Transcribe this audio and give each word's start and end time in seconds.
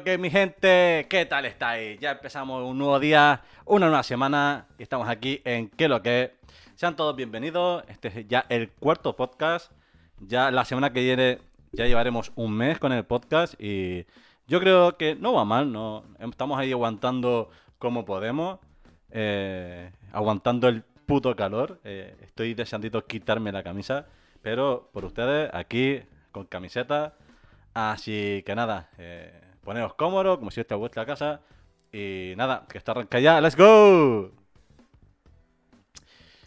que 0.00 0.16
mi 0.16 0.30
gente? 0.30 1.06
¿Qué 1.10 1.26
tal 1.26 1.44
estáis? 1.44 2.00
Ya 2.00 2.12
empezamos 2.12 2.64
un 2.64 2.78
nuevo 2.78 2.98
día, 2.98 3.42
una 3.66 3.88
nueva 3.88 4.02
semana 4.02 4.66
y 4.78 4.84
estamos 4.84 5.06
aquí 5.06 5.42
en 5.44 5.68
¿Qué 5.68 5.86
lo 5.86 6.00
que? 6.00 6.34
Sean 6.76 6.96
todos 6.96 7.14
bienvenidos. 7.14 7.84
Este 7.88 8.08
es 8.08 8.26
ya 8.26 8.46
el 8.48 8.70
cuarto 8.70 9.14
podcast. 9.14 9.70
Ya 10.18 10.50
la 10.50 10.64
semana 10.64 10.94
que 10.94 11.00
viene 11.00 11.40
ya 11.72 11.86
llevaremos 11.86 12.32
un 12.36 12.56
mes 12.56 12.78
con 12.78 12.92
el 12.92 13.04
podcast 13.04 13.54
y 13.60 14.06
yo 14.46 14.60
creo 14.60 14.96
que 14.96 15.14
no 15.14 15.34
va 15.34 15.44
mal, 15.44 15.70
no 15.70 16.04
estamos 16.18 16.58
ahí 16.58 16.72
aguantando 16.72 17.50
como 17.78 18.06
podemos, 18.06 18.60
eh, 19.10 19.92
aguantando 20.10 20.68
el 20.68 20.84
puto 21.04 21.36
calor. 21.36 21.80
Eh, 21.84 22.16
estoy 22.22 22.54
deseando 22.54 23.06
quitarme 23.06 23.52
la 23.52 23.62
camisa, 23.62 24.06
pero 24.40 24.88
por 24.94 25.04
ustedes 25.04 25.50
aquí 25.52 26.00
con 26.30 26.46
camiseta. 26.46 27.14
Así 27.74 28.42
que 28.46 28.54
nada, 28.54 28.88
eh, 28.96 29.51
poneros 29.62 29.94
cómodos, 29.94 30.38
como 30.38 30.50
si 30.50 30.60
esta 30.60 30.74
a 30.74 30.78
vuestra 30.78 31.06
casa. 31.06 31.40
Y 31.92 32.34
nada, 32.36 32.66
que 32.68 32.78
está 32.78 32.92
arranca 32.92 33.18
ya. 33.20 33.40
¡Let's 33.40 33.56
go! 33.56 34.30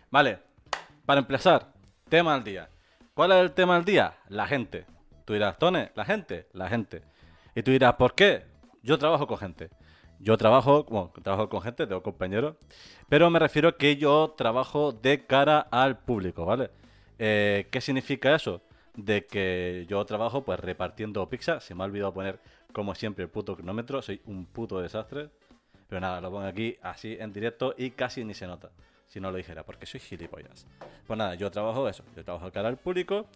Vale, 0.10 0.40
para 1.06 1.20
empezar, 1.20 1.74
tema 2.10 2.36
del 2.36 2.44
día. 2.44 2.70
¿Cuál 3.14 3.32
es 3.32 3.38
el 3.40 3.52
tema 3.52 3.76
del 3.76 3.86
día? 3.86 4.18
La 4.30 4.48
gente. 4.48 4.86
Tú 5.26 5.34
dirás, 5.34 5.58
Tone, 5.58 5.92
la 5.96 6.06
gente, 6.06 6.48
la 6.54 6.70
gente. 6.70 7.04
Y 7.56 7.64
tú 7.64 7.72
dirás, 7.72 7.96
¿por 7.96 8.14
qué? 8.14 8.46
Yo 8.84 8.98
trabajo 8.98 9.28
con 9.28 9.38
gente. 9.38 9.70
Yo 10.20 10.38
trabajo, 10.38 10.86
bueno, 10.86 11.12
trabajo 11.24 11.50
con 11.50 11.62
gente, 11.62 11.86
tengo 11.88 12.02
compañeros, 12.02 12.56
pero 13.10 13.30
me 13.30 13.40
refiero 13.40 13.78
que 13.78 13.98
yo 13.98 14.34
trabajo 14.38 14.92
de 14.92 15.26
cara 15.26 15.60
al 15.60 16.00
público, 16.00 16.46
¿vale? 16.46 16.72
Eh, 17.20 17.68
¿Qué 17.72 17.82
significa 17.82 18.34
eso? 18.34 18.62
De 18.96 19.26
que 19.26 19.86
yo 19.90 20.04
trabajo 20.06 20.44
pues 20.44 20.60
repartiendo 20.60 21.28
pizza, 21.30 21.60
se 21.60 21.76
me 21.76 21.84
ha 21.84 21.86
olvidado 21.86 22.14
poner 22.14 22.40
como 22.76 22.94
siempre 22.94 23.24
el 23.24 23.30
puto 23.30 23.56
cronómetro, 23.56 24.02
soy 24.02 24.20
un 24.26 24.46
puto 24.46 24.82
desastre. 24.82 25.30
Pero 25.88 26.02
nada, 26.02 26.20
lo 26.20 26.30
pongo 26.30 26.46
aquí 26.46 26.76
así 26.82 27.16
en 27.18 27.32
directo 27.32 27.74
y 27.78 27.92
casi 27.92 28.26
ni 28.26 28.34
se 28.34 28.48
nota. 28.48 28.70
Si 29.08 29.22
no 29.22 29.32
lo 29.32 29.38
dijera, 29.38 29.64
porque 29.64 29.86
soy 29.86 30.02
gilipollas. 30.02 30.68
Pues 31.08 31.18
nada, 31.18 31.36
yo 31.36 31.50
trabajo 31.50 31.88
eso. 31.88 32.04
Yo 32.18 32.26
trabajo 32.26 32.52
cara 32.52 32.68
al 32.68 32.76
público 32.76 33.28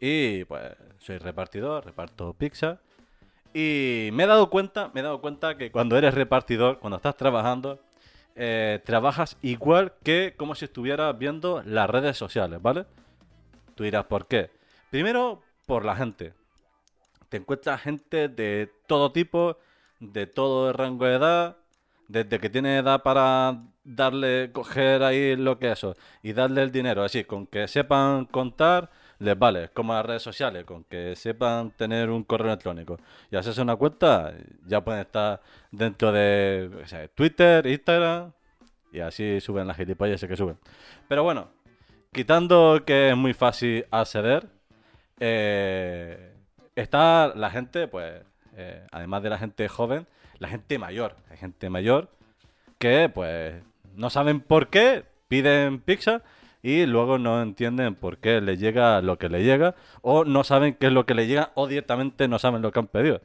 y 0.00 0.42
pues 0.46 0.74
soy 0.98 1.18
repartidor, 1.18 1.84
reparto 1.84 2.32
pizza. 2.32 2.80
Y 3.54 4.10
me 4.14 4.24
he 4.24 4.26
dado 4.26 4.50
cuenta, 4.50 4.90
me 4.92 4.98
he 4.98 5.04
dado 5.04 5.20
cuenta 5.20 5.56
que 5.56 5.70
cuando 5.70 5.96
eres 5.96 6.12
repartidor, 6.12 6.80
cuando 6.80 6.96
estás 6.96 7.16
trabajando, 7.16 7.78
eh, 8.34 8.80
trabajas 8.84 9.36
igual 9.42 9.92
que 10.02 10.34
como 10.36 10.56
si 10.56 10.64
estuvieras 10.64 11.16
viendo 11.16 11.62
las 11.64 11.88
redes 11.88 12.16
sociales, 12.16 12.60
¿vale? 12.60 12.84
Tú 13.76 13.84
dirás, 13.84 14.06
¿por 14.06 14.26
qué? 14.26 14.50
Primero, 14.90 15.40
por 15.66 15.84
la 15.84 15.94
gente 15.94 16.32
te 17.28 17.38
encuentras 17.38 17.80
gente 17.82 18.28
de 18.28 18.70
todo 18.86 19.12
tipo, 19.12 19.58
de 20.00 20.26
todo 20.26 20.72
rango 20.72 21.06
de 21.06 21.14
edad, 21.14 21.56
desde 22.08 22.38
que 22.38 22.50
tiene 22.50 22.78
edad 22.78 23.02
para 23.02 23.62
darle, 23.84 24.50
coger 24.52 25.02
ahí 25.02 25.36
lo 25.36 25.58
que 25.58 25.66
es 25.70 25.78
eso 25.78 25.96
y 26.22 26.32
darle 26.32 26.62
el 26.62 26.72
dinero, 26.72 27.04
así, 27.04 27.24
con 27.24 27.46
que 27.46 27.68
sepan 27.68 28.24
contar, 28.26 28.90
les 29.18 29.38
vale, 29.38 29.68
como 29.70 29.92
las 29.92 30.06
redes 30.06 30.22
sociales, 30.22 30.64
con 30.64 30.84
que 30.84 31.16
sepan 31.16 31.70
tener 31.72 32.10
un 32.10 32.24
correo 32.24 32.48
electrónico. 32.48 32.98
Y 33.30 33.36
hacerse 33.36 33.60
una 33.62 33.76
cuenta, 33.76 34.32
ya 34.66 34.82
pueden 34.82 35.00
estar 35.00 35.40
dentro 35.70 36.12
de 36.12 37.10
Twitter, 37.14 37.66
Instagram 37.66 38.32
y 38.92 39.00
así 39.00 39.40
suben 39.40 39.66
las 39.66 39.76
gilipollas 39.76 40.24
que 40.24 40.36
suben. 40.36 40.58
Pero 41.08 41.22
bueno, 41.22 41.48
quitando 42.12 42.82
que 42.86 43.10
es 43.10 43.16
muy 43.16 43.34
fácil 43.34 43.86
acceder, 43.90 44.48
eh, 45.20 46.37
está 46.80 47.32
la 47.34 47.50
gente, 47.50 47.88
pues, 47.88 48.22
eh, 48.56 48.86
además 48.92 49.22
de 49.22 49.30
la 49.30 49.38
gente 49.38 49.68
joven, 49.68 50.06
la 50.38 50.48
gente 50.48 50.78
mayor. 50.78 51.16
Hay 51.30 51.36
gente 51.36 51.70
mayor 51.70 52.08
que, 52.78 53.08
pues, 53.12 53.62
no 53.94 54.10
saben 54.10 54.40
por 54.40 54.68
qué 54.68 55.04
piden 55.28 55.80
pizza 55.80 56.22
y 56.62 56.86
luego 56.86 57.18
no 57.18 57.42
entienden 57.42 57.94
por 57.94 58.18
qué 58.18 58.40
le 58.40 58.56
llega 58.56 59.00
lo 59.02 59.18
que 59.18 59.28
le 59.28 59.44
llega 59.44 59.74
o 60.02 60.24
no 60.24 60.44
saben 60.44 60.74
qué 60.74 60.86
es 60.86 60.92
lo 60.92 61.06
que 61.06 61.14
le 61.14 61.26
llega 61.26 61.52
o 61.54 61.66
directamente 61.66 62.28
no 62.28 62.38
saben 62.38 62.62
lo 62.62 62.72
que 62.72 62.78
han 62.78 62.86
pedido. 62.86 63.20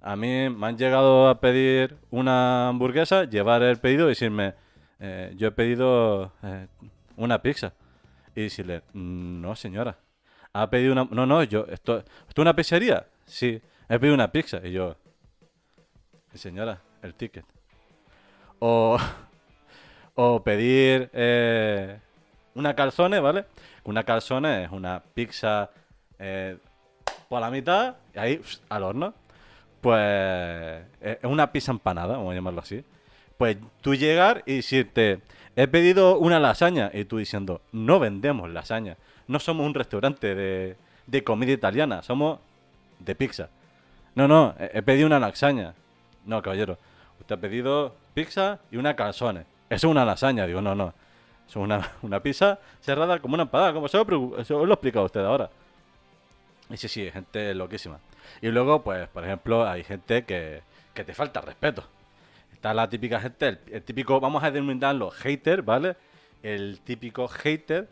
A 0.00 0.14
mí 0.16 0.48
me 0.50 0.66
han 0.68 0.78
llegado 0.78 1.28
a 1.28 1.40
pedir 1.40 1.96
una 2.10 2.68
hamburguesa, 2.68 3.24
llevar 3.24 3.62
el 3.62 3.78
pedido 3.78 4.06
y 4.06 4.10
decirme, 4.10 4.54
eh, 5.00 5.32
yo 5.36 5.48
he 5.48 5.52
pedido 5.52 6.32
eh, 6.42 6.68
una 7.16 7.42
pizza. 7.42 7.72
Y 8.34 8.42
decirle, 8.42 8.82
no 8.92 9.56
señora, 9.56 9.96
ha 10.62 10.70
pedido 10.70 10.92
una... 10.92 11.06
No, 11.10 11.26
no, 11.26 11.42
yo... 11.42 11.66
¿Esto, 11.68 11.98
¿esto 11.98 12.06
es 12.28 12.38
una 12.38 12.56
pizzería? 12.56 13.06
Sí, 13.26 13.60
he 13.88 13.98
pedido 13.98 14.14
una 14.14 14.32
pizza. 14.32 14.60
Y 14.64 14.72
yo... 14.72 14.96
Señora, 16.34 16.80
el 17.02 17.14
ticket. 17.14 17.44
O... 18.58 18.98
O 20.18 20.42
pedir 20.42 21.10
eh, 21.12 21.98
una 22.54 22.74
calzone, 22.74 23.20
¿vale? 23.20 23.44
Una 23.84 24.02
calzone 24.02 24.64
es 24.64 24.70
una 24.70 25.02
pizza 25.12 25.68
eh, 26.18 26.56
por 27.28 27.42
la 27.42 27.50
mitad 27.50 27.96
y 28.14 28.18
ahí 28.18 28.40
al 28.70 28.84
horno. 28.84 29.12
Pues 29.82 30.86
es 31.02 31.18
una 31.22 31.52
pizza 31.52 31.70
empanada, 31.70 32.16
vamos 32.16 32.32
a 32.32 32.34
llamarlo 32.34 32.62
así. 32.62 32.82
Pues 33.36 33.58
tú 33.82 33.94
llegar 33.94 34.42
y 34.46 34.56
decirte, 34.56 35.20
he 35.54 35.68
pedido 35.68 36.18
una 36.18 36.40
lasaña 36.40 36.90
y 36.94 37.04
tú 37.04 37.18
diciendo, 37.18 37.60
no 37.72 38.00
vendemos 38.00 38.48
lasaña 38.48 38.96
no 39.28 39.38
somos 39.40 39.66
un 39.66 39.74
restaurante 39.74 40.34
de, 40.34 41.24
comida 41.24 41.52
italiana, 41.52 42.02
somos 42.02 42.38
de 42.98 43.14
pizza. 43.14 43.48
No, 44.14 44.28
no, 44.28 44.54
he, 44.58 44.82
pedido 44.82 45.06
una 45.06 45.18
lasaña. 45.18 45.74
No, 46.24 46.40
caballero, 46.42 46.78
usted 47.20 47.34
ha 47.36 47.40
pedido 47.40 47.94
pizza 48.14 48.60
y 48.70 48.76
una 48.76 48.96
calzone. 48.96 49.40
Eso 49.68 49.88
es 49.88 49.90
una 49.90 50.04
lasaña. 50.04 50.46
Digo, 50.46 50.60
no, 50.60 50.74
no. 50.74 50.94
Es 51.48 51.56
una, 52.02 52.20
pizza 52.22 52.58
cerrada 52.80 53.18
como 53.20 53.34
una 53.34 53.44
empanada, 53.44 53.72
como 53.72 53.88
se 53.88 53.98
lo, 53.98 54.04
lo 54.04 54.38
he 54.38 54.72
explicado 54.72 55.02
a 55.02 55.06
usted 55.06 55.20
ahora. 55.20 55.50
Y 56.70 56.76
sí, 56.76 56.88
sí, 56.88 57.10
gente 57.10 57.54
loquísima. 57.54 57.98
Y 58.40 58.48
luego, 58.48 58.82
pues, 58.82 59.08
por 59.08 59.24
ejemplo, 59.24 59.68
hay 59.68 59.84
gente 59.84 60.24
que, 60.24 60.62
que 60.94 61.04
te 61.04 61.14
falta 61.14 61.40
respeto. 61.40 61.84
Está 62.52 62.74
la 62.74 62.88
típica 62.88 63.20
gente, 63.20 63.48
el, 63.48 63.58
el 63.70 63.82
típico, 63.82 64.18
vamos 64.18 64.42
a 64.42 64.50
denominarlo 64.50 65.10
hater, 65.10 65.62
¿vale? 65.62 65.96
El 66.42 66.80
típico 66.80 67.28
hater 67.28 67.88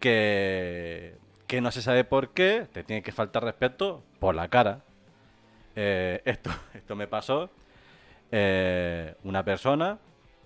que, 0.00 1.14
que 1.46 1.60
no 1.60 1.70
se 1.70 1.82
sabe 1.82 2.04
por 2.04 2.30
qué, 2.30 2.66
te 2.72 2.82
tiene 2.82 3.02
que 3.02 3.12
faltar 3.12 3.44
respeto 3.44 4.02
por 4.18 4.34
la 4.34 4.48
cara. 4.48 4.80
Eh, 5.76 6.20
esto, 6.24 6.50
esto 6.74 6.96
me 6.96 7.06
pasó. 7.06 7.50
Eh, 8.32 9.14
una 9.24 9.44
persona, 9.44 9.98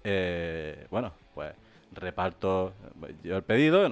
eh, 0.03 0.87
bueno, 0.91 1.13
pues 1.35 1.55
reparto 1.93 2.73
yo 3.23 3.37
el 3.37 3.43
pedido, 3.43 3.87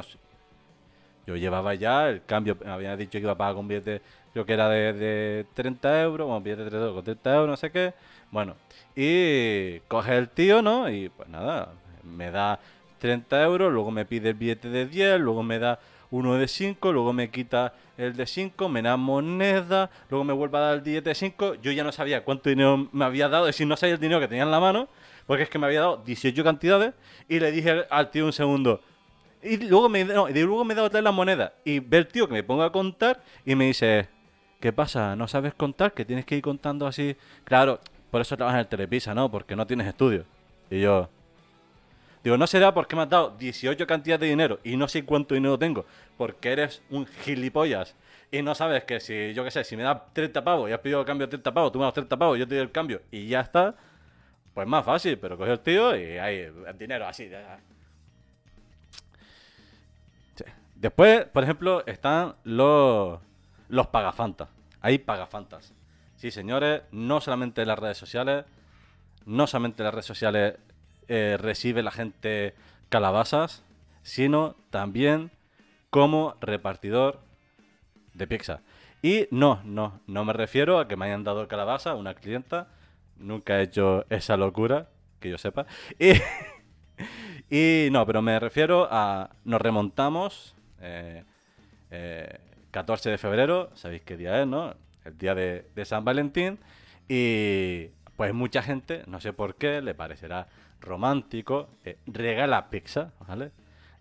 yo 1.26 1.36
llevaba 1.36 1.74
ya 1.74 2.08
el 2.08 2.24
cambio, 2.24 2.56
me 2.64 2.70
habían 2.70 2.98
dicho 2.98 3.12
que 3.12 3.18
iba 3.18 3.32
a 3.32 3.36
pagar 3.36 3.54
con 3.54 3.68
billete, 3.68 4.02
creo 4.32 4.44
que 4.44 4.54
era 4.54 4.68
de, 4.68 4.92
de 4.92 5.46
30 5.54 6.02
euros, 6.02 6.26
bueno, 6.26 6.40
billete 6.42 6.64
de 6.64 6.70
30 6.70 6.92
con 6.94 7.04
30 7.04 7.34
euros, 7.34 7.48
no 7.48 7.56
sé 7.56 7.70
qué. 7.70 7.94
Bueno, 8.30 8.56
y 8.96 9.80
coge 9.88 10.16
el 10.16 10.30
tío, 10.30 10.62
¿no? 10.62 10.88
Y 10.88 11.10
pues 11.10 11.28
nada, 11.28 11.74
me 12.02 12.30
da 12.30 12.58
30 13.02 13.42
euros, 13.42 13.72
luego 13.72 13.90
me 13.90 14.04
pide 14.04 14.28
el 14.28 14.34
billete 14.36 14.68
de 14.68 14.86
10, 14.86 15.18
luego 15.18 15.42
me 15.42 15.58
da 15.58 15.80
uno 16.12 16.36
de 16.36 16.46
5, 16.46 16.92
luego 16.92 17.12
me 17.12 17.30
quita 17.30 17.74
el 17.98 18.14
de 18.14 18.26
5, 18.26 18.68
me 18.68 18.80
da 18.80 18.96
moneda, 18.96 19.90
luego 20.08 20.22
me 20.22 20.32
vuelve 20.32 20.58
a 20.58 20.60
dar 20.60 20.74
el 20.74 20.82
billete 20.82 21.08
de 21.08 21.14
5. 21.16 21.54
Yo 21.56 21.72
ya 21.72 21.82
no 21.82 21.90
sabía 21.90 22.22
cuánto 22.22 22.48
dinero 22.48 22.88
me 22.92 23.04
había 23.04 23.28
dado, 23.28 23.48
es 23.48 23.56
decir, 23.56 23.66
no 23.66 23.76
sabía 23.76 23.94
el 23.94 24.00
dinero 24.00 24.20
que 24.20 24.28
tenía 24.28 24.44
en 24.44 24.52
la 24.52 24.60
mano, 24.60 24.86
porque 25.26 25.42
es 25.42 25.50
que 25.50 25.58
me 25.58 25.66
había 25.66 25.80
dado 25.80 25.96
18 26.06 26.44
cantidades 26.44 26.94
y 27.28 27.40
le 27.40 27.50
dije 27.50 27.86
al 27.90 28.12
tío 28.12 28.24
un 28.24 28.32
segundo. 28.32 28.80
Y 29.42 29.56
luego 29.56 29.88
me, 29.88 30.04
no, 30.04 30.28
y 30.28 30.34
luego 30.34 30.64
me 30.64 30.76
da 30.76 30.84
otra 30.84 30.98
vez 30.98 31.04
la 31.04 31.10
moneda. 31.10 31.54
Y 31.64 31.80
ve 31.80 31.98
el 31.98 32.06
tío 32.06 32.28
que 32.28 32.34
me 32.34 32.44
ponga 32.44 32.66
a 32.66 32.70
contar 32.70 33.20
y 33.44 33.56
me 33.56 33.64
dice, 33.64 34.08
¿qué 34.60 34.72
pasa? 34.72 35.16
¿No 35.16 35.26
sabes 35.26 35.54
contar? 35.54 35.92
Que 35.92 36.04
tienes 36.04 36.24
que 36.24 36.36
ir 36.36 36.42
contando 36.42 36.86
así. 36.86 37.16
Claro, 37.42 37.80
por 38.12 38.20
eso 38.20 38.36
trabajas 38.36 38.58
en 38.58 38.60
el 38.60 38.68
Telepisa, 38.68 39.12
¿no? 39.12 39.28
Porque 39.28 39.56
no 39.56 39.66
tienes 39.66 39.88
estudio. 39.88 40.24
Y 40.70 40.82
yo, 40.82 41.08
Digo, 42.22 42.36
no 42.36 42.46
será 42.46 42.72
porque 42.72 42.94
me 42.94 43.02
has 43.02 43.08
dado 43.08 43.30
18 43.36 43.86
cantidades 43.86 44.20
de 44.20 44.28
dinero 44.28 44.60
y 44.62 44.76
no 44.76 44.86
sé 44.86 45.04
cuánto 45.04 45.34
dinero 45.34 45.58
tengo, 45.58 45.84
porque 46.16 46.52
eres 46.52 46.82
un 46.88 47.06
gilipollas 47.06 47.96
y 48.30 48.42
no 48.42 48.54
sabes 48.54 48.84
que 48.84 49.00
si, 49.00 49.34
yo 49.34 49.42
qué 49.42 49.50
sé, 49.50 49.64
si 49.64 49.76
me 49.76 49.82
das 49.82 50.00
30 50.12 50.44
pavos 50.44 50.70
y 50.70 50.72
has 50.72 50.78
pedido 50.78 51.00
el 51.00 51.06
cambio 51.06 51.26
de 51.26 51.30
30 51.32 51.52
pavos, 51.52 51.72
tú 51.72 51.78
me 51.78 51.84
das 51.84 51.94
30 51.94 52.16
pavos, 52.16 52.38
yo 52.38 52.46
te 52.46 52.54
doy 52.54 52.62
el 52.62 52.70
cambio 52.70 53.02
y 53.10 53.26
ya 53.26 53.40
está, 53.40 53.74
pues 54.54 54.68
más 54.68 54.84
fácil, 54.84 55.18
pero 55.18 55.36
coge 55.36 55.50
el 55.50 55.60
tío 55.60 55.96
y 55.96 56.18
hay 56.18 56.52
dinero 56.78 57.06
así. 57.06 57.28
Después, 60.76 61.24
por 61.26 61.44
ejemplo, 61.44 61.84
están 61.86 62.34
los, 62.44 63.20
los 63.68 63.86
pagafantas. 63.88 64.48
Hay 64.80 64.98
pagafantas. 64.98 65.72
Sí, 66.16 66.30
señores, 66.30 66.82
no 66.90 67.20
solamente 67.20 67.62
en 67.62 67.68
las 67.68 67.78
redes 67.78 67.98
sociales, 67.98 68.44
no 69.24 69.46
solamente 69.46 69.82
en 69.82 69.84
las 69.84 69.94
redes 69.94 70.06
sociales 70.06 70.54
eh, 71.08 71.36
recibe 71.40 71.82
la 71.82 71.90
gente 71.90 72.54
calabazas, 72.88 73.64
sino 74.02 74.56
también 74.70 75.30
como 75.90 76.36
repartidor 76.40 77.20
de 78.14 78.26
pizza. 78.26 78.60
Y 79.02 79.26
no, 79.30 79.60
no, 79.64 80.00
no 80.06 80.24
me 80.24 80.32
refiero 80.32 80.78
a 80.78 80.88
que 80.88 80.96
me 80.96 81.06
hayan 81.06 81.24
dado 81.24 81.48
calabaza 81.48 81.90
a 81.90 81.94
una 81.96 82.14
clienta. 82.14 82.68
Nunca 83.16 83.58
he 83.60 83.64
hecho 83.64 84.04
esa 84.10 84.36
locura, 84.36 84.88
que 85.20 85.30
yo 85.30 85.38
sepa. 85.38 85.66
Y, 87.50 87.88
no, 87.90 88.06
pero 88.06 88.22
me 88.22 88.38
refiero 88.40 88.88
a. 88.90 89.30
Nos 89.44 89.60
remontamos. 89.60 90.54
eh, 90.80 91.24
eh, 91.90 92.38
14 92.70 93.10
de 93.10 93.18
febrero, 93.18 93.70
sabéis 93.74 94.02
qué 94.02 94.16
día 94.16 94.40
es, 94.40 94.46
¿no? 94.46 94.74
El 95.04 95.18
día 95.18 95.34
de, 95.34 95.66
de 95.74 95.84
San 95.84 96.04
Valentín. 96.04 96.58
Y 97.08 97.88
pues 98.16 98.34
mucha 98.34 98.62
gente, 98.62 99.02
no 99.06 99.20
sé 99.20 99.32
por 99.32 99.54
qué, 99.56 99.80
le 99.80 99.94
parecerá 99.94 100.46
romántico, 100.80 101.68
eh, 101.84 101.96
regala 102.06 102.70
pizza, 102.70 103.12
¿vale? 103.26 103.50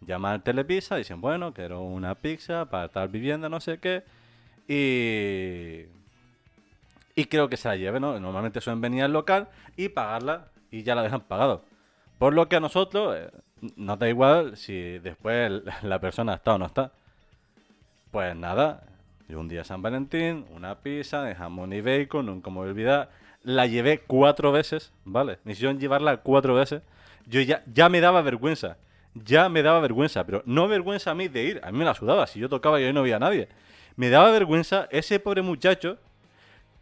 Llama 0.02 0.32
al 0.32 0.44
Telepizza, 0.44 0.96
dicen, 0.96 1.22
bueno, 1.22 1.54
quiero 1.54 1.82
una 1.82 2.16
pizza 2.16 2.66
para 2.66 2.90
tal 2.90 3.10
vivienda, 3.10 3.50
no 3.50 3.60
sé 3.60 3.78
qué. 3.78 4.04
Y. 4.68 5.86
Y 7.14 7.26
creo 7.26 7.50
que 7.50 7.58
se 7.58 7.68
la 7.68 7.76
lleve, 7.76 8.00
¿no? 8.00 8.20
Normalmente 8.20 8.62
suelen 8.62 8.82
venir 8.82 9.04
al 9.04 9.14
local 9.14 9.50
y 9.76 9.90
pagarla 9.90 10.48
y 10.72 10.84
ya 10.84 10.96
la 10.96 11.04
dejan 11.04 11.22
pagado. 11.22 11.64
Por 12.18 12.34
lo 12.34 12.48
que 12.48 12.56
a 12.56 12.60
nosotros 12.60 13.16
eh, 13.18 13.30
nos 13.76 14.00
da 14.00 14.10
igual 14.10 14.58
si 14.58 15.00
después 15.00 15.52
la 15.84 16.00
persona 16.00 16.36
está 16.36 16.56
o 16.56 16.58
no 16.58 16.66
está. 16.66 16.92
Pues 18.12 18.36
nada, 18.36 18.84
un 19.36 19.48
día 19.48 19.64
San 19.64 19.82
Valentín, 19.82 20.46
una 20.52 20.80
pizza 20.80 21.24
de 21.24 21.36
jamón 21.36 21.74
y 21.74 21.82
bacon, 21.82 22.26
nunca 22.26 22.50
me 22.50 22.58
voy 22.58 22.68
a 22.68 22.72
olvidar. 22.72 23.10
La 23.44 23.66
llevé 23.66 24.00
cuatro 24.00 24.52
veces, 24.52 24.94
¿vale? 25.04 25.40
Me 25.44 25.54
hicieron 25.54 25.80
llevarla 25.80 26.18
cuatro 26.18 26.54
veces. 26.54 26.82
Yo 27.26 27.42
ya, 27.42 27.64
ya 27.74 27.90
me 27.90 28.02
daba 28.02 28.22
vergüenza. 28.22 28.78
Ya 29.14 29.50
me 29.50 29.64
daba 29.64 29.80
vergüenza, 29.80 30.26
pero 30.26 30.44
no 30.46 30.68
vergüenza 30.68 31.12
a 31.12 31.16
mí 31.16 31.28
de 31.28 31.44
ir. 31.44 31.62
A 31.64 31.72
mí 31.72 31.78
me 31.78 31.86
la 31.86 31.94
sudaba. 31.94 32.28
Si 32.28 32.40
yo 32.40 32.50
tocaba 32.50 32.80
y 32.80 32.84
ahí 32.86 32.94
no 32.94 33.02
había 33.02 33.20
nadie. 33.20 33.50
Me 33.96 34.10
daba 34.10 34.32
vergüenza 34.32 34.88
ese 34.92 35.20
pobre 35.20 35.42
muchacho 35.42 35.98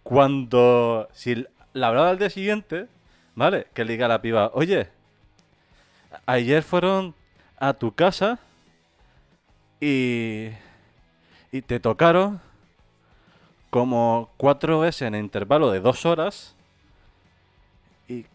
cuando, 0.04 1.08
si 1.14 1.46
la 1.74 1.88
hablaba 1.88 2.10
al 2.10 2.20
día 2.20 2.30
siguiente, 2.30 2.88
¿vale? 3.36 3.68
Que 3.74 3.86
le 3.86 3.94
diga 3.94 4.06
a 4.06 4.10
la 4.10 4.22
piba, 4.22 4.52
oye, 4.54 4.90
ayer 6.26 6.64
fueron 6.64 7.16
a 7.58 7.74
tu 7.74 7.94
casa 7.94 8.40
y, 9.80 10.50
y 11.52 11.62
te 11.62 11.80
tocaron 11.80 12.42
como 13.70 14.32
cuatro 14.38 14.80
veces 14.80 15.04
en 15.04 15.16
intervalo 15.16 15.72
de 15.72 15.80
dos 15.80 16.06
horas 16.06 16.56
y 18.08 18.26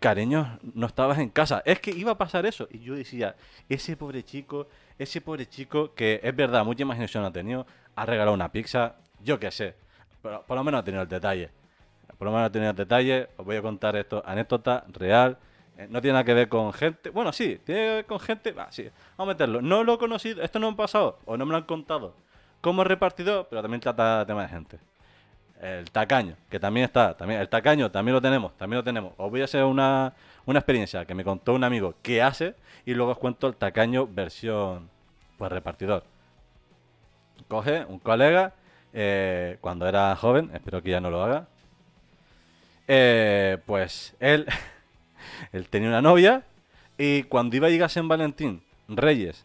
cariño, 0.00 0.58
no 0.74 0.86
estabas 0.86 1.18
en 1.18 1.28
casa. 1.28 1.62
Es 1.64 1.80
que 1.80 1.90
iba 1.90 2.12
a 2.12 2.18
pasar 2.18 2.46
eso. 2.46 2.66
Y 2.70 2.80
yo 2.80 2.94
decía, 2.94 3.36
ese 3.68 3.96
pobre 3.96 4.24
chico, 4.24 4.66
ese 4.98 5.20
pobre 5.20 5.46
chico 5.48 5.94
que 5.94 6.20
es 6.22 6.34
verdad, 6.34 6.64
mucha 6.64 6.82
imaginación 6.82 7.24
ha 7.24 7.32
tenido, 7.32 7.66
ha 7.94 8.06
regalado 8.06 8.34
una 8.34 8.50
pizza, 8.50 8.96
yo 9.22 9.38
qué 9.38 9.50
sé. 9.50 9.74
Pero 10.22 10.42
por 10.42 10.56
lo 10.56 10.64
menos 10.64 10.80
ha 10.80 10.84
tenido 10.84 11.02
el 11.02 11.08
detalle. 11.08 11.50
Por 12.18 12.26
lo 12.26 12.32
menos 12.32 12.48
ha 12.48 12.52
tenido 12.52 12.70
el 12.70 12.76
detalle. 12.76 13.28
Os 13.36 13.46
voy 13.46 13.56
a 13.56 13.62
contar 13.62 13.94
esto, 13.96 14.22
anécdota 14.26 14.84
real. 14.88 15.38
Eh, 15.78 15.86
no 15.88 16.00
tiene 16.00 16.14
nada 16.14 16.24
que 16.24 16.34
ver 16.34 16.48
con 16.48 16.72
gente. 16.72 17.10
Bueno, 17.10 17.32
sí, 17.32 17.60
tiene 17.64 17.80
que 17.80 17.94
ver 17.94 18.06
con 18.06 18.20
gente. 18.20 18.52
Va, 18.52 18.72
sí, 18.72 18.90
vamos 19.16 19.32
a 19.32 19.34
meterlo. 19.34 19.62
No 19.62 19.84
lo 19.84 19.94
he 19.94 19.98
conocido, 19.98 20.42
esto 20.42 20.58
no 20.58 20.68
me 20.68 20.74
ha 20.74 20.76
pasado, 20.76 21.18
o 21.26 21.36
no 21.36 21.46
me 21.46 21.52
lo 21.52 21.58
han 21.58 21.64
contado 21.64 22.14
como 22.60 22.84
repartidor, 22.84 23.46
pero 23.48 23.62
también 23.62 23.80
trata 23.80 24.24
tema 24.26 24.42
de 24.42 24.48
gente. 24.48 24.78
El 25.60 25.90
tacaño, 25.90 26.36
que 26.48 26.58
también 26.58 26.84
está, 26.84 27.16
también, 27.16 27.40
el 27.40 27.48
tacaño 27.48 27.90
también 27.90 28.14
lo 28.14 28.20
tenemos, 28.20 28.56
también 28.56 28.78
lo 28.78 28.84
tenemos. 28.84 29.12
Os 29.18 29.30
voy 29.30 29.42
a 29.42 29.44
hacer 29.44 29.64
una, 29.64 30.14
una 30.46 30.58
experiencia 30.58 31.04
que 31.04 31.14
me 31.14 31.22
contó 31.22 31.54
un 31.54 31.64
amigo 31.64 31.94
que 32.02 32.22
hace 32.22 32.54
y 32.86 32.94
luego 32.94 33.12
os 33.12 33.18
cuento 33.18 33.46
el 33.46 33.56
tacaño 33.56 34.06
versión 34.06 34.88
pues 35.36 35.52
repartidor. 35.52 36.04
Coge 37.48 37.84
un 37.86 37.98
colega, 37.98 38.54
eh, 38.92 39.58
cuando 39.60 39.86
era 39.86 40.14
joven, 40.16 40.50
espero 40.54 40.82
que 40.82 40.90
ya 40.90 41.00
no 41.00 41.10
lo 41.10 41.22
haga, 41.22 41.46
eh, 42.88 43.58
pues 43.66 44.14
él, 44.18 44.46
él 45.52 45.68
tenía 45.68 45.88
una 45.88 46.02
novia 46.02 46.44
y 46.98 47.22
cuando 47.24 47.56
iba 47.56 47.68
a 47.68 47.70
llegar 47.70 47.90
San 47.90 48.08
Valentín, 48.08 48.62
Reyes 48.88 49.44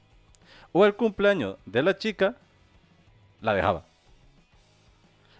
o 0.71 0.85
el 0.85 0.95
cumpleaños 0.95 1.57
de 1.65 1.83
la 1.83 1.97
chica, 1.97 2.35
la 3.41 3.53
dejaba. 3.53 3.83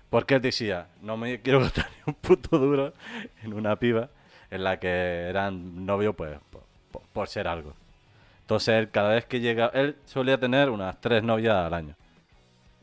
Porque 0.10 0.36
él 0.36 0.42
decía, 0.42 0.88
no 1.02 1.18
me 1.18 1.42
quiero 1.42 1.60
gastar 1.62 1.88
ni 1.90 2.14
un 2.14 2.14
puto 2.14 2.58
duro 2.58 2.94
en 3.44 3.54
una 3.54 3.76
piba 3.76 4.10
en 4.50 4.64
la 4.64 4.80
que 4.80 4.88
eran 5.28 5.86
novios 5.86 6.16
pues 6.16 6.38
por, 7.12 7.28
ser 7.28 7.48
algo. 7.48 7.74
Entonces 8.42 8.76
él 8.76 8.90
cada 8.92 9.10
vez 9.10 9.26
que 9.26 9.40
llega, 9.40 9.72
él 9.74 9.96
solía 10.06 10.40
tener 10.40 10.70
unas 10.70 11.00
tres 11.02 11.24
novias 11.24 11.56
al 11.56 11.74
año. 11.74 11.96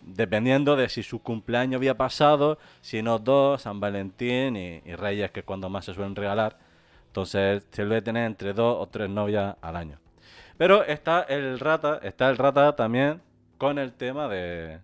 Dependiendo 0.00 0.74
de 0.74 0.88
si 0.88 1.04
su 1.04 1.22
cumpleaños 1.22 1.78
había 1.78 1.96
pasado, 1.96 2.58
si 2.80 3.02
no 3.02 3.20
dos, 3.20 3.62
San 3.62 3.78
Valentín 3.78 4.56
y, 4.56 4.80
Reyes, 4.96 5.30
que 5.30 5.40
es 5.40 5.46
cuando 5.46 5.68
más 5.70 5.84
se 5.84 5.94
suelen 5.94 6.16
regalar. 6.16 6.58
Entonces 7.06 7.40
él 7.40 7.62
suele 7.70 8.02
tener 8.02 8.26
entre 8.26 8.52
dos 8.52 8.76
o 8.80 8.88
tres 8.88 9.08
novias 9.08 9.56
al 9.62 9.76
año. 9.76 9.98
Pero 10.58 10.82
está 10.84 11.22
el 11.22 11.60
rata, 11.60 12.00
está 12.02 12.28
el 12.28 12.36
rata 12.36 12.74
también 12.74 13.20
con 13.58 13.78
el 13.78 13.92
tema 13.92 14.26
de, 14.28 14.80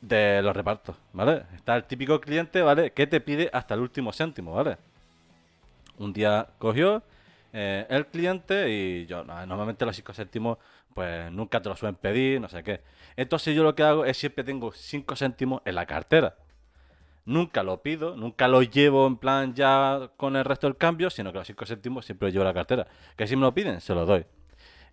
de 0.00 0.40
los 0.42 0.56
repartos, 0.56 0.96
¿vale? 1.12 1.44
Está 1.54 1.76
el 1.76 1.84
típico 1.84 2.20
cliente, 2.20 2.62
¿vale? 2.62 2.92
Que 2.92 3.06
te 3.06 3.20
pide 3.20 3.50
hasta 3.52 3.74
el 3.74 3.80
último 3.80 4.12
céntimo, 4.12 4.54
¿vale? 4.54 4.78
Un 5.98 6.12
día 6.12 6.46
cogió 6.58 7.02
eh, 7.52 7.86
el 7.88 8.06
cliente 8.06 8.70
y 8.70 9.06
yo, 9.06 9.24
no, 9.24 9.34
normalmente 9.46 9.84
los 9.84 9.94
5 9.96 10.12
céntimos, 10.14 10.58
pues 10.94 11.30
nunca 11.32 11.60
te 11.60 11.68
lo 11.68 11.76
suelen 11.76 11.96
pedir, 11.96 12.40
no 12.40 12.48
sé 12.48 12.62
qué. 12.62 12.80
Entonces 13.16 13.54
yo 13.54 13.62
lo 13.62 13.74
que 13.74 13.82
hago 13.82 14.04
es 14.04 14.16
siempre 14.16 14.44
tengo 14.44 14.72
5 14.72 15.16
céntimos 15.16 15.62
en 15.64 15.74
la 15.74 15.86
cartera. 15.86 16.36
Nunca 17.26 17.62
lo 17.62 17.82
pido, 17.82 18.16
nunca 18.16 18.48
lo 18.48 18.62
llevo 18.62 19.06
en 19.06 19.16
plan 19.16 19.54
ya 19.54 20.10
con 20.16 20.36
el 20.36 20.44
resto 20.44 20.66
del 20.66 20.76
cambio, 20.76 21.10
sino 21.10 21.32
que 21.32 21.38
los 21.38 21.46
5 21.46 21.66
céntimos 21.66 22.06
siempre 22.06 22.28
los 22.28 22.32
llevo 22.32 22.44
en 22.44 22.48
la 22.48 22.54
cartera. 22.54 22.86
Que 23.16 23.26
si 23.26 23.36
me 23.36 23.42
lo 23.42 23.52
piden, 23.54 23.80
se 23.80 23.94
los 23.94 24.06
doy. 24.06 24.24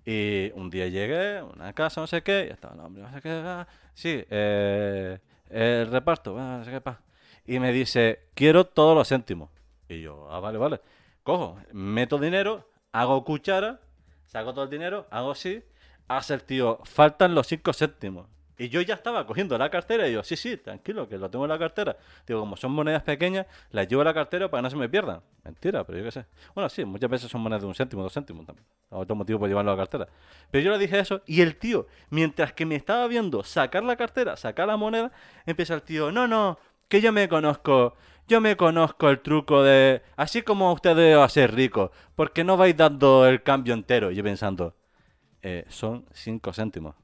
Y 0.09 0.54
un 0.56 0.69
día 0.69 0.88
llegué 0.88 1.42
una 1.44 1.74
casa, 1.74 2.00
no 2.00 2.07
sé 2.07 2.24
qué, 2.24 2.48
y 2.50 2.54
estaba 2.54 2.75
el 2.75 2.80
hombre, 2.80 3.04
no 3.04 3.12
sé 3.12 3.21
qué, 3.21 3.30
ah, 3.30 3.68
sí, 3.94 4.24
eh, 4.30 5.19
el 5.50 5.92
reparto, 5.92 6.38
ah, 6.39 6.59
no 6.59 6.63
sé 6.63 6.71
qué, 6.71 6.80
pa. 6.80 7.01
Y 7.45 7.59
me 7.59 7.74
dice, 7.74 8.30
quiero 8.33 8.65
todos 8.68 8.95
los 8.95 9.09
céntimos. 9.09 9.50
Y 9.89 10.00
yo, 10.00 10.30
ah, 10.31 10.39
vale, 10.39 10.57
vale. 10.57 10.80
Cojo, 11.24 11.59
meto 11.74 12.19
dinero, 12.19 12.69
hago 12.94 13.25
cuchara, 13.25 13.81
saco 14.27 14.54
todo 14.54 14.63
el 14.63 14.69
dinero, 14.69 15.07
hago 15.12 15.31
así, 15.31 15.62
hace 16.07 16.35
el 16.35 16.44
tío, 16.44 16.80
faltan 16.85 17.35
los 17.35 17.45
5 17.47 17.73
céntimos. 17.73 18.28
Y 18.59 18.69
yo 18.69 18.81
ya 18.81 18.95
estaba 18.95 19.28
cogiendo 19.28 19.56
la 19.57 19.69
cartera 19.69 20.07
y 20.07 20.14
yo, 20.14 20.23
sí, 20.23 20.35
sí, 20.35 20.57
tranquilo, 20.57 21.07
que 21.07 21.18
lo 21.18 21.30
tengo 21.30 21.45
en 21.45 21.49
la 21.49 21.59
cartera. 21.59 21.95
Digo, 22.26 22.40
como 22.40 22.57
son 22.57 22.71
monedas 22.71 23.04
pequeñas, 23.04 23.45
las 23.69 23.87
llevo 23.87 24.02
a 24.02 24.06
la 24.06 24.14
cartera 24.16 24.49
para 24.49 24.61
que 24.61 24.64
no 24.64 24.69
se 24.71 24.76
me 24.78 24.90
pierdan. 24.90 25.21
Mentira, 25.44 25.83
pero 25.83 25.99
yo 25.99 26.04
qué 26.04 26.11
sé. 26.11 26.26
Bueno, 26.56 26.68
sí, 26.68 26.83
muchas 26.83 27.09
veces 27.09 27.30
son 27.30 27.42
monedas 27.42 27.61
de 27.61 27.68
un 27.68 27.76
céntimo, 27.76 28.02
dos 28.02 28.14
céntimos 28.14 28.47
también. 28.47 28.66
Otro 28.90 29.16
motivo 29.16 29.40
para 29.40 29.49
llevarlo 29.49 29.71
a 29.71 29.76
la 29.76 29.81
cartera. 29.81 30.07
Pero 30.49 30.64
yo 30.64 30.71
le 30.71 30.80
dije 30.80 30.97
eso 30.97 31.21
y 31.28 31.42
el 31.42 31.57
tío, 31.57 31.87
mientras 32.09 32.54
que 32.54 32.66
me 32.66 32.76
estaba 32.76 33.07
viendo 33.07 33.44
sacar 33.44 33.83
la 33.83 33.95
cartera, 33.95 34.35
sacar 34.37 34.68
la 34.68 34.76
moneda, 34.76 35.11
empieza 35.45 35.76
el 35.76 35.83
tío, 35.83 36.11
no, 36.11 36.28
no, 36.28 36.57
que 36.87 36.99
yo 36.99 37.11
me 37.11 37.30
conozco, 37.30 37.95
yo 38.28 38.42
me 38.42 38.57
conozco 38.57 39.09
el 39.09 39.19
truco 39.19 39.61
de, 39.61 40.02
así 40.16 40.42
como 40.42 40.73
ustedes 40.73 41.16
va 41.16 41.26
a 41.26 41.30
ser 41.30 41.54
rico, 41.54 41.92
porque 42.16 42.44
no 42.44 42.57
vais 42.57 42.76
dando 42.76 43.28
el 43.28 43.44
cambio 43.44 43.76
entero. 43.76 44.11
Y 44.11 44.16
yo 44.16 44.23
pensando, 44.23 44.76
eh, 45.44 45.66
son 45.69 46.06
cinco 46.11 46.54
céntimos. 46.54 46.95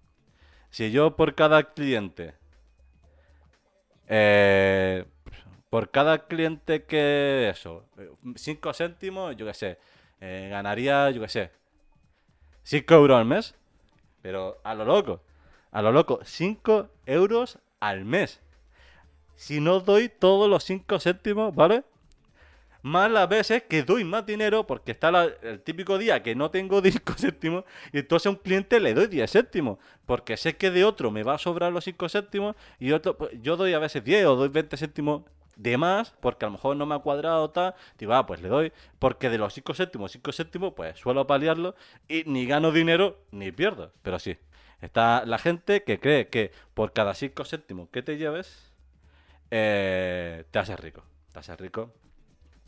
Si 0.74 0.90
yo 0.90 1.16
por 1.16 1.36
cada 1.36 1.76
cliente, 1.76 2.34
eh, 4.08 5.06
por 5.70 5.92
cada 5.92 6.26
cliente 6.26 6.86
que 6.86 7.52
eso, 7.54 7.86
5 8.36 8.74
céntimos, 8.74 9.36
yo 9.36 9.46
qué 9.46 9.54
sé, 9.54 9.78
eh, 10.20 10.48
ganaría, 10.50 11.12
yo 11.12 11.22
qué 11.22 11.30
sé, 11.30 11.52
5 12.64 12.92
euros 12.96 13.20
al 13.20 13.26
mes. 13.26 13.54
Pero 14.24 14.62
a 14.64 14.74
lo 14.74 14.84
loco, 14.84 15.22
a 15.70 15.84
lo 15.84 15.92
loco, 15.92 16.22
5 16.24 16.90
euros 17.06 17.60
al 17.80 18.04
mes. 18.04 18.42
Si 19.36 19.60
no 19.60 19.80
doy 19.80 20.10
todos 20.10 20.50
los 20.50 20.64
5 20.64 21.00
céntimos, 21.00 21.54
¿vale? 21.54 21.84
Más 22.84 23.10
las 23.10 23.30
veces 23.30 23.64
que 23.64 23.84
doy 23.84 24.04
más 24.04 24.26
dinero 24.26 24.68
porque 24.68 24.92
está 24.92 25.10
el 25.42 25.62
típico 25.62 25.98
día 25.98 26.22
que 26.22 26.36
no 26.36 26.52
tengo 26.52 26.82
5 26.84 27.14
céntimos 27.18 27.64
y 27.94 28.00
entonces 28.00 28.28
a 28.28 28.30
un 28.32 28.36
cliente 28.36 28.80
le 28.82 28.94
doy 28.94 29.08
10 29.08 29.32
céntimos 29.32 29.80
porque 30.06 30.36
sé 30.36 30.58
que 30.58 30.70
de 30.70 30.84
otro 30.84 31.10
me 31.10 31.24
va 31.24 31.36
a 31.36 31.38
sobrar 31.38 31.72
los 31.72 31.86
5 31.86 32.10
céntimos 32.10 32.58
y 32.80 32.92
otro, 32.92 33.18
pues, 33.18 33.32
yo 33.42 33.56
doy 33.56 33.74
a 33.74 33.80
veces 33.80 34.04
10 34.04 34.26
o 34.26 34.36
doy 34.36 34.50
20 34.50 34.76
céntimos 34.76 35.24
de 35.56 35.78
más 35.78 36.14
porque 36.20 36.44
a 36.46 36.50
lo 36.50 36.54
mejor 36.54 36.76
no 36.76 36.86
me 36.86 36.96
ha 36.96 37.00
cuadrado 37.00 37.50
tal, 37.52 37.74
digo, 37.98 38.14
ah, 38.14 38.26
pues 38.26 38.42
le 38.42 38.50
doy 38.50 38.74
porque 39.00 39.30
de 39.30 39.38
los 39.38 39.54
5 39.54 39.74
céntimos, 39.74 40.12
5 40.12 40.34
céntimos, 40.34 40.74
pues 40.74 41.00
suelo 41.00 41.26
paliarlo 41.26 41.76
y 42.10 42.24
ni 42.26 42.46
gano 42.46 42.74
dinero 42.74 43.18
ni 43.32 43.52
pierdo, 43.52 43.94
pero 44.02 44.20
sí. 44.20 44.38
Está 44.82 45.26
la 45.26 45.38
gente 45.38 45.84
que 45.84 46.02
cree 46.02 46.28
que 46.28 46.52
por 46.74 46.92
cada 46.92 47.14
5 47.14 47.46
céntimos 47.46 47.88
que 47.88 48.04
te 48.04 48.18
lleves, 48.18 48.74
eh, 49.52 50.44
te 50.52 50.60
haces 50.60 50.78
rico. 50.78 51.04
Te 51.32 51.40
haces 51.40 51.58
rico. 51.58 51.94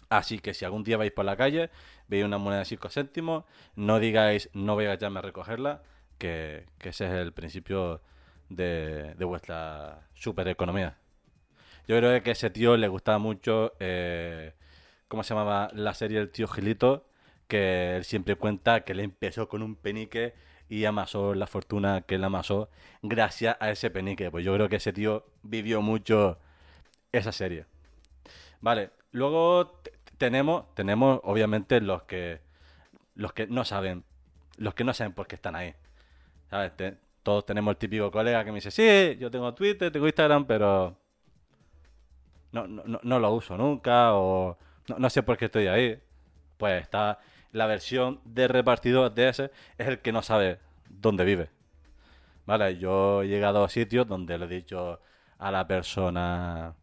Así 0.09 0.39
que 0.39 0.53
si 0.53 0.65
algún 0.65 0.83
día 0.83 0.97
vais 0.97 1.11
por 1.11 1.25
la 1.25 1.35
calle, 1.37 1.69
veis 2.07 2.23
una 2.25 2.37
moneda 2.37 2.59
de 2.59 2.65
5 2.65 2.89
céntimos, 2.89 3.45
no 3.75 3.99
digáis 3.99 4.49
no 4.53 4.75
voy 4.75 4.85
a 4.85 4.93
echarme 4.93 5.19
a 5.19 5.21
recogerla, 5.23 5.83
que, 6.17 6.65
que 6.79 6.89
ese 6.89 7.05
es 7.07 7.13
el 7.13 7.33
principio 7.33 8.01
de, 8.49 9.15
de 9.15 9.25
vuestra 9.25 10.07
super 10.13 10.47
economía. 10.47 10.97
Yo 11.87 11.97
creo 11.97 12.21
que 12.23 12.29
a 12.31 12.33
ese 12.33 12.49
tío 12.49 12.77
le 12.77 12.87
gustaba 12.87 13.19
mucho, 13.19 13.73
eh, 13.79 14.53
¿cómo 15.07 15.23
se 15.23 15.33
llamaba 15.33 15.69
la 15.73 15.93
serie 15.93 16.19
El 16.19 16.31
tío 16.31 16.47
Gilito? 16.47 17.07
Que 17.47 17.97
él 17.97 18.05
siempre 18.05 18.35
cuenta 18.35 18.81
que 18.81 18.95
le 18.95 19.03
empezó 19.03 19.47
con 19.47 19.61
un 19.61 19.75
penique 19.75 20.33
y 20.67 20.85
amasó 20.85 21.35
la 21.35 21.45
fortuna 21.47 22.01
que 22.01 22.15
él 22.15 22.23
amasó 22.23 22.69
gracias 23.03 23.57
a 23.59 23.69
ese 23.71 23.91
penique. 23.91 24.31
Pues 24.31 24.43
yo 24.43 24.53
creo 24.55 24.69
que 24.69 24.77
ese 24.77 24.93
tío 24.93 25.25
vivió 25.43 25.81
mucho 25.81 26.39
esa 27.11 27.31
serie. 27.31 27.65
Vale, 28.61 28.91
luego 29.11 29.81
tenemos, 30.17 30.73
tenemos 30.75 31.19
obviamente 31.23 31.81
los 31.81 32.03
que, 32.03 32.41
los 33.15 33.33
que 33.33 33.47
no 33.47 33.65
saben, 33.65 34.03
los 34.57 34.73
que 34.73 34.83
no 34.83 34.93
saben 34.93 35.13
por 35.13 35.27
qué 35.27 35.35
están 35.35 35.55
ahí. 35.55 35.73
Todos 37.23 37.45
tenemos 37.45 37.71
el 37.71 37.77
típico 37.77 38.11
colega 38.11 38.43
que 38.45 38.51
me 38.51 38.57
dice, 38.61 38.71
sí, 38.71 39.17
yo 39.19 39.31
tengo 39.31 39.53
Twitter, 39.53 39.91
tengo 39.91 40.05
Instagram, 40.05 40.45
pero 40.45 40.95
no, 42.51 42.67
no, 42.67 42.99
no- 43.01 43.19
lo 43.19 43.31
uso 43.33 43.57
nunca 43.57 44.13
o 44.13 44.57
no, 44.87 44.99
no 44.99 45.09
sé 45.09 45.23
por 45.23 45.37
qué 45.37 45.45
estoy 45.45 45.67
ahí. 45.67 45.99
Pues 46.57 46.81
está 46.81 47.19
la 47.51 47.65
versión 47.65 48.21
de 48.25 48.47
repartidor 48.47 49.13
de 49.13 49.29
ese, 49.29 49.51
es 49.77 49.87
el 49.87 49.99
que 49.99 50.11
no 50.11 50.21
sabe 50.21 50.59
dónde 50.89 51.25
vive. 51.25 51.49
Vale, 52.45 52.77
yo 52.77 53.23
he 53.23 53.27
llegado 53.27 53.63
a 53.63 53.69
sitios 53.69 54.07
donde 54.07 54.37
le 54.37 54.45
he 54.45 54.47
dicho 54.49 55.01
a 55.39 55.51
la 55.51 55.65
persona, 55.67 56.75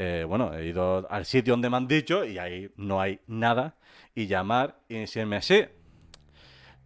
eh, 0.00 0.24
bueno, 0.26 0.54
he 0.54 0.66
ido 0.66 1.08
al 1.10 1.26
sitio 1.26 1.54
donde 1.54 1.68
me 1.68 1.76
han 1.76 1.88
dicho 1.88 2.24
y 2.24 2.38
ahí 2.38 2.70
no 2.76 3.00
hay 3.00 3.18
nada 3.26 3.74
y 4.14 4.28
llamar 4.28 4.76
y 4.88 5.00
decirme, 5.00 5.42
sí, 5.42 5.64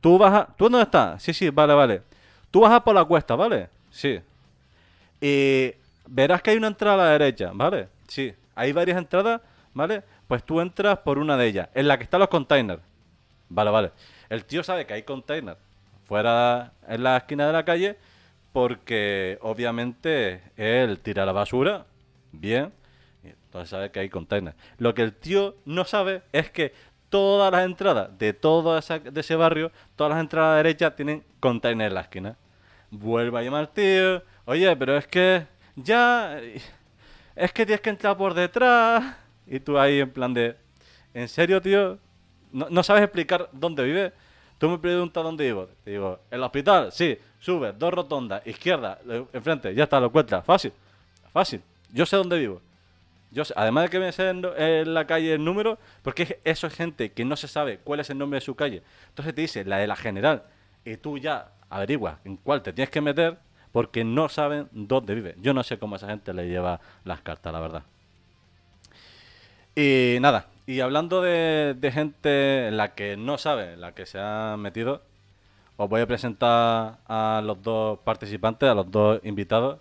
tú 0.00 0.16
vas 0.16 0.32
a... 0.32 0.46
¿Tú 0.56 0.64
dónde 0.64 0.80
estás? 0.80 1.22
Sí, 1.22 1.34
sí, 1.34 1.50
vale, 1.50 1.74
vale. 1.74 2.02
Tú 2.50 2.60
vas 2.60 2.72
a 2.72 2.82
por 2.82 2.94
la 2.94 3.04
cuesta, 3.04 3.36
¿vale? 3.36 3.68
Sí. 3.90 4.18
Y 5.20 5.74
verás 6.06 6.40
que 6.40 6.52
hay 6.52 6.56
una 6.56 6.68
entrada 6.68 6.94
a 6.94 7.06
la 7.06 7.12
derecha, 7.18 7.50
¿vale? 7.52 7.88
Sí. 8.08 8.32
Hay 8.54 8.72
varias 8.72 8.96
entradas, 8.96 9.42
¿vale? 9.74 10.02
Pues 10.26 10.42
tú 10.42 10.62
entras 10.62 10.98
por 11.00 11.18
una 11.18 11.36
de 11.36 11.48
ellas, 11.48 11.68
en 11.74 11.88
la 11.88 11.98
que 11.98 12.04
están 12.04 12.20
los 12.20 12.30
containers. 12.30 12.80
Vale, 13.50 13.70
vale. 13.70 13.90
El 14.30 14.46
tío 14.46 14.64
sabe 14.64 14.86
que 14.86 14.94
hay 14.94 15.02
containers 15.02 15.58
fuera 16.06 16.72
en 16.88 17.02
la 17.02 17.18
esquina 17.18 17.46
de 17.46 17.52
la 17.52 17.64
calle 17.66 17.98
porque 18.54 19.38
obviamente 19.42 20.42
él 20.56 20.98
tira 21.00 21.26
la 21.26 21.32
basura, 21.32 21.84
bien, 22.32 22.72
entonces 23.52 23.68
sabe 23.68 23.90
que 23.90 24.00
hay 24.00 24.08
containers. 24.08 24.56
Lo 24.78 24.94
que 24.94 25.02
el 25.02 25.12
tío 25.12 25.56
no 25.66 25.84
sabe 25.84 26.22
es 26.32 26.50
que 26.50 26.72
todas 27.10 27.52
las 27.52 27.66
entradas 27.66 28.18
de 28.18 28.32
todo 28.32 28.78
ese 28.78 29.36
barrio, 29.36 29.70
todas 29.94 30.14
las 30.14 30.20
entradas 30.20 30.48
a 30.48 30.50
la 30.52 30.56
derecha 30.56 30.96
tienen 30.96 31.22
containers 31.38 31.88
en 31.88 31.94
la 31.94 32.00
esquina. 32.00 32.36
Vuelve 32.90 33.38
a 33.38 33.42
llamar 33.42 33.60
al 33.60 33.68
tío, 33.68 34.22
oye, 34.46 34.74
pero 34.74 34.96
es 34.96 35.06
que 35.06 35.46
ya, 35.76 36.40
es 37.36 37.52
que 37.52 37.66
tienes 37.66 37.82
que 37.82 37.90
entrar 37.90 38.16
por 38.16 38.32
detrás. 38.32 39.16
Y 39.46 39.60
tú 39.60 39.78
ahí 39.78 40.00
en 40.00 40.10
plan 40.10 40.32
de, 40.32 40.56
¿en 41.12 41.28
serio, 41.28 41.60
tío? 41.60 41.98
¿No, 42.52 42.82
sabes 42.82 43.02
explicar 43.02 43.50
dónde 43.52 43.84
vives? 43.84 44.14
Tú 44.56 44.70
me 44.70 44.78
preguntas 44.78 45.22
dónde 45.22 45.44
vivo. 45.44 45.68
Te 45.84 45.90
digo, 45.90 46.20
¿el 46.30 46.42
hospital? 46.42 46.90
Sí, 46.90 47.18
sube, 47.38 47.74
dos 47.74 47.92
rotondas, 47.92 48.46
izquierda, 48.46 48.98
eh, 49.06 49.26
enfrente, 49.34 49.74
ya 49.74 49.84
está, 49.84 50.00
lo 50.00 50.06
encuentras. 50.06 50.42
Fácil, 50.42 50.72
fácil. 51.34 51.60
Yo 51.92 52.06
sé 52.06 52.16
dónde 52.16 52.38
vivo. 52.38 52.62
Yo 53.32 53.42
además 53.56 53.84
de 53.84 53.90
que 53.90 53.98
me 53.98 54.12
sé 54.12 54.28
en, 54.30 54.44
en 54.56 54.94
la 54.94 55.06
calle 55.06 55.34
el 55.34 55.44
número, 55.44 55.78
porque 56.02 56.22
es- 56.24 56.36
eso 56.44 56.66
es 56.66 56.74
gente 56.74 57.12
que 57.12 57.24
no 57.24 57.36
se 57.36 57.48
sabe 57.48 57.78
cuál 57.78 58.00
es 58.00 58.10
el 58.10 58.18
nombre 58.18 58.36
de 58.38 58.42
su 58.42 58.54
calle. 58.54 58.82
Entonces 59.08 59.34
te 59.34 59.40
dice 59.42 59.64
la 59.64 59.78
de 59.78 59.86
la 59.86 59.96
general 59.96 60.44
y 60.84 60.96
tú 60.96 61.18
ya 61.18 61.52
averiguas 61.70 62.18
en 62.24 62.36
cuál 62.36 62.62
te 62.62 62.72
tienes 62.72 62.90
que 62.90 63.00
meter 63.00 63.38
porque 63.72 64.04
no 64.04 64.28
saben 64.28 64.68
dónde 64.72 65.14
vive. 65.14 65.34
Yo 65.40 65.54
no 65.54 65.62
sé 65.62 65.78
cómo 65.78 65.96
esa 65.96 66.08
gente 66.08 66.34
le 66.34 66.48
lleva 66.48 66.80
las 67.04 67.20
cartas, 67.22 67.52
la 67.52 67.60
verdad. 67.60 67.82
Y 69.74 70.18
nada, 70.20 70.46
y 70.66 70.80
hablando 70.80 71.22
de, 71.22 71.74
de 71.78 71.92
gente 71.92 72.68
en 72.68 72.76
la 72.76 72.94
que 72.94 73.16
no 73.16 73.38
sabe, 73.38 73.76
la 73.76 73.94
que 73.94 74.04
se 74.06 74.18
ha 74.20 74.56
metido, 74.58 75.02
os 75.76 75.88
voy 75.88 76.02
a 76.02 76.06
presentar 76.06 76.98
a 77.08 77.42
los 77.44 77.62
dos 77.62 77.98
participantes, 78.00 78.68
a 78.70 78.74
los 78.74 78.90
dos 78.90 79.20
invitados. 79.24 79.80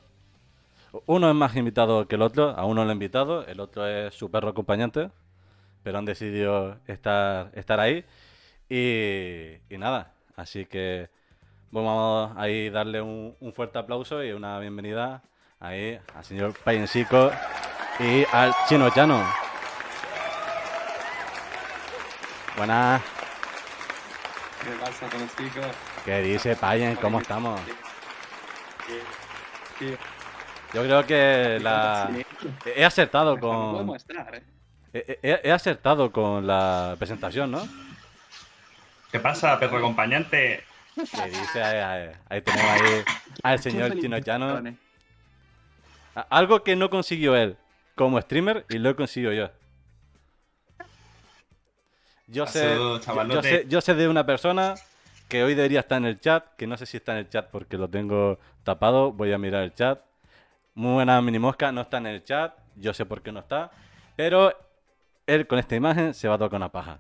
Uno 1.05 1.29
es 1.29 1.35
más 1.35 1.55
invitado 1.55 2.07
que 2.07 2.15
el 2.15 2.21
otro, 2.21 2.49
a 2.49 2.65
uno 2.65 2.83
lo 2.83 2.89
he 2.89 2.93
invitado, 2.93 3.45
el 3.45 3.59
otro 3.59 3.87
es 3.87 4.13
su 4.13 4.29
perro 4.29 4.49
acompañante, 4.49 5.09
pero 5.83 5.97
han 5.97 6.05
decidido 6.05 6.77
estar, 6.87 7.51
estar 7.53 7.79
ahí. 7.79 8.05
Y, 8.69 9.57
y 9.73 9.77
nada, 9.77 10.13
así 10.35 10.65
que 10.65 11.09
vamos 11.71 12.31
a 12.35 12.41
ahí 12.41 12.69
darle 12.69 13.01
un, 13.01 13.35
un 13.39 13.53
fuerte 13.53 13.79
aplauso 13.79 14.23
y 14.23 14.31
una 14.31 14.59
bienvenida 14.59 15.23
ahí 15.59 15.99
al 16.15 16.25
señor 16.25 16.53
Payensico 16.63 17.31
y 17.99 18.25
al 18.33 18.53
Chino 18.67 18.89
Chano. 18.89 19.23
Buenas, 22.57 23.01
¿Qué 24.63 24.69
pasa 24.79 25.09
con 25.09 25.21
los 25.21 25.35
chicos? 25.35 25.65
¿qué 26.05 26.21
dice 26.21 26.55
Payen? 26.55 26.95
¿Cómo 26.97 27.19
estamos? 27.19 27.59
Sí, 28.85 28.99
sí. 29.79 29.97
Yo 30.73 30.83
creo 30.83 31.05
que 31.05 31.59
la... 31.61 32.09
He 32.65 32.85
acertado 32.85 33.39
con... 33.39 33.89
¿eh? 34.93 35.39
He, 35.43 35.51
acertado 35.51 36.11
con 36.11 36.45
la 36.45 36.95
presentación, 36.99 37.51
¿no? 37.51 37.61
¿Qué 39.11 39.19
pasa, 39.19 39.59
perro 39.59 39.77
acompañante? 39.77 40.63
Dice, 40.95 41.61
ahí, 41.63 41.77
ahí- 41.77 42.15
ahí 42.29 42.41
tenemos 42.41 42.65
ahí 42.71 43.03
al 43.43 43.59
señor 43.59 43.97
Chino. 43.99 44.17
A- 46.15 46.21
Algo 46.29 46.63
que 46.63 46.75
no 46.75 46.89
consiguió 46.89 47.35
él 47.35 47.57
como 47.95 48.19
streamer 48.21 48.65
y 48.69 48.77
lo 48.77 48.89
he 48.89 48.95
conseguido 48.95 49.33
yo. 49.33 49.49
Yo 52.27 52.45
sé, 52.45 53.65
yo 53.67 53.81
sé 53.81 53.93
de 53.95 54.07
una 54.07 54.25
persona 54.25 54.75
que 55.27 55.43
hoy 55.43 55.55
debería 55.55 55.81
estar 55.81 55.97
en 55.97 56.05
el 56.05 56.19
chat, 56.19 56.45
que 56.57 56.67
no 56.67 56.77
sé 56.77 56.85
si 56.85 56.97
está 56.97 57.13
en 57.13 57.19
el 57.19 57.29
chat 57.29 57.49
porque 57.49 57.77
lo 57.77 57.89
tengo 57.89 58.39
tapado, 58.63 59.11
voy 59.11 59.33
a 59.33 59.37
mirar 59.37 59.63
el 59.63 59.73
chat. 59.73 59.99
Muy 60.81 60.93
buena 60.93 61.21
minimosca, 61.21 61.71
no 61.71 61.81
está 61.81 61.97
en 61.99 62.07
el 62.07 62.23
chat, 62.23 62.55
yo 62.75 62.91
sé 62.91 63.05
por 63.05 63.21
qué 63.21 63.31
no 63.31 63.41
está, 63.41 63.69
pero 64.15 64.51
él 65.27 65.45
con 65.45 65.59
esta 65.59 65.75
imagen 65.75 66.15
se 66.15 66.27
va 66.27 66.33
a 66.33 66.37
tocar 66.39 66.57
una 66.57 66.71
paja. 66.71 66.97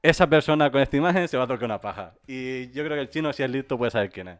Esa 0.00 0.28
persona 0.28 0.70
con 0.70 0.80
esta 0.82 0.96
imagen 0.96 1.26
se 1.26 1.36
va 1.36 1.42
a 1.42 1.46
tocar 1.48 1.64
una 1.64 1.80
paja. 1.80 2.14
Y 2.28 2.70
yo 2.70 2.84
creo 2.84 2.94
que 2.94 3.00
el 3.00 3.10
chino, 3.10 3.32
si 3.32 3.42
es 3.42 3.50
listo, 3.50 3.76
puede 3.76 3.90
saber 3.90 4.08
quién 4.10 4.28
es. 4.28 4.38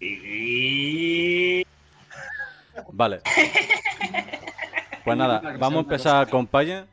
Y... 0.00 1.64
Vale. 2.90 3.20
Pues 5.04 5.16
nada, 5.16 5.40
vamos 5.56 5.76
a 5.76 5.80
empezar 5.82 6.28
con 6.30 6.48
Payen. 6.48 6.84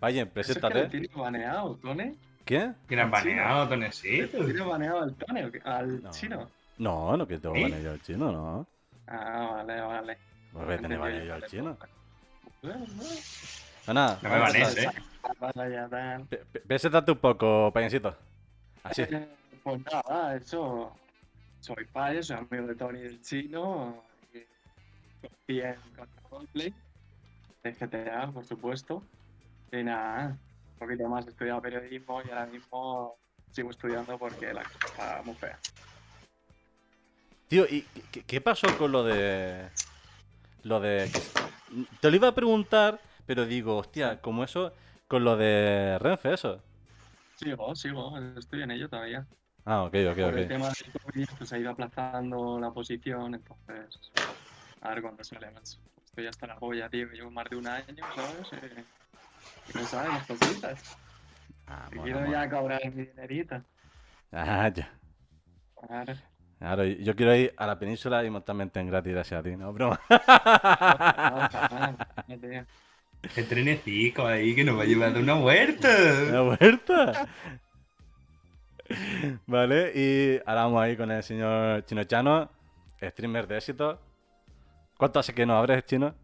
Payen, 0.00 0.30
¿Eso 0.34 0.40
es 0.40 0.46
que 0.46 0.54
preséntate. 0.54 0.82
lo 0.84 0.88
tiene 0.88 1.08
baneado, 1.14 1.76
Tone? 1.82 2.14
¿Quién? 2.46 2.76
¿Quién 2.86 3.00
has 3.00 3.10
baneado, 3.10 3.68
Tonesito? 3.68 4.42
¿Tiene 4.42 4.62
baneado 4.62 5.02
al 5.02 5.14
Tone 5.16 5.44
o 5.44 5.52
qué? 5.52 5.60
¿Al 5.66 6.02
No. 6.02 6.10
chino? 6.12 6.48
No, 6.78 7.16
no 7.16 7.26
que 7.26 7.38
tengo 7.38 7.54
¿Eh? 7.56 7.62
baneado 7.62 7.82
yo 7.84 7.90
al 7.92 8.02
chino, 8.02 8.32
no. 8.32 8.66
Ah, 9.06 9.50
vale, 9.56 9.80
vale. 9.80 10.18
Pues 10.52 10.64
voy 10.66 10.74
a 10.74 10.78
tener 10.78 10.98
baneado 10.98 11.24
yo 11.24 11.34
al 11.34 11.46
chino. 11.46 11.76
No, 13.86 13.94
nada. 13.94 14.18
No 14.22 14.28
me 14.28 14.36
empezar. 14.36 14.94
¿eh? 14.94 16.44
Preséntate 16.66 17.12
un 17.12 17.18
poco, 17.18 17.70
Payencito. 17.72 18.14
Así. 18.82 19.02
Pues 19.66 19.80
nada, 19.92 20.36
eso. 20.36 20.92
Soy 21.58 21.86
Paye, 21.86 22.22
soy 22.22 22.36
amigo 22.36 22.68
de 22.68 22.76
Tony 22.76 23.00
del 23.00 23.20
chino. 23.20 24.00
y 25.48 25.60
en. 25.60 25.74
De 27.64 27.72
GTA, 27.72 28.30
por 28.32 28.44
supuesto. 28.44 29.02
Y 29.72 29.82
nada, 29.82 30.38
un 30.74 30.78
poquito 30.78 31.08
más 31.08 31.26
he 31.26 31.30
estudiado 31.30 31.60
periodismo 31.60 32.22
y 32.22 32.28
ahora 32.30 32.46
mismo 32.46 33.16
sigo 33.50 33.70
estudiando 33.70 34.16
porque 34.18 34.54
la 34.54 34.62
cosa 34.62 34.86
está 34.86 35.22
muy 35.24 35.34
fea. 35.34 35.58
Tío, 37.48 37.64
¿y 37.68 37.82
qué, 38.10 38.24
qué 38.24 38.40
pasó 38.40 38.74
con 38.76 38.92
lo 38.92 39.04
de. 39.04 39.70
Lo 40.62 40.80
de. 40.80 41.12
Te 42.00 42.10
lo 42.10 42.16
iba 42.16 42.28
a 42.28 42.34
preguntar, 42.34 43.02
pero 43.26 43.46
digo, 43.46 43.76
hostia, 43.78 44.20
como 44.22 44.44
eso. 44.44 44.74
Con 45.08 45.24
lo 45.24 45.36
de 45.36 45.98
Renfe, 46.00 46.34
eso. 46.34 46.62
Sigo, 47.34 47.74
sigo, 47.74 48.16
estoy 48.38 48.62
en 48.62 48.70
ello 48.70 48.88
todavía. 48.88 49.28
Ah, 49.64 49.84
ok, 49.84 49.94
ok, 50.12 50.18
Por 50.18 50.34
el 50.34 50.46
ok. 50.46 50.48
tema 50.48 50.72
del 50.84 50.92
COVID, 51.02 51.26
pues 51.38 51.52
ha 51.52 51.58
ido 51.58 51.70
aplazando 51.70 52.60
la 52.60 52.72
posición, 52.72 53.34
entonces. 53.34 54.14
A 54.80 54.90
ver 54.90 55.02
cuándo 55.02 55.24
sale, 55.24 55.50
macho. 55.52 55.80
Estoy 56.04 56.26
hasta 56.28 56.46
la 56.48 56.58
polla, 56.58 56.90
tío, 56.90 57.08
llevo 57.08 57.30
más 57.30 57.50
de 57.50 57.56
un 57.56 57.68
año, 57.68 58.10
¿sabes? 58.12 58.52
Eh, 58.54 58.88
y 59.66 59.74
no 59.74 59.86
sabes 59.86 60.14
las 60.14 60.26
cositas. 60.26 60.88
Ah, 61.66 61.90
quiero 62.02 62.24
ya 62.26 62.48
cobrar 62.50 62.92
mi 62.94 63.06
dinerito. 63.06 63.64
Ah, 64.32 64.68
ya. 64.76 64.86
Claro. 65.74 66.14
Claro, 66.58 66.84
yo 66.84 67.14
quiero 67.14 67.34
ir 67.34 67.52
a 67.56 67.66
la 67.66 67.78
península 67.78 68.24
y 68.24 68.30
montarme 68.30 68.64
en 68.64 68.70
tren 68.70 68.86
gratis 68.86 69.12
gracias 69.12 69.40
a 69.40 69.42
ti, 69.42 69.56
¿no? 69.56 69.72
Broma. 69.72 70.00
El 73.36 73.48
trenecico 73.48 74.26
ahí 74.26 74.54
que 74.54 74.64
nos 74.64 74.78
va 74.78 74.82
a 74.82 74.86
llevar 74.86 75.12
de 75.12 75.20
una 75.20 75.36
huerta. 75.36 75.88
¿La 76.30 76.42
vuelta? 76.42 77.28
Vale, 79.46 79.92
y 79.94 80.40
ahora 80.46 80.64
vamos 80.64 80.82
ahí 80.82 80.96
con 80.96 81.10
el 81.10 81.22
señor 81.22 81.84
Chino 81.86 82.04
Chano, 82.04 82.50
streamer 83.00 83.46
de 83.46 83.56
éxito. 83.56 84.00
¿Cuánto 84.96 85.18
hace 85.18 85.34
que 85.34 85.46
no 85.46 85.56
abres, 85.56 85.84
Chino? 85.84 86.14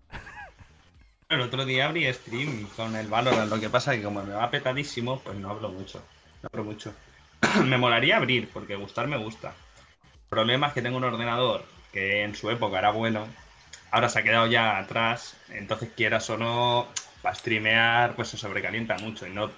El 1.28 1.40
otro 1.40 1.64
día 1.64 1.88
abrí 1.88 2.12
stream 2.12 2.68
con 2.76 2.94
el 2.94 3.08
Valorant, 3.08 3.50
lo 3.50 3.58
que 3.58 3.70
pasa 3.70 3.92
es 3.92 3.98
que 3.98 4.04
como 4.04 4.22
me 4.22 4.34
va 4.34 4.50
petadísimo, 4.50 5.18
pues 5.20 5.36
no 5.38 5.50
hablo 5.50 5.70
mucho. 5.70 6.02
No 6.42 6.48
hablo 6.52 6.64
mucho. 6.64 6.94
me 7.64 7.78
molaría 7.78 8.16
abrir, 8.16 8.48
porque 8.52 8.76
gustar 8.76 9.08
me 9.08 9.16
gusta. 9.16 9.54
Problema 10.32 10.68
es 10.68 10.72
que 10.72 10.80
tengo 10.80 10.96
un 10.96 11.04
ordenador 11.04 11.62
que 11.92 12.22
en 12.24 12.34
su 12.34 12.48
época 12.48 12.78
era 12.78 12.90
bueno, 12.90 13.26
ahora 13.90 14.08
se 14.08 14.18
ha 14.18 14.22
quedado 14.22 14.46
ya 14.46 14.78
atrás, 14.78 15.36
entonces 15.50 15.90
quieras 15.94 16.30
o 16.30 16.38
no, 16.38 16.88
para 17.20 17.34
streamear, 17.34 18.14
pues 18.14 18.28
se 18.28 18.38
sobrecalienta 18.38 18.96
mucho 18.96 19.26
y 19.26 19.30
no 19.30 19.50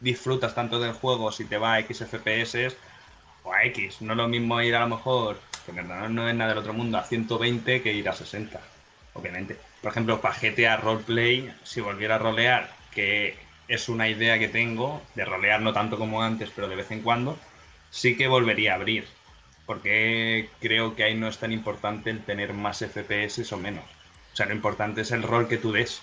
disfrutas 0.00 0.54
tanto 0.54 0.78
del 0.80 0.92
juego 0.92 1.32
si 1.32 1.46
te 1.46 1.56
va 1.56 1.72
a 1.72 1.78
X 1.78 2.02
FPS 2.02 2.76
o 3.42 3.54
a 3.54 3.64
X. 3.64 4.02
No 4.02 4.12
es 4.12 4.16
lo 4.18 4.28
mismo 4.28 4.60
ir 4.60 4.76
a 4.76 4.80
lo 4.80 4.88
mejor, 4.88 5.40
que 5.64 5.70
en 5.70 5.76
verdad 5.78 6.10
no 6.10 6.28
es 6.28 6.34
nada 6.34 6.50
del 6.50 6.58
otro 6.58 6.74
mundo, 6.74 6.98
a 6.98 7.04
120 7.04 7.80
que 7.80 7.94
ir 7.94 8.06
a 8.06 8.12
60, 8.12 8.60
obviamente. 9.14 9.56
Por 9.80 9.92
ejemplo, 9.92 10.20
para 10.20 10.34
GTA 10.34 10.76
Roleplay, 10.76 11.50
si 11.64 11.80
volviera 11.80 12.16
a 12.16 12.18
rolear, 12.18 12.68
que 12.94 13.34
es 13.66 13.88
una 13.88 14.10
idea 14.10 14.38
que 14.38 14.48
tengo, 14.48 15.00
de 15.14 15.24
rolear 15.24 15.62
no 15.62 15.72
tanto 15.72 15.96
como 15.96 16.22
antes, 16.22 16.50
pero 16.54 16.68
de 16.68 16.76
vez 16.76 16.90
en 16.90 17.00
cuando, 17.00 17.38
sí 17.90 18.14
que 18.14 18.28
volvería 18.28 18.72
a 18.72 18.74
abrir. 18.74 19.06
Porque 19.68 20.48
creo 20.60 20.96
que 20.96 21.04
ahí 21.04 21.14
no 21.14 21.28
es 21.28 21.36
tan 21.36 21.52
importante 21.52 22.08
el 22.08 22.24
tener 22.24 22.54
más 22.54 22.80
FPS 22.80 23.54
o 23.54 23.58
menos. 23.58 23.84
O 24.32 24.36
sea, 24.36 24.46
lo 24.46 24.54
importante 24.54 25.02
es 25.02 25.12
el 25.12 25.22
rol 25.22 25.46
que 25.46 25.58
tú 25.58 25.72
des. 25.72 26.00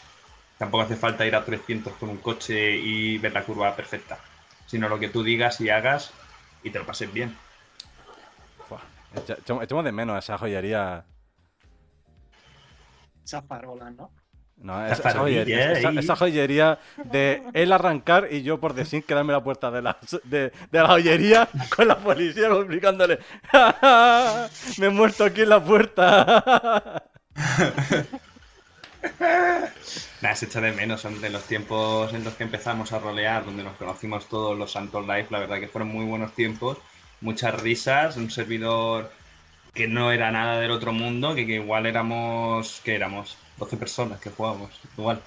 Tampoco 0.60 0.84
hace 0.84 0.96
falta 0.96 1.26
ir 1.26 1.36
a 1.36 1.44
300 1.44 1.92
con 1.94 2.10
un 2.10 2.18
coche 2.18 2.78
y 2.78 3.18
ver 3.18 3.34
la 3.34 3.44
curva 3.44 3.76
perfecta, 3.76 4.20
sino 4.68 4.88
lo 4.88 5.00
que 5.00 5.10
tú 5.10 5.24
digas 5.24 5.60
y 5.62 5.70
hagas 5.70 6.14
y 6.62 6.70
te 6.70 6.78
lo 6.78 6.86
pases 6.86 7.12
bien. 7.12 7.36
Echamos- 9.16 9.84
de 9.84 9.92
menos 9.92 10.24
esa 10.24 10.38
joyería. 10.38 11.04
Esas 13.24 13.46
farolas, 13.48 13.96
¿no? 13.96 14.12
No, 14.58 14.86
esa, 14.88 15.12
joyería, 15.12 15.74
esa- 15.74 15.90
ahí. 15.90 15.98
esa 16.00 16.16
joyería 16.16 16.80
de 17.04 17.44
él 17.54 17.72
arrancar 17.74 18.30
y 18.32 18.42
yo 18.42 18.60
por 18.60 18.74
decir 18.74 19.04
quedarme 19.06 19.34
la 19.34 19.44
puerta 19.44 19.70
de 19.70 19.82
la, 19.82 19.98
de, 20.24 20.52
de 20.72 20.80
la 20.80 20.88
joyería 20.88 21.50
con 21.76 21.88
la 21.88 21.98
policía 21.98 22.50
complicándole. 22.50 23.20
Me 24.78 24.88
he 24.88 24.90
muerto 24.90 25.26
aquí 25.26 25.42
en 25.42 25.50
la 25.50 25.64
puerta. 25.64 27.04
Nada, 30.22 30.36
se 30.36 30.46
echa 30.46 30.62
de 30.62 30.72
menos, 30.72 31.04
de 31.22 31.30
los 31.30 31.44
tiempos 31.46 32.14
en 32.14 32.24
los 32.24 32.34
que 32.36 32.44
empezamos 32.44 32.92
a 32.94 33.00
rolear, 33.00 33.46
donde 33.46 33.64
nos 33.64 33.76
conocimos 33.78 34.28
todos 34.28 34.58
los 34.58 34.72
Santos 34.72 35.06
Live, 35.06 35.28
la 35.30 35.40
verdad 35.40 35.60
que 35.60 35.68
fueron 35.68 35.90
muy 35.90 36.06
buenos 36.06 36.34
tiempos, 36.34 36.78
muchas 37.22 37.60
risas, 37.62 38.18
un 38.18 38.32
servidor 38.32 39.12
que 39.74 39.88
no 39.88 40.12
era 40.12 40.32
nada 40.32 40.60
del 40.60 40.72
otro 40.72 40.94
mundo, 40.94 41.36
que, 41.36 41.46
que 41.46 41.56
igual 41.56 41.86
éramos, 41.86 42.82
que 42.84 42.96
éramos 42.96 43.38
12 43.58 43.78
personas 43.78 44.20
que 44.20 44.30
jugábamos, 44.30 44.70
igual. 44.98 45.22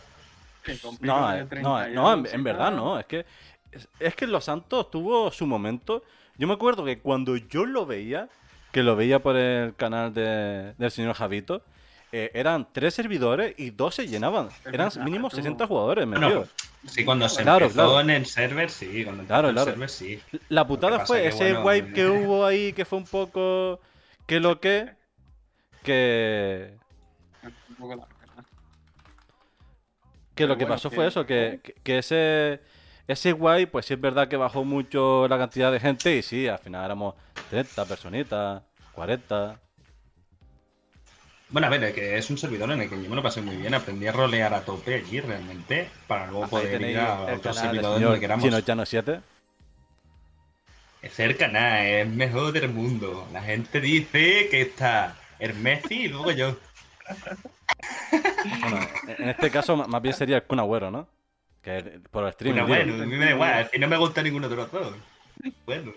No, 1.01 1.31
de 1.31 1.41
eh, 1.41 1.45
30 1.47 1.69
no, 1.69 1.89
no, 1.89 2.13
en, 2.27 2.35
en 2.35 2.45
verdad 2.45 2.71
no. 2.73 2.99
Es 2.99 3.07
que, 3.07 3.25
es, 3.73 3.89
es 3.99 4.15
que 4.15 4.27
Los 4.27 4.45
Santos 4.45 4.91
tuvo 4.91 5.31
su 5.31 5.47
momento. 5.47 6.03
Yo 6.37 6.47
me 6.47 6.55
acuerdo 6.55 6.85
que 6.85 6.99
cuando 7.01 7.37
yo 7.37 7.65
lo 7.65 7.87
veía, 7.87 8.29
que 8.73 8.83
lo 8.83 8.95
veía 8.97 9.21
por 9.23 9.37
el 9.37 9.75
canal 9.77 10.13
de- 10.13 10.75
del 10.77 10.91
señor 10.91 11.15
Javito, 11.15 11.63
eh, 12.13 12.31
eran 12.35 12.69
tres 12.73 12.95
servidores 12.95 13.55
y 13.59 13.71
dos 13.71 13.95
se 13.95 14.07
llenaban. 14.07 14.49
Eran 14.67 14.91
mínimo 15.05 15.29
tú. 15.31 15.37
60 15.37 15.67
jugadores 15.67 16.07
Bueno, 16.07 16.21
metidos. 16.21 16.49
Sí, 16.87 17.05
cuando 17.05 17.29
se 17.29 17.43
Claro, 17.43 17.67
empezó 17.67 17.75
claro. 17.75 18.01
en 18.01 18.11
el 18.11 18.27
server, 18.27 18.71
sí, 18.71 19.05
cuando 19.05 19.25
Claro, 19.25 19.49
el 19.49 19.55
claro. 19.55 19.71
server, 19.73 19.89
sí. 19.91 20.21
La 20.49 20.67
putada 20.67 21.05
fue 21.05 21.23
que, 21.23 21.29
ese 21.29 21.53
bueno, 21.55 21.65
wipe 21.65 21.93
que 21.93 22.07
hubo 22.09 22.47
ahí, 22.47 22.73
que 22.73 22.85
fue 22.85 22.99
un 22.99 23.05
poco. 23.07 23.81
que 24.27 24.39
lo 24.41 24.61
que. 24.61 24.91
que. 25.83 26.75
Un 27.69 27.77
poco 27.77 27.95
la 27.97 28.03
verdad. 28.07 28.18
Que 30.39 30.47
lo 30.47 30.57
que 30.57 30.65
bueno, 30.65 30.75
pasó 30.77 30.89
que- 30.91 30.97
fue 30.97 31.07
eso, 31.07 31.27
que, 31.27 31.61
que- 31.63 31.75
que 31.75 31.99
ese. 31.99 32.61
Ese 33.07 33.33
guay, 33.33 33.65
pues 33.65 33.87
sí 33.87 33.95
es 33.95 34.01
verdad 34.01 34.29
que 34.29 34.37
bajó 34.37 34.65
mucho 34.65 35.27
la 35.29 35.39
cantidad 35.39 35.73
de 35.73 35.81
gente 35.81 36.15
y 36.15 36.23
sí, 36.23 36.47
al 36.47 36.59
final 36.59 36.85
éramos 36.85 37.15
30 37.49 37.87
personitas, 37.87 38.63
40. 38.93 39.59
Bueno, 41.49 41.67
a 41.67 41.71
ver, 41.71 41.83
es 41.85 41.95
que 41.95 42.19
es 42.19 42.29
un 42.29 42.37
servidor 42.37 42.71
en 42.71 42.83
el 42.83 42.91
que 42.91 43.03
yo 43.03 43.09
me 43.09 43.17
lo 43.17 43.23
pasé 43.23 43.41
muy 43.41 43.57
bien, 43.57 43.73
aprendí 43.73 44.07
a 44.07 44.13
rolear 44.13 44.53
a 44.53 44.61
tope 44.61 44.97
allí 44.97 45.21
realmente, 45.21 45.89
para 46.07 46.27
luego 46.27 46.49
poder 46.49 46.83
ir 46.83 46.99
a 46.99 47.23
otros 47.35 47.57
servidores 47.57 48.03
donde 48.03 48.21
queramos. 48.21 48.45
Chino 48.45 48.61
Chano 48.61 48.85
7. 48.85 49.21
Es 51.01 51.15
cercana, 51.15 51.89
es 51.89 52.07
mejor 52.07 52.53
del 52.53 52.69
mundo. 52.69 53.27
La 53.33 53.41
gente 53.41 53.81
dice 53.81 54.49
que 54.51 54.61
está 54.61 55.17
el 55.39 55.55
Messi 55.55 56.03
y 56.03 56.09
luego 56.09 56.31
yo. 56.33 56.57
Bueno, 58.11 58.79
en 59.19 59.29
este 59.29 59.51
caso 59.51 59.77
más 59.77 60.03
bien 60.03 60.15
sería 60.15 60.37
el 60.37 60.43
Kun 60.45 60.61
Agüero, 60.61 60.91
¿no? 60.91 61.07
Que 61.63 61.79
es 61.79 61.85
por 62.11 62.25
el 62.25 62.33
stream. 62.33 62.55
Bueno, 62.67 62.67
digo. 62.85 62.87
bueno, 62.97 63.03
a 63.03 63.07
mí 63.07 63.17
me 63.17 63.25
da 63.25 63.31
igual, 63.33 63.69
si 63.73 63.79
no 63.79 63.89
me 63.89 63.97
gusta 63.97 64.23
ninguno 64.23 64.49
de 64.49 64.57
los 64.57 64.71
dos. 64.71 64.95
Bueno, 65.67 65.93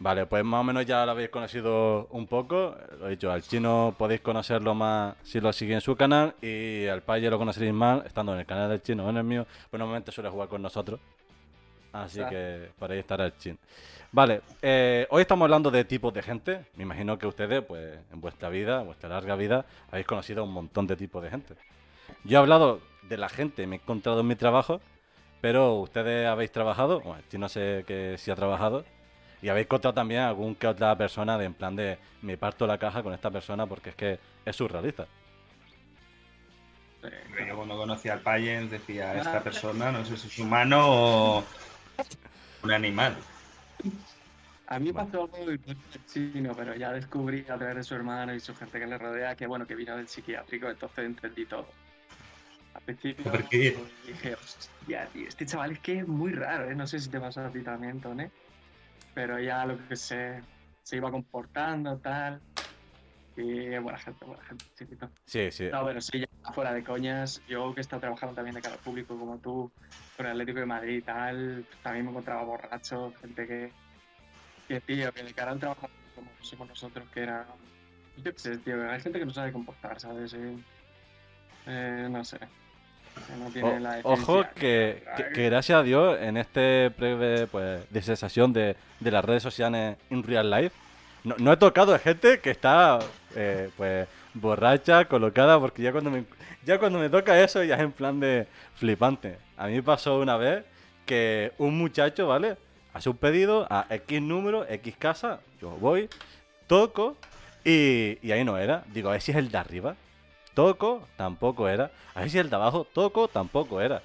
Vale, 0.00 0.26
pues 0.26 0.44
más 0.44 0.60
o 0.60 0.64
menos 0.64 0.86
ya 0.86 1.04
lo 1.04 1.10
habéis 1.10 1.28
conocido 1.28 2.06
un 2.12 2.28
poco. 2.28 2.76
Lo 3.00 3.08
he 3.08 3.10
dicho, 3.10 3.32
al 3.32 3.42
chino 3.42 3.94
podéis 3.98 4.20
conocerlo 4.20 4.72
más 4.74 5.16
si 5.24 5.40
lo 5.40 5.52
seguís 5.52 5.74
en 5.74 5.80
su 5.80 5.96
canal 5.96 6.36
y 6.40 6.86
al 6.86 7.02
paye 7.02 7.28
lo 7.28 7.36
conoceréis 7.38 7.72
más 7.74 8.06
estando 8.06 8.32
en 8.32 8.40
el 8.40 8.46
canal 8.46 8.68
del 8.68 8.80
chino 8.80 9.04
o 9.04 9.10
en 9.10 9.16
el 9.16 9.24
mío. 9.24 9.44
Pues 9.70 9.78
normalmente 9.78 10.12
suele 10.12 10.30
jugar 10.30 10.48
con 10.48 10.62
nosotros. 10.62 11.00
Así 11.92 12.18
Claro. 12.18 12.30
que 12.30 12.70
por 12.78 12.92
ahí 12.92 12.98
estará 13.00 13.24
el 13.26 13.36
chino. 13.38 13.56
Vale, 14.10 14.40
eh, 14.62 15.06
hoy 15.10 15.20
estamos 15.22 15.44
hablando 15.44 15.70
de 15.70 15.84
tipos 15.84 16.12
de 16.14 16.22
gente. 16.22 16.64
Me 16.76 16.84
imagino 16.84 17.18
que 17.18 17.26
ustedes, 17.26 17.62
pues 17.62 17.98
en 18.10 18.20
vuestra 18.20 18.48
vida, 18.48 18.80
en 18.80 18.86
vuestra 18.86 19.08
larga 19.10 19.36
vida, 19.36 19.66
habéis 19.90 20.06
conocido 20.06 20.44
un 20.44 20.52
montón 20.52 20.86
de 20.86 20.96
tipos 20.96 21.22
de 21.22 21.30
gente. 21.30 21.54
Yo 22.24 22.38
he 22.38 22.40
hablado 22.40 22.80
de 23.02 23.18
la 23.18 23.28
gente, 23.28 23.66
me 23.66 23.76
he 23.76 23.78
encontrado 23.80 24.20
en 24.20 24.26
mi 24.26 24.34
trabajo, 24.34 24.80
pero 25.42 25.74
ustedes 25.74 26.26
habéis 26.26 26.50
trabajado, 26.52 27.00
bueno, 27.00 27.18
el 27.18 27.28
chino 27.28 27.48
sé 27.50 27.84
que 27.86 28.16
sí 28.18 28.30
ha 28.30 28.34
trabajado, 28.34 28.84
y 29.42 29.50
habéis 29.50 29.66
encontrado 29.66 29.94
también 29.94 30.22
algún 30.22 30.54
que 30.54 30.66
otra 30.66 30.96
persona 30.96 31.36
de 31.36 31.44
en 31.44 31.54
plan 31.54 31.76
de 31.76 31.98
me 32.22 32.38
parto 32.38 32.66
la 32.66 32.78
caja 32.78 33.02
con 33.02 33.12
esta 33.12 33.30
persona 33.30 33.66
porque 33.66 33.90
es 33.90 33.94
que 33.96 34.18
es 34.44 34.56
surrealista. 34.56 35.06
Sí, 37.02 37.08
yo 37.46 37.56
cuando 37.56 37.76
conocí 37.76 38.08
al 38.08 38.20
Payen 38.20 38.70
decía, 38.70 39.12
Ah. 39.12 39.18
esta 39.18 39.42
persona 39.44 39.92
no 39.92 40.04
sé 40.04 40.16
si 40.16 40.26
es 40.28 40.38
humano 40.38 40.80
o 40.82 41.44
un 42.64 42.72
animal. 42.72 43.14
A 44.66 44.78
mí 44.78 44.86
me 44.86 44.92
Bueno. 44.92 45.10
pasó 45.10 45.30
algo 45.34 45.52
igual 45.52 45.76
que 45.92 46.04
chino, 46.06 46.54
pero 46.54 46.74
ya 46.74 46.92
descubrí 46.92 47.40
a 47.48 47.56
través 47.56 47.76
de 47.76 47.82
su 47.84 47.94
hermano 47.94 48.34
y 48.34 48.40
su 48.40 48.54
gente 48.54 48.78
que 48.78 48.86
le 48.86 48.98
rodea 48.98 49.34
que, 49.34 49.46
bueno, 49.46 49.66
que 49.66 49.74
vino 49.74 49.96
del 49.96 50.08
psiquiátrico, 50.08 50.68
entonces 50.68 51.06
entendí 51.06 51.46
todo. 51.46 51.68
Al 52.74 52.82
principio 52.82 53.32
¿Por 53.32 53.48
qué? 53.48 53.76
dije, 54.06 54.34
hostia, 54.34 55.08
tío, 55.12 55.26
este 55.26 55.46
chaval 55.46 55.72
es 55.72 55.80
que 55.80 56.00
es 56.00 56.06
muy 56.06 56.32
raro, 56.32 56.70
¿eh? 56.70 56.74
No 56.74 56.86
sé 56.86 56.98
si 57.00 57.08
te 57.08 57.18
pasa 57.18 57.46
a 57.46 57.50
ti 57.50 57.62
también, 57.62 58.00
Tone. 58.00 58.30
Pero 59.14 59.40
ya 59.40 59.64
lo 59.64 59.78
que 59.88 59.96
sé, 59.96 60.42
se 60.82 60.96
iba 60.96 61.10
comportando, 61.10 61.96
tal. 61.98 62.40
Y 63.40 63.78
buena 63.78 63.98
gente, 63.98 64.24
buena 64.24 64.42
gente, 64.44 64.64
chiquito. 64.76 65.08
Sí, 65.26 65.50
sí. 65.52 65.68
No, 65.70 65.84
pero 65.84 66.00
sí, 66.00 66.20
ya 66.20 66.52
fuera 66.52 66.72
de 66.72 66.82
coñas, 66.82 67.40
yo 67.46 67.72
que 67.72 67.80
he 67.80 67.82
estado 67.82 68.00
trabajando 68.00 68.34
también 68.34 68.54
de 68.56 68.62
cara 68.62 68.74
al 68.74 68.80
público 68.80 69.16
como 69.16 69.38
tú, 69.38 69.70
con 70.16 70.26
el 70.26 70.32
Atlético 70.32 70.58
de 70.60 70.66
Madrid 70.66 70.96
y 70.98 71.02
tal, 71.02 71.64
también 71.82 72.04
me 72.06 72.10
encontraba 72.10 72.42
borracho, 72.42 73.12
gente 73.20 73.46
que, 73.46 73.70
que 74.66 74.80
tío, 74.80 75.12
que 75.12 75.22
de 75.22 75.32
cara 75.34 75.52
al 75.52 75.60
trabajo 75.60 75.88
como 76.16 76.66
nosotros, 76.66 77.08
que 77.10 77.20
era, 77.20 77.46
yo 78.16 78.32
qué 78.32 78.38
sé, 78.38 78.58
tío, 78.58 78.90
hay 78.90 79.00
gente 79.00 79.20
que 79.20 79.26
no 79.26 79.32
sabe 79.32 79.52
comportar, 79.52 80.00
¿sabes? 80.00 80.34
Eh, 81.66 82.08
no 82.10 82.24
sé, 82.24 82.38
que 82.38 83.32
no 83.36 83.50
tiene 83.50 83.76
O- 83.76 83.80
la 83.80 83.98
ojo 84.02 84.34
decencia. 84.42 84.52
que, 84.54 85.02
que- 85.16 85.32
que 85.32 85.44
gracias 85.50 85.78
a 85.78 85.82
Dios 85.84 86.18
en 86.20 86.36
este 86.38 86.88
breve 86.88 87.46
pues, 87.46 87.88
de 87.92 88.02
sensación 88.02 88.52
de, 88.52 88.74
de 88.98 89.10
las 89.12 89.24
redes 89.24 89.42
sociales 89.44 89.96
en 90.10 90.22
real 90.24 90.50
life, 90.50 90.74
no, 91.24 91.36
no 91.38 91.52
he 91.52 91.56
tocado 91.56 91.94
a 91.94 91.98
gente 91.98 92.40
que 92.40 92.50
está 92.50 93.00
eh, 93.34 93.70
pues 93.76 94.08
borracha, 94.34 95.06
colocada, 95.06 95.58
porque 95.58 95.82
ya 95.82 95.92
cuando 95.92 96.10
me 96.10 96.24
ya 96.64 96.78
cuando 96.78 96.98
me 96.98 97.08
toca 97.08 97.40
eso 97.40 97.62
ya 97.62 97.76
es 97.76 97.80
en 97.80 97.92
plan 97.92 98.20
de 98.20 98.46
flipante. 98.74 99.38
A 99.56 99.66
mí 99.66 99.80
pasó 99.80 100.18
una 100.18 100.36
vez 100.36 100.64
que 101.06 101.52
un 101.58 101.78
muchacho, 101.78 102.28
¿vale? 102.28 102.56
Hace 102.92 103.08
un 103.08 103.16
pedido 103.16 103.66
a 103.70 103.86
X 103.90 104.20
número, 104.20 104.66
X 104.68 104.94
casa, 104.98 105.40
yo 105.60 105.70
voy, 105.70 106.08
toco 106.66 107.16
y, 107.64 108.18
y 108.22 108.32
ahí 108.32 108.44
no 108.44 108.58
era. 108.58 108.84
Digo, 108.92 109.08
a 109.08 109.12
ver 109.12 109.22
si 109.22 109.30
es 109.30 109.36
el 109.36 109.50
de 109.50 109.58
arriba. 109.58 109.96
Toco, 110.54 111.06
tampoco 111.16 111.68
era. 111.68 111.90
A 112.14 112.20
ver 112.20 112.30
si 112.30 112.38
es 112.38 112.44
el 112.44 112.50
de 112.50 112.56
abajo, 112.56 112.86
toco, 112.92 113.28
tampoco 113.28 113.80
era. 113.80 114.02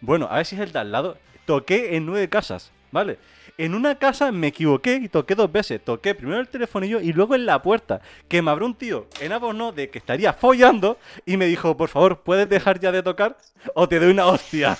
Bueno, 0.00 0.28
a 0.30 0.36
ver 0.36 0.46
si 0.46 0.54
es 0.54 0.60
el 0.60 0.72
de 0.72 0.78
al 0.78 0.92
lado. 0.92 1.16
Toqué 1.46 1.96
en 1.96 2.04
nueve 2.04 2.28
casas, 2.28 2.70
¿vale? 2.90 3.18
En 3.58 3.74
una 3.74 3.94
casa 3.94 4.32
me 4.32 4.48
equivoqué 4.48 5.00
y 5.02 5.08
toqué 5.08 5.34
dos 5.34 5.50
veces. 5.50 5.82
Toqué 5.82 6.14
primero 6.14 6.40
el 6.40 6.48
telefonillo 6.48 7.00
y 7.00 7.12
luego 7.12 7.34
en 7.34 7.46
la 7.46 7.62
puerta. 7.62 8.00
Que 8.28 8.42
me 8.42 8.50
abrió 8.50 8.66
un 8.66 8.74
tío 8.74 9.06
en 9.20 9.32
abono 9.32 9.72
de 9.72 9.88
que 9.88 9.98
estaría 9.98 10.32
follando 10.32 10.98
y 11.24 11.36
me 11.36 11.46
dijo, 11.46 11.76
por 11.76 11.88
favor, 11.88 12.20
¿puedes 12.20 12.48
dejar 12.48 12.80
ya 12.80 12.92
de 12.92 13.02
tocar? 13.02 13.38
O 13.74 13.88
te 13.88 13.98
doy 13.98 14.10
una 14.10 14.26
hostia. 14.26 14.76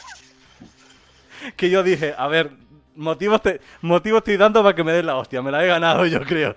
que 1.56 1.70
yo 1.70 1.82
dije, 1.82 2.14
a 2.16 2.26
ver, 2.28 2.50
Motivos, 2.96 3.42
te, 3.42 3.60
motivos 3.82 4.18
estoy 4.18 4.38
dando 4.38 4.62
para 4.62 4.74
que 4.74 4.82
me 4.82 4.92
den 4.92 5.06
la 5.06 5.16
hostia. 5.16 5.42
Me 5.42 5.50
la 5.50 5.62
he 5.62 5.68
ganado, 5.68 6.06
yo 6.06 6.20
creo. 6.22 6.56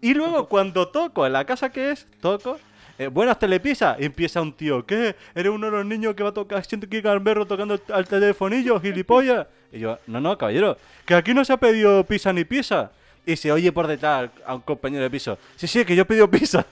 Y 0.00 0.14
luego, 0.14 0.48
cuando 0.48 0.88
toco 0.88 1.26
en 1.26 1.32
la 1.32 1.44
casa 1.44 1.70
que 1.70 1.90
es, 1.90 2.06
toco. 2.20 2.58
Eh, 2.98 3.08
buenas 3.08 3.38
telepisa. 3.38 3.96
Y 3.98 4.04
empieza 4.06 4.40
un 4.40 4.52
tío. 4.52 4.84
¿Qué? 4.86 5.16
¿Eres 5.34 5.52
uno 5.52 5.66
de 5.66 5.72
los 5.72 5.86
niños 5.86 6.14
que 6.14 6.22
va 6.22 6.30
a 6.30 6.34
tocar? 6.34 6.64
Siento 6.64 6.88
que 6.88 7.00
berro 7.00 7.46
tocando 7.46 7.78
al 7.92 8.06
telefonillo, 8.06 8.80
gilipollas. 8.80 9.46
Y 9.72 9.80
yo, 9.80 9.98
no, 10.06 10.20
no, 10.20 10.36
caballero. 10.38 10.76
Que 11.04 11.14
aquí 11.14 11.34
no 11.34 11.44
se 11.44 11.52
ha 11.52 11.56
pedido 11.56 12.04
pizza 12.04 12.32
ni 12.32 12.44
pizza. 12.44 12.90
Y 13.24 13.36
se 13.36 13.50
oye 13.50 13.72
por 13.72 13.86
detrás 13.86 14.30
a 14.44 14.54
un 14.54 14.60
compañero 14.60 15.02
de 15.02 15.10
piso. 15.10 15.38
Sí, 15.56 15.66
sí, 15.66 15.84
que 15.84 15.96
yo 15.96 16.02
he 16.02 16.06
pedido 16.06 16.30
pizza. 16.30 16.64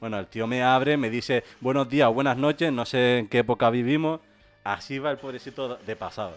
Bueno, 0.00 0.18
el 0.18 0.26
tío 0.26 0.46
me 0.46 0.62
abre, 0.62 0.96
me 0.96 1.10
dice 1.10 1.44
buenos 1.60 1.88
días, 1.88 2.12
buenas 2.12 2.36
noches, 2.38 2.72
no 2.72 2.86
sé 2.86 3.18
en 3.18 3.28
qué 3.28 3.40
época 3.40 3.68
vivimos. 3.68 4.20
Así 4.64 4.98
va 4.98 5.10
el 5.10 5.18
pobrecito 5.18 5.76
de 5.76 5.94
pasado. 5.94 6.36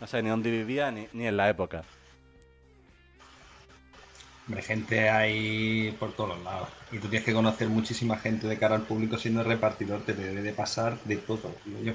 No 0.00 0.06
sé 0.06 0.22
ni 0.22 0.28
dónde 0.28 0.50
vivía 0.50 0.90
ni, 0.90 1.06
ni 1.12 1.26
en 1.26 1.36
la 1.36 1.48
época. 1.48 1.84
Hombre, 4.46 4.62
gente 4.62 5.08
hay 5.10 5.90
por 5.98 6.12
todos 6.14 6.40
lados. 6.42 6.68
Y 6.92 6.98
tú 6.98 7.08
tienes 7.08 7.24
que 7.26 7.32
conocer 7.34 7.68
muchísima 7.68 8.16
gente 8.16 8.46
de 8.46 8.58
cara 8.58 8.76
al 8.76 8.86
público 8.86 9.18
siendo 9.18 9.42
repartidor. 9.42 10.02
Te 10.02 10.14
debe 10.14 10.40
de 10.40 10.52
pasar 10.52 11.02
de 11.04 11.16
todo, 11.16 11.52
digo 11.64 11.80
yo. 11.82 11.92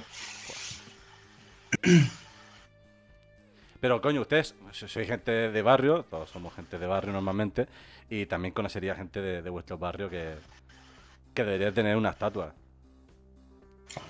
Pero 3.79 4.01
coño, 4.01 4.21
ustedes 4.21 4.53
so- 4.71 4.87
sois 4.87 5.07
gente 5.07 5.31
de 5.31 5.61
barrio, 5.61 6.03
todos 6.11 6.29
somos 6.29 6.53
gente 6.53 6.77
de 6.77 6.85
barrio 6.85 7.13
normalmente, 7.13 7.67
y 8.09 8.25
también 8.27 8.53
conocería 8.53 8.95
gente 8.95 9.21
de, 9.21 9.41
de 9.41 9.49
vuestro 9.49 9.77
barrio 9.77 10.09
que, 10.09 10.35
que 11.33 11.43
debería 11.43 11.73
tener 11.73 11.95
una 11.97 12.11
estatua. 12.11 12.53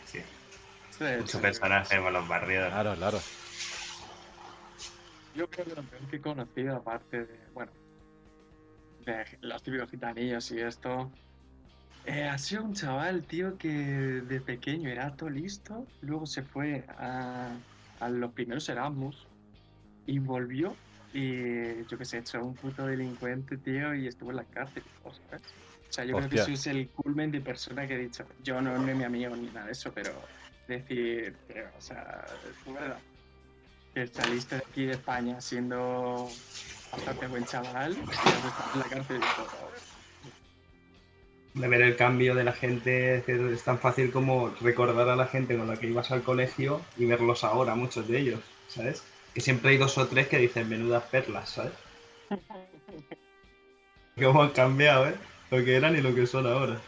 Sí, 0.06 0.20
Sí, 0.90 1.06
mucho 1.20 1.40
sí. 1.40 1.48
los 2.12 2.28
barrios. 2.28 2.70
Claro, 2.70 2.96
claro. 2.96 3.20
Yo 5.34 5.48
creo 5.48 5.66
que 5.66 5.76
lo 5.76 5.84
peor 5.84 6.08
que 6.10 6.16
he 6.18 6.22
conocido, 6.22 6.76
aparte 6.76 7.26
de, 7.26 7.40
bueno, 7.54 7.72
de 9.06 9.26
los 9.42 9.64
típicos 9.64 9.90
gitanillos 9.90 10.52
y 10.52 10.60
esto, 10.60 11.12
eh, 12.06 12.24
ha 12.24 12.38
sido 12.38 12.64
un 12.64 12.74
chaval, 12.74 13.24
tío, 13.26 13.58
que 13.58 13.68
de 13.70 14.42
pequeño 14.42 14.90
era 14.90 15.16
todo 15.16 15.30
listo, 15.30 15.88
luego 16.02 16.26
se 16.26 16.44
fue 16.44 16.86
a, 16.98 17.58
a 18.00 18.10
los 18.10 18.32
primeros 18.34 18.68
Erasmus 18.70 19.28
y 20.08 20.20
volvió 20.20 20.76
y, 21.14 21.86
yo 21.86 21.98
qué 21.98 22.06
sé, 22.06 22.20
hecho 22.20 22.44
un 22.44 22.56
puto 22.56 22.86
delincuente, 22.86 23.58
tío, 23.58 23.94
y 23.94 24.08
estuvo 24.08 24.32
en 24.32 24.38
la 24.38 24.46
cárcel. 24.46 24.84
O 25.04 25.14
sea, 25.14 25.38
o 25.38 25.94
sea, 25.94 26.06
yo 26.06 26.16
creo 26.16 26.30
que 26.30 26.36
Hostia. 26.38 26.54
eso 26.54 26.70
es 26.70 26.76
el 26.76 26.90
culmen 26.90 27.32
de 27.32 27.42
persona 27.42 27.86
que 27.88 27.96
he 27.96 28.00
dicho, 28.00 28.26
yo 28.42 28.62
no, 28.62 28.78
no 28.78 28.88
es 28.88 28.96
mi 28.96 29.04
amigo 29.04 29.36
ni 29.36 29.48
nada 29.48 29.66
de 29.66 29.74
eso, 29.74 29.92
pero 29.94 30.22
decir, 30.68 31.38
tío, 31.48 31.64
o 31.78 31.82
sea, 31.82 32.26
es 32.50 32.74
verdad 32.74 33.02
que 33.94 34.08
saliste 34.08 34.56
de 34.56 34.64
aquí 34.66 34.86
de 34.86 34.94
España 34.94 35.42
siendo 35.42 36.32
bastante 36.92 37.28
buen 37.28 37.46
chaval 37.46 37.92
y 37.94 38.74
en 38.74 38.80
la 38.80 38.90
cárcel 38.90 39.18
y 39.18 39.20
todo. 39.20 39.72
De 41.54 41.68
ver 41.68 41.82
el 41.82 41.96
cambio 41.96 42.36
de 42.36 42.44
la 42.44 42.54
gente, 42.54 43.24
que 43.26 43.54
es 43.54 43.64
tan 43.64 43.80
fácil 43.80 44.12
como 44.12 44.50
recordar 44.62 45.10
a 45.10 45.16
la 45.16 45.28
gente 45.28 45.58
con 45.58 45.68
la 45.68 45.76
que 45.76 45.88
ibas 45.88 46.12
al 46.12 46.24
colegio 46.24 46.82
y 46.98 47.06
verlos 47.06 47.44
ahora, 47.44 47.76
muchos 47.76 48.08
de 48.08 48.20
ellos, 48.20 48.40
¿sabes? 48.68 49.04
Que 49.34 49.42
siempre 49.42 49.72
hay 49.72 49.78
dos 49.78 49.98
o 49.98 50.08
tres 50.08 50.28
que 50.28 50.38
dicen 50.38 50.70
menudas 50.70 51.04
perlas, 51.04 51.50
¿sabes? 51.50 51.74
Cómo 54.22 54.44
han 54.44 54.52
cambiado, 54.52 55.08
¿eh? 55.08 55.16
Lo 55.50 55.64
que 55.64 55.76
eran 55.76 55.98
y 55.98 56.02
lo 56.02 56.16
que 56.16 56.26
son 56.26 56.48
ahora. 56.48 56.80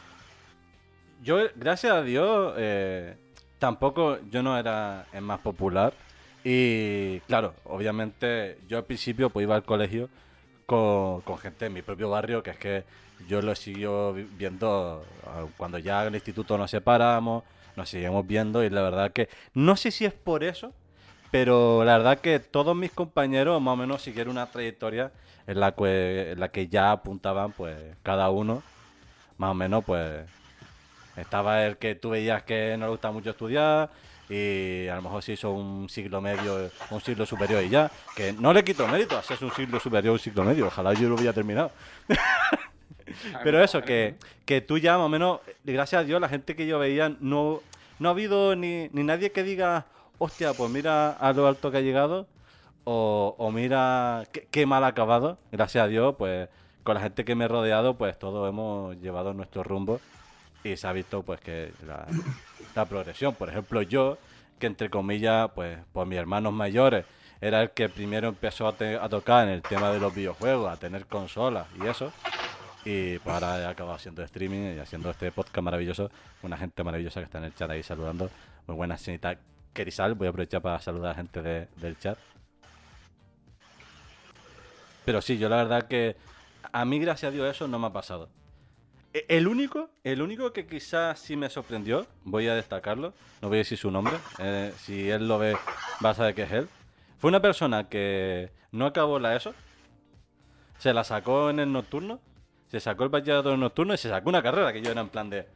Yo, 1.21 1.37
gracias 1.55 1.93
a 1.93 2.03
Dios, 2.03 2.53
eh, 2.57 3.15
tampoco 3.59 4.19
yo 4.29 4.43
no 4.43 4.57
era 4.57 5.07
el 5.13 5.21
más 5.21 5.39
popular. 5.39 5.93
Y 6.43 7.21
claro, 7.21 7.55
obviamente 7.63 8.59
yo 8.67 8.77
al 8.77 8.85
principio 8.85 9.31
pues 9.31 9.43
iba 9.43 9.55
al 9.55 9.63
colegio 9.65 10.09
con, 10.65 11.23
gente 11.39 11.65
de 11.65 11.69
mi 11.71 11.81
propio 11.83 12.09
barrio, 12.09 12.43
que 12.43 12.51
es 12.51 12.57
que 12.57 12.85
yo 13.19 13.41
lo 13.41 13.55
siguió 13.55 14.13
vi- 14.13 14.25
viendo 14.31 15.53
cuando 15.57 15.77
ya 15.79 16.01
en 16.03 16.09
el 16.09 16.15
instituto 16.15 16.57
nos 16.57 16.71
separamos, 16.71 17.43
nos 17.75 17.89
seguimos 17.89 18.27
viendo 18.27 18.63
y 18.63 18.69
la 18.69 18.81
verdad 18.83 19.13
que 19.13 19.29
no 19.53 19.75
sé 19.77 19.91
si 19.91 20.05
es 20.05 20.13
por 20.13 20.43
eso, 20.43 20.73
pero 21.31 21.83
la 21.85 21.97
verdad 21.97 22.21
que 22.21 22.39
todos 22.39 22.75
mis 22.75 22.91
compañeros 22.93 23.61
más 23.61 23.73
o 23.73 23.77
menos 23.77 24.01
siguieron 24.03 24.33
una 24.33 24.51
trayectoria 24.51 25.13
en 25.47 25.59
la 25.61 25.73
que, 25.75 26.31
en 26.33 26.39
la 26.39 26.51
que 26.51 26.67
ya 26.69 26.91
apuntaban 26.91 27.53
pues 27.53 27.97
cada 28.03 28.29
uno, 28.31 28.65
más 29.37 29.51
o 29.51 29.55
menos 29.55 29.83
pues 29.85 30.27
estaba 31.15 31.65
el 31.65 31.77
que 31.77 31.95
tú 31.95 32.09
veías 32.11 32.43
que 32.43 32.75
no 32.77 32.85
le 32.85 32.91
gusta 32.91 33.11
mucho 33.11 33.31
estudiar 33.31 33.91
y 34.29 34.87
a 34.87 34.95
lo 34.95 35.01
mejor 35.01 35.21
se 35.21 35.33
hizo 35.33 35.51
un 35.51 35.89
siglo 35.89 36.21
medio, 36.21 36.69
un 36.89 37.01
siglo 37.01 37.25
superior 37.25 37.63
y 37.63 37.69
ya. 37.69 37.91
Que 38.15 38.33
no 38.33 38.53
le 38.53 38.63
quito 38.63 38.87
mérito 38.87 39.17
hacerse 39.17 39.45
un 39.45 39.51
siglo 39.51 39.79
superior, 39.79 40.13
un 40.13 40.19
siglo 40.19 40.43
medio. 40.43 40.67
Ojalá 40.67 40.93
yo 40.93 41.09
lo 41.09 41.15
hubiera 41.15 41.33
terminado. 41.33 41.71
Pero 43.43 43.63
eso, 43.63 43.81
que, 43.81 44.15
que 44.45 44.61
tú 44.61 44.77
ya 44.77 44.97
más 44.97 45.05
o 45.05 45.09
menos, 45.09 45.41
gracias 45.63 46.01
a 46.01 46.03
Dios, 46.05 46.21
la 46.21 46.29
gente 46.29 46.55
que 46.55 46.65
yo 46.65 46.79
veía, 46.79 47.15
no, 47.19 47.61
no 47.99 48.09
ha 48.09 48.11
habido 48.11 48.55
ni, 48.55 48.89
ni 48.93 49.03
nadie 49.03 49.31
que 49.31 49.43
diga, 49.43 49.85
hostia, 50.17 50.53
pues 50.53 50.71
mira 50.71 51.11
a 51.11 51.33
lo 51.33 51.47
alto 51.47 51.69
que 51.69 51.77
ha 51.77 51.81
llegado, 51.81 52.27
o, 52.85 53.35
o 53.37 53.51
mira 53.51 54.23
qué, 54.31 54.47
qué 54.49 54.65
mal 54.65 54.83
ha 54.83 54.87
acabado. 54.87 55.37
Gracias 55.51 55.83
a 55.83 55.87
Dios, 55.87 56.15
pues 56.17 56.47
con 56.83 56.95
la 56.95 57.01
gente 57.01 57.25
que 57.25 57.35
me 57.35 57.45
he 57.45 57.47
rodeado, 57.47 57.97
pues 57.97 58.17
todos 58.17 58.49
hemos 58.49 58.95
llevado 58.97 59.33
nuestro 59.33 59.63
rumbo 59.63 59.99
y 60.63 60.77
se 60.77 60.87
ha 60.87 60.93
visto 60.93 61.23
pues 61.23 61.39
que 61.41 61.73
la, 61.85 62.85
progresión. 62.85 63.35
Por 63.35 63.49
ejemplo, 63.49 63.81
yo, 63.81 64.17
que 64.59 64.67
entre 64.67 64.89
comillas, 64.89 65.51
pues 65.53 65.79
por 65.91 66.07
mis 66.07 66.17
hermanos 66.17 66.53
mayores, 66.53 67.05
era 67.41 67.61
el 67.61 67.71
que 67.71 67.89
primero 67.89 68.29
empezó 68.29 68.67
a, 68.67 69.09
tocar 69.09 69.47
en 69.47 69.53
el 69.53 69.61
tema 69.61 69.91
de 69.91 69.99
los 69.99 70.15
videojuegos, 70.15 70.71
a 70.71 70.77
tener 70.77 71.05
consolas 71.05 71.67
y 71.81 71.87
eso. 71.87 72.11
Y 72.85 73.19
pues 73.19 73.33
ahora 73.33 73.61
he 73.61 73.65
acabado 73.65 73.95
haciendo 73.95 74.23
streaming 74.23 74.75
y 74.75 74.79
haciendo 74.79 75.09
este 75.09 75.31
podcast 75.31 75.63
maravilloso. 75.63 76.09
Una 76.41 76.57
gente 76.57 76.83
maravillosa 76.83 77.19
que 77.19 77.25
está 77.25 77.37
en 77.37 77.45
el 77.45 77.55
chat 77.55 77.69
ahí 77.69 77.83
saludando. 77.83 78.29
Muy 78.67 78.75
buena 78.75 78.97
señorita 78.97 79.37
Kerizal. 79.73 80.15
Voy 80.15 80.27
a 80.27 80.29
aprovechar 80.29 80.61
para 80.61 80.79
saludar 80.79 81.07
a 81.07 81.09
la 81.09 81.15
gente 81.15 81.41
de- 81.41 81.67
del 81.77 81.97
chat. 81.97 82.17
Pero 85.05 85.21
sí, 85.21 85.37
yo 85.37 85.49
la 85.49 85.57
verdad 85.57 85.87
que 85.87 86.15
a 86.71 86.85
mí, 86.85 86.99
gracias 86.99 87.29
a 87.29 87.33
Dios, 87.33 87.47
eso 87.47 87.67
no 87.67 87.77
me 87.77 87.87
ha 87.87 87.93
pasado. 87.93 88.29
E- 89.13 89.25
El 89.29 89.47
único, 89.47 89.89
el 90.03 90.21
único 90.21 90.51
que 90.53 90.65
quizás 90.65 91.19
sí 91.19 91.35
me 91.35 91.49
sorprendió, 91.49 92.07
voy 92.23 92.47
a 92.47 92.55
destacarlo, 92.55 93.13
no 93.41 93.49
voy 93.49 93.57
a 93.57 93.59
decir 93.59 93.77
su 93.77 93.91
nombre, 93.91 94.13
eh, 94.39 94.73
si 94.77 95.09
él 95.09 95.27
lo 95.27 95.37
ve, 95.39 95.55
va 96.03 96.11
a 96.11 96.13
saber 96.13 96.33
que 96.35 96.43
es 96.43 96.51
él. 96.51 96.67
Fue 97.19 97.29
una 97.29 97.41
persona 97.41 97.87
que 97.89 98.51
no 98.71 98.85
acabó 98.85 99.19
la 99.19 99.35
ESO, 99.35 99.53
se 100.79 100.93
la 100.93 101.03
sacó 101.03 101.49
en 101.49 101.59
el 101.59 101.71
nocturno, 101.71 102.19
se 102.69 102.79
sacó 102.79 103.03
el 103.03 103.09
bachillerato 103.09 103.49
en 103.49 103.55
el 103.55 103.61
nocturno 103.61 103.93
y 103.93 103.97
se 103.97 104.09
sacó 104.09 104.29
una 104.29 104.41
carrera 104.43 104.73
que 104.73 104.81
yo 104.81 104.91
era 104.91 105.01
en 105.01 105.09
plan 105.09 105.29
de. 105.29 105.47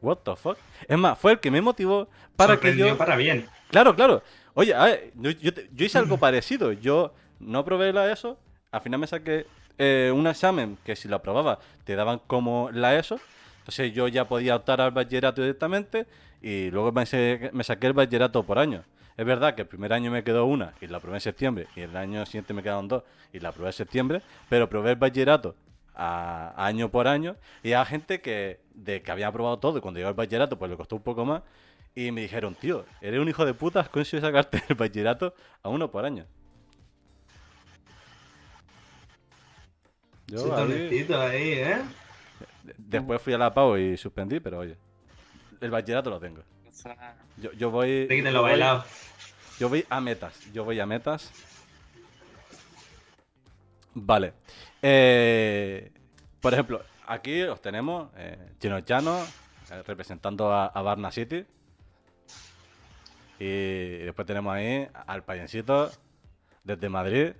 What 0.00 0.18
the 0.24 0.36
fuck? 0.36 0.58
Es 0.86 0.98
más, 0.98 1.18
fue 1.18 1.32
el 1.32 1.40
que 1.40 1.50
me 1.50 1.60
motivó 1.60 2.08
para 2.36 2.58
que 2.60 2.76
yo. 2.76 2.96
para 2.96 3.16
bien. 3.16 3.48
Claro, 3.70 3.94
claro. 3.96 4.22
Oye, 4.54 4.74
a 4.74 4.84
ver, 4.84 5.12
yo, 5.16 5.30
yo 5.30 5.52
te- 5.52 5.68
yo 5.72 5.84
hice 5.86 5.98
algo 5.98 6.16
parecido. 6.18 6.72
Yo 6.72 7.14
no 7.40 7.64
probé 7.64 7.92
la 7.92 8.10
ESO. 8.12 8.38
Al 8.70 8.80
final 8.82 9.00
me 9.00 9.06
saqué 9.06 9.46
eh, 9.78 10.12
un 10.14 10.26
examen 10.26 10.78
que 10.84 10.96
si 10.96 11.08
lo 11.08 11.16
aprobaba 11.16 11.58
te 11.84 11.96
daban 11.96 12.20
como 12.26 12.70
la 12.72 12.96
ESO. 12.96 13.20
Entonces 13.58 13.92
yo 13.94 14.08
ya 14.08 14.26
podía 14.26 14.56
optar 14.56 14.80
al 14.80 14.90
bachillerato 14.90 15.40
directamente 15.40 16.06
y 16.42 16.70
luego 16.70 16.92
me, 16.92 17.50
me 17.52 17.64
saqué 17.64 17.86
el 17.86 17.92
bachillerato 17.94 18.42
por 18.42 18.58
año. 18.58 18.84
Es 19.16 19.24
verdad 19.24 19.54
que 19.54 19.62
el 19.62 19.68
primer 19.68 19.92
año 19.92 20.10
me 20.10 20.24
quedó 20.24 20.44
una 20.44 20.74
y 20.80 20.86
la 20.88 21.00
probé 21.00 21.18
en 21.18 21.20
septiembre 21.20 21.66
y 21.76 21.80
el 21.80 21.96
año 21.96 22.26
siguiente 22.26 22.52
me 22.52 22.62
quedaron 22.62 22.88
dos 22.88 23.04
y 23.32 23.40
la 23.40 23.52
probé 23.52 23.68
en 23.68 23.72
septiembre, 23.72 24.22
pero 24.48 24.68
probé 24.68 24.90
el 24.90 24.96
bachillerato 24.96 25.54
a, 25.94 26.52
año 26.56 26.90
por 26.90 27.06
año 27.06 27.36
y 27.62 27.72
hay 27.72 27.86
gente 27.86 28.20
que, 28.20 28.60
de, 28.74 29.02
que 29.02 29.10
había 29.12 29.28
aprobado 29.28 29.58
todo 29.58 29.78
y 29.78 29.80
cuando 29.80 29.98
llegó 29.98 30.10
el 30.10 30.16
bachillerato 30.16 30.58
pues 30.58 30.70
le 30.70 30.76
costó 30.76 30.96
un 30.96 31.02
poco 31.02 31.24
más 31.24 31.42
y 31.94 32.10
me 32.10 32.22
dijeron, 32.22 32.54
tío, 32.56 32.84
eres 33.00 33.20
un 33.20 33.28
hijo 33.28 33.46
de 33.46 33.54
puta, 33.54 33.80
has 33.80 33.88
conseguido 33.88 34.26
sacarte 34.26 34.62
el 34.68 34.74
bachillerato 34.74 35.34
a 35.62 35.68
uno 35.68 35.90
por 35.90 36.04
año. 36.04 36.26
Yo 40.26 40.38
Sí, 40.38 40.44
ahí- 40.50 40.56
tonecito 40.56 41.20
ahí, 41.20 41.48
¿eh? 41.52 41.82
después 42.78 43.20
fui 43.20 43.32
a 43.34 43.38
la 43.38 43.52
PAU 43.52 43.76
y 43.76 43.96
suspendí, 43.96 44.40
pero 44.40 44.58
oye, 44.60 44.76
el 45.60 45.70
bachillerato 45.70 46.10
lo 46.10 46.18
tengo. 46.20 46.42
Yo, 47.36 47.52
yo 47.52 47.70
voy... 47.70 48.06
Te 48.08 48.22
yo 48.22 48.30
lo 48.30 48.42
bailado. 48.42 48.84
Yo 49.58 49.68
voy 49.68 49.84
a 49.88 50.00
metas. 50.00 50.38
Yo 50.52 50.64
voy 50.64 50.80
a 50.80 50.86
metas. 50.86 51.30
Vale. 53.94 54.32
Eh, 54.82 55.92
por 56.40 56.52
ejemplo, 56.52 56.82
aquí 57.06 57.42
os 57.42 57.60
tenemos 57.62 58.10
eh, 58.16 58.36
Chino 58.58 58.80
Chano 58.80 59.20
eh, 59.70 59.82
representando 59.86 60.52
a, 60.52 60.66
a 60.66 60.82
Barna 60.82 61.10
City. 61.12 61.44
Y 63.38 63.98
después 63.98 64.26
tenemos 64.26 64.52
ahí 64.54 64.88
al 65.06 65.22
payencito 65.22 65.90
desde 66.64 66.88
Madrid. 66.88 67.32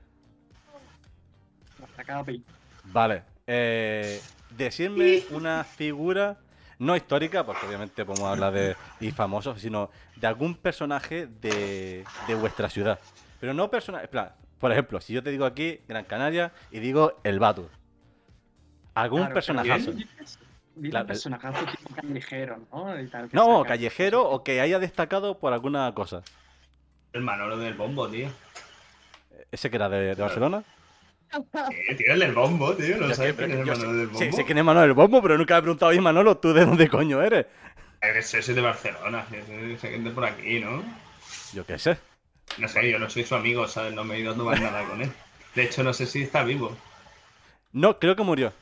hasta 1.83 2.05
cada 2.05 2.25
pi. 2.25 2.42
Vale. 2.85 3.23
Eh, 3.47 4.20
decirme 4.51 5.25
una 5.31 5.64
figura 5.64 6.38
no 6.79 6.97
histórica, 6.97 7.44
porque 7.44 7.66
obviamente 7.66 8.05
podemos 8.05 8.29
hablar 8.31 8.53
de 8.53 8.77
y 9.01 9.11
famosos, 9.11 9.61
sino 9.61 9.90
de 10.16 10.27
algún 10.27 10.55
personaje 10.55 11.27
de, 11.27 12.07
de 12.27 12.35
vuestra 12.35 12.68
ciudad. 12.68 12.99
Pero 13.40 13.55
no 13.55 13.70
personaje, 13.70 14.09
por 14.59 14.73
ejemplo, 14.73 15.01
si 15.01 15.12
yo 15.12 15.23
te 15.23 15.31
digo 15.31 15.44
aquí 15.44 15.81
Gran 15.88 16.05
Canaria 16.05 16.53
y 16.70 16.81
digo 16.81 17.20
el 17.25 17.38
Batur. 17.38 17.70
Algún 18.94 19.20
Claro, 19.20 19.35
personajazo. 19.35 19.92
Claro, 20.90 21.07
personajazo 21.07 21.64
tipo 21.66 21.94
callejero, 21.94 22.59
¿no? 22.73 23.01
Y 23.01 23.07
tal, 23.09 23.29
que 23.29 23.37
No, 23.37 23.59
saca- 23.59 23.68
callejero 23.68 24.29
o 24.29 24.42
que 24.42 24.61
haya 24.61 24.79
destacado 24.79 25.38
por 25.38 25.53
alguna 25.53 25.92
cosa. 25.94 26.23
El 27.12 27.23
Manolo 27.23 27.57
del 27.59 27.75
bombo, 27.75 28.09
tío. 28.09 28.29
¿Ese 29.53 29.70
que 29.70 29.77
era 29.77 29.88
de, 29.88 30.14
de 30.14 30.23
Barcelona? 30.23 30.64
Eh, 31.88 31.94
tío, 31.97 32.12
el 32.12 32.20
del 32.20 32.33
bombo, 32.33 32.75
tío. 32.75 32.97
No 32.99 33.09
Yo 33.09 33.14
sabes 33.14 33.33
sé, 33.33 33.37
quién 33.47 33.51
es 33.53 33.66
yo 33.66 33.73
Manolo 33.73 33.90
sé- 33.90 33.97
del 33.97 34.07
bombo. 34.07 34.18
sé- 34.18 34.33
sé 34.33 34.44
quién 34.44 34.59
es 34.59 34.64
Manuel 34.64 34.85
el 34.87 34.92
Bombo, 34.92 35.23
pero 35.23 35.38
nunca 35.38 35.55
me 35.55 35.59
he 35.59 35.62
preguntado, 35.62 35.90
oye 35.90 36.01
Manolo, 36.01 36.37
¿tú 36.38 36.53
de 36.53 36.64
dónde 36.64 36.88
coño 36.88 37.23
eres? 37.23 37.47
Ese 38.01 38.38
es 38.40 38.47
de 38.55 38.61
Barcelona, 38.61 39.27
es 39.33 39.47
de 39.83 40.11
por 40.11 40.25
aquí, 40.25 40.61
¿no? 40.61 40.83
Yo 41.55 41.64
qué 41.64 41.79
sé. 41.79 41.97
No 42.59 42.68
sé, 42.68 42.90
yo 42.90 42.99
no 42.99 43.09
soy 43.09 43.25
su 43.25 43.35
amigo, 43.35 43.66
¿sabes? 43.66 43.94
No 43.94 44.05
me 44.05 44.16
he 44.16 44.20
ido 44.20 44.33
a 44.33 44.37
tomar 44.37 44.61
nada 44.61 44.85
con 44.85 45.01
él. 45.01 45.11
De 45.55 45.64
hecho, 45.64 45.83
no 45.83 45.92
sé 45.92 46.07
si 46.07 46.23
está 46.23 46.44
vivo. 46.44 46.77
No, 47.73 47.99
creo 47.99 48.14
que 48.14 48.23
murió. 48.23 48.53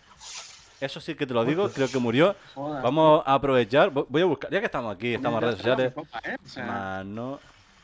Eso 0.80 1.00
sí 1.00 1.14
que 1.14 1.26
te 1.26 1.34
lo 1.34 1.44
digo, 1.44 1.68
creo 1.70 1.88
que 1.88 1.98
murió. 1.98 2.34
Joder. 2.54 2.82
Vamos 2.82 3.22
a 3.26 3.34
aprovechar, 3.34 3.90
vo- 3.92 4.06
voy 4.08 4.22
a 4.22 4.26
buscar, 4.26 4.50
ya 4.50 4.60
que 4.60 4.66
estamos 4.66 4.94
aquí, 4.94 5.14
estamos 5.14 5.38
en 5.38 5.42
redes 5.42 5.56
sociales. 5.58 5.92
copa, 5.92 6.20
¿eh? 6.24 6.36
O 6.44 6.48
sea, 6.48 6.64
Mano. 6.66 7.40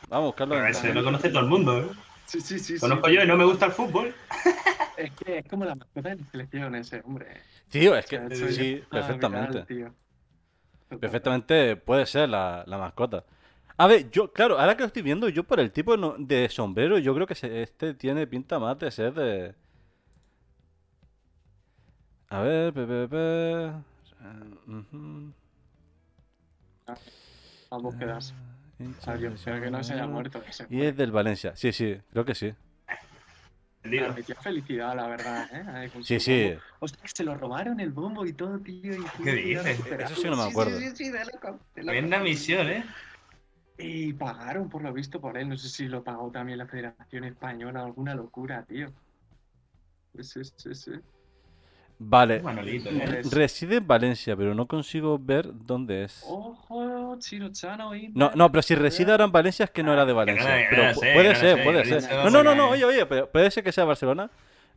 Vamos 0.09 0.25
a 0.25 0.27
buscarlo. 0.27 0.55
Pero 0.55 0.65
en- 0.67 0.71
ese 0.71 0.95
lo 0.95 1.05
conoce 1.05 1.29
todo 1.29 1.41
el 1.41 1.47
mundo, 1.49 1.79
¿eh? 1.79 1.87
Sí, 2.29 2.41
sí, 2.41 2.59
sí. 2.59 2.79
Conozco 2.79 3.09
sí. 3.09 3.15
yo 3.15 3.23
y 3.23 3.27
no 3.27 3.37
me 3.37 3.45
gusta 3.45 3.67
el 3.67 3.73
fútbol. 3.73 4.15
Es 4.97 5.13
que 5.13 5.39
es 5.39 5.47
como 5.49 5.65
la 5.65 5.77
mascota 5.77 6.09
de 6.09 6.17
la 6.17 6.25
selección 6.33 6.75
ese, 6.75 7.03
hombre. 7.05 7.29
Tío, 7.69 7.95
es 7.95 8.05
que 8.07 8.19
O 8.19 8.29
sea, 8.31 8.49
sí, 8.51 8.83
perfectamente. 8.91 9.65
viral, 9.69 9.95
tío. 10.89 10.99
Perfectamente 10.99 11.77
puede 11.77 12.05
ser 12.05 12.29
la, 12.29 12.65
la 12.67 12.79
mascota. 12.79 13.25
A 13.77 13.87
ver, 13.87 14.11
yo, 14.11 14.33
claro, 14.33 14.59
ahora 14.59 14.75
que 14.75 14.81
lo 14.83 14.89
estoy 14.89 15.03
viendo, 15.03 15.29
yo 15.29 15.45
por 15.45 15.61
el 15.61 15.71
tipo 15.71 15.97
de 15.97 16.49
sombrero, 16.49 16.99
yo 16.99 17.15
creo 17.15 17.29
que 17.29 17.63
este 17.63 17.95
tiene 17.95 18.27
pinta 18.27 18.59
más 18.59 18.77
de 18.81 18.91
ser 18.91 19.15
de. 19.15 19.55
A 22.29 22.41
ver, 22.41 22.73
pe, 22.73 22.85
pe, 22.85 23.09
pe. 23.09 23.73
Ujú. 24.67 25.33
Las 27.71 27.83
búsquedas. 27.83 28.35
O 28.81 29.03
sea, 29.03 29.17
yo 29.17 29.31
espero 29.31 29.61
que 29.61 29.71
no 29.71 29.83
se 29.83 29.95
haya 29.95 30.07
muerto 30.07 30.43
ese. 30.49 30.67
Y 30.71 30.83
es 30.83 30.97
del 30.97 31.11
Valencia, 31.11 31.57
sí, 31.57 31.73
sí, 31.73 31.99
creo 32.13 32.25
que 32.25 32.35
sí. 32.35 32.55
Transmitía 33.83 34.35
felicidad, 34.37 34.95
la 34.95 35.07
verdad, 35.07 35.49
¿eh? 35.53 35.91
Sí, 36.03 36.21
sí. 36.21 36.53
se 37.05 37.25
lo 37.25 37.35
robaron 37.37 37.81
el 37.81 37.91
bombo 37.91 38.27
y 38.27 38.33
todo, 38.33 38.59
tío. 38.59 38.95
y 38.95 39.05
¿Qué 39.23 39.33
tío, 39.33 39.63
dices? 39.63 39.87
Eso 39.87 40.15
sí 40.15 40.23
que 40.23 40.31
no 40.31 40.37
me 40.37 40.43
acuerdo. 40.51 40.79
Sí, 40.79 40.91
sí, 40.91 40.97
sí, 40.97 41.11
de 41.11 41.25
loco, 41.25 41.61
de 41.75 41.83
loco. 41.83 41.93
Tremenda 41.93 42.19
misión, 42.19 42.69
¿eh? 42.69 42.85
Y 43.79 44.13
pagaron, 44.13 44.69
por 44.69 44.83
lo 44.83 44.93
visto, 44.93 45.21
por 45.21 45.39
él. 45.39 45.49
No 45.49 45.57
sé 45.57 45.69
si 45.69 45.87
lo 45.87 46.03
pagó 46.03 46.31
también 46.31 46.59
la 46.59 46.67
Federación 46.67 47.25
Española. 47.25 47.85
Alguna 47.85 48.15
locura, 48.15 48.65
tío. 48.65 48.93
Sí, 50.21 50.43
sí, 50.45 50.75
sí. 50.75 50.93
Vale, 52.01 52.41
Manolito. 52.41 52.91
¿eh? 52.91 53.23
reside 53.31 53.77
en 53.77 53.87
Valencia, 53.87 54.37
pero 54.37 54.55
no 54.55 54.67
consigo 54.67 55.19
ver 55.19 55.51
dónde 55.53 56.05
es. 56.05 56.25
Ojo, 56.27 56.98
Chano. 57.17 57.93
No, 58.15 58.31
no, 58.35 58.51
pero 58.53 58.63
si 58.63 58.75
reside 58.75 59.13
ahora 59.13 59.25
en 59.25 59.33
Valencia 59.33 59.65
es 59.65 59.71
que 59.71 59.83
no 59.83 59.93
era 59.93 60.05
de 60.05 60.13
Valencia. 60.13 60.45
no, 60.49 60.57
que 60.57 60.67
Pero 60.71 60.83
no 60.85 60.91
pu- 60.91 60.95
sé, 61.01 61.13
puede 61.15 61.29
no 61.29 61.35
ser, 61.39 61.57
sé, 61.57 61.63
puede 61.65 61.79
no 61.85 62.01
ser. 62.01 62.17
No, 62.25 62.31
no, 62.31 62.43
no, 62.43 62.55
no, 62.55 62.69
oye, 62.71 62.85
oye, 62.85 63.07
pero 63.07 63.31
puede 63.31 63.51
ser 63.51 63.65
que 63.65 63.73
sea 63.73 63.85
Barcelona. 63.85 64.29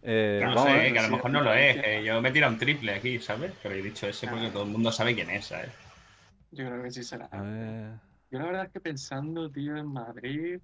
Eh, 0.04 0.40
no 0.44 0.56
vamos 0.56 0.66
a 0.66 0.72
sé, 0.72 0.78
ver. 0.78 0.94
que 0.94 1.00
a 1.00 1.02
lo 1.04 1.08
sí, 1.10 1.14
mejor 1.16 1.32
no 1.32 1.42
lo 1.42 1.54
es. 1.54 1.76
Valencia. 1.82 2.02
yo 2.02 2.22
me 2.22 2.32
tira 2.32 2.48
un 2.48 2.58
triple 2.58 2.94
aquí, 2.94 3.20
¿sabes? 3.20 3.52
Pero 3.62 3.76
he 3.76 3.82
dicho 3.82 4.08
ese 4.08 4.28
porque 4.28 4.48
Ah. 4.48 4.52
todo 4.54 4.64
el 4.64 4.70
mundo 4.70 4.92
sabe 4.92 5.14
quién 5.14 5.30
es, 5.30 5.46
¿sabes? 5.46 5.70
Yo 6.52 6.66
creo 6.68 6.82
que 6.84 6.92
sí 6.92 7.04
será. 7.04 7.26
A 7.32 7.42
ver. 7.42 7.92
Yo 8.32 8.40
la 8.40 8.46
verdad 8.46 8.66
es 8.66 8.72
que 8.72 8.80
pensando, 8.80 9.50
tío, 9.50 9.76
en 9.78 9.88
Madrid. 9.88 10.60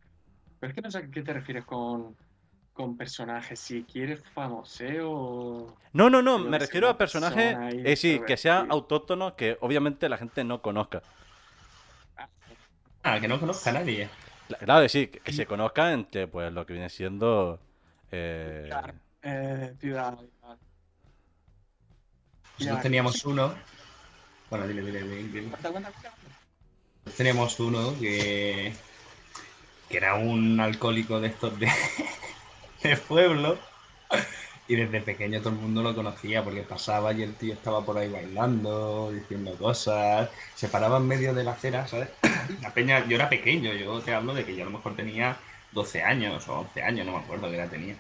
Pero 0.60 0.70
es 0.72 0.76
que 0.76 0.82
no 0.82 0.90
sé 0.90 0.98
a 1.00 1.08
qué 1.08 1.22
te 1.22 1.34
refieres 1.34 1.66
con, 1.66 2.16
con 2.74 2.98
personajes. 2.98 3.60
Si 3.60 3.84
quieres 3.84 4.24
famoseo 4.34 5.12
o. 5.12 5.78
No, 5.94 6.10
no, 6.10 6.22
no, 6.22 6.40
me 6.40 6.58
refiero 6.60 6.88
sea 6.88 6.94
a 6.94 6.98
personajes, 6.98 7.56
eh, 7.86 7.96
sí, 7.96 8.20
que 8.26 8.38
sean 8.38 8.66
extrovertida. 8.66 8.74
autóctonos, 8.74 9.34
que 9.34 9.58
obviamente 9.62 10.10
la 10.10 10.18
gente 10.18 10.44
no 10.44 10.62
conozca. 10.62 11.02
Ah, 13.10 13.20
que 13.22 13.28
no 13.28 13.40
conozca 13.40 13.70
a 13.70 13.74
nadie. 13.74 14.10
Cla- 14.50 14.58
Claro, 14.60 14.90
sí, 14.90 15.08
que, 15.08 15.20
que 15.20 15.32
se 15.32 15.46
conozcan 15.46 15.94
entre 15.94 16.28
pues 16.28 16.52
lo 16.52 16.66
que 16.66 16.74
viene 16.74 16.90
siendo 16.90 17.60
eh, 18.12 18.66
Claro. 18.68 18.94
Eh. 19.22 19.74
Nosotros 22.60 22.82
teníamos 22.82 23.24
uno. 23.26 23.54
Bueno, 24.50 24.68
dile, 24.68 24.82
dile, 24.82 25.04
dile. 25.04 25.50
teníamos 27.16 27.60
uno 27.60 27.98
que. 28.00 28.74
que 29.90 29.98
era 29.98 30.16
un 30.16 30.60
alcohólico 30.60 31.20
de 31.22 31.28
estos 31.30 31.58
de, 31.60 31.70
de 32.84 32.98
pueblo. 32.98 33.58
Y 34.68 34.76
desde 34.76 35.02
pequeño 35.02 35.40
todo 35.40 35.50
el 35.52 35.60
mundo 35.60 35.82
lo 35.82 35.96
conocía 35.96 36.44
porque 36.44 36.62
pasaba 36.64 37.14
y 37.14 37.24
el 37.24 37.36
tío 37.36 37.54
estaba 37.54 37.84
por 37.86 37.98
ahí 37.98 38.10
bailando, 38.10 39.12
diciendo 39.12 39.56
cosas. 39.58 40.30
Se 40.56 40.68
paraba 40.70 40.98
en 40.98 41.08
medio 41.08 41.34
de 41.34 41.44
la 41.44 41.52
acera, 41.52 41.88
¿sabes? 41.88 42.10
La 42.62 42.74
peña, 42.74 43.06
yo 43.08 43.16
era 43.16 43.30
pequeño, 43.30 43.74
yo 43.74 44.02
te 44.02 44.14
hablo 44.14 44.34
de 44.34 44.46
que 44.46 44.56
yo 44.56 44.64
a 44.64 44.66
lo 44.66 44.72
mejor 44.72 44.96
tenía 44.96 45.38
12 45.72 46.02
años 46.04 46.48
o 46.50 46.60
11 46.60 46.82
años, 46.84 47.06
no 47.06 47.14
me 47.14 47.20
acuerdo 47.20 47.50
qué 47.50 47.56
edad 47.58 47.70
tenía. 47.70 47.96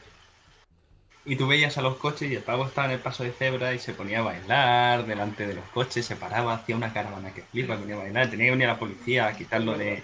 Y 1.25 1.35
tú 1.35 1.47
veías 1.47 1.77
a 1.77 1.81
los 1.81 1.97
coches 1.97 2.31
y 2.31 2.35
el 2.35 2.43
pavo 2.43 2.65
estaba 2.65 2.87
en 2.87 2.93
el 2.93 3.01
paso 3.01 3.23
de 3.23 3.31
cebra 3.33 3.73
y 3.73 3.79
se 3.79 3.93
ponía 3.93 4.19
a 4.19 4.21
bailar 4.23 5.05
delante 5.05 5.45
de 5.45 5.55
los 5.55 5.65
coches, 5.69 6.05
se 6.05 6.15
paraba, 6.15 6.53
hacía 6.55 6.75
una 6.77 6.93
caravana 6.93 7.33
que 7.33 7.43
flipa, 7.43 7.73
a 7.73 7.77
bailar, 7.77 8.29
tenía 8.29 8.45
que 8.47 8.51
venir 8.51 8.67
a 8.67 8.73
la 8.73 8.79
policía 8.79 9.27
a 9.27 9.35
quitarlo 9.35 9.77
de... 9.77 10.03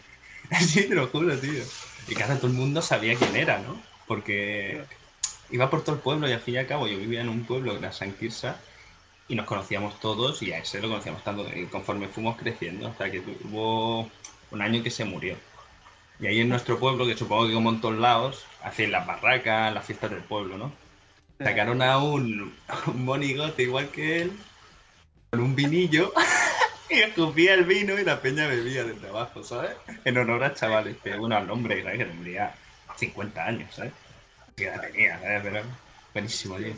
Sí, 0.59 0.87
te 0.87 0.95
lo 0.95 1.07
juro, 1.07 1.39
tío. 1.39 1.63
Y 2.07 2.15
casi 2.15 2.35
todo 2.35 2.47
el 2.47 2.53
mundo 2.53 2.81
sabía 2.81 3.15
quién 3.15 3.35
era, 3.35 3.59
¿no? 3.59 3.81
Porque 4.05 4.85
iba 5.53 5.69
por 5.69 5.83
todo 5.83 5.95
el 5.95 6.01
pueblo 6.01 6.27
y 6.27 6.31
al 6.31 6.39
fin 6.39 6.55
y 6.55 6.57
al 6.57 6.65
cabo 6.65 6.87
yo 6.87 6.97
vivía 6.97 7.21
en 7.21 7.29
un 7.29 7.45
pueblo 7.45 7.73
que 7.73 7.77
era 7.77 7.91
San 7.91 8.11
Quirsa 8.13 8.57
y 9.27 9.35
nos 9.35 9.45
conocíamos 9.45 9.99
todos 9.99 10.41
y 10.41 10.51
a 10.51 10.57
ese 10.57 10.81
lo 10.81 10.89
conocíamos 10.89 11.23
tanto 11.23 11.45
conforme 11.71 12.07
fuimos 12.07 12.37
creciendo 12.37 12.87
hasta 12.87 13.11
que 13.11 13.19
hubo 13.19 14.09
un 14.49 14.61
año 14.61 14.81
que 14.81 14.89
se 14.89 15.05
murió. 15.05 15.37
Y 16.19 16.25
ahí 16.25 16.41
en 16.41 16.49
nuestro 16.49 16.79
pueblo, 16.79 17.05
que 17.05 17.15
supongo 17.15 17.47
que 17.47 17.53
como 17.53 17.69
en 17.69 17.81
todos 17.81 17.99
lados, 17.99 18.45
hacen 18.63 18.91
las 18.91 19.05
barracas, 19.05 19.73
las 19.73 19.85
fiestas 19.85 20.09
del 20.09 20.23
pueblo, 20.23 20.57
¿no? 20.57 20.71
Sacaron 21.37 21.83
a 21.83 21.99
un, 21.99 22.55
un 22.87 23.05
monigote 23.05 23.63
igual 23.63 23.89
que 23.89 24.23
él, 24.23 24.31
con 25.29 25.39
un 25.39 25.55
vinillo, 25.55 26.13
y 26.89 26.95
escupía 26.95 27.53
el 27.53 27.65
vino 27.65 27.99
y 27.99 28.03
la 28.03 28.21
peña 28.21 28.47
bebía 28.47 28.85
desde 28.85 29.07
abajo, 29.07 29.43
¿sabes? 29.43 29.75
En 30.03 30.17
honor 30.17 30.43
a 30.43 30.53
chavales, 30.55 30.97
que 31.03 31.15
bueno, 31.15 31.35
al 31.35 31.49
hombre. 31.51 31.83
Que 31.83 32.05
tendría 32.05 32.55
50 32.97 33.45
años, 33.45 33.75
¿sabes? 33.75 33.93
Que 34.55 34.65
la 34.67 34.81
tenía, 34.81 35.19
¿sabes? 35.19 35.41
Pero 35.43 35.61
buenísimo, 36.13 36.57
tío. 36.57 36.73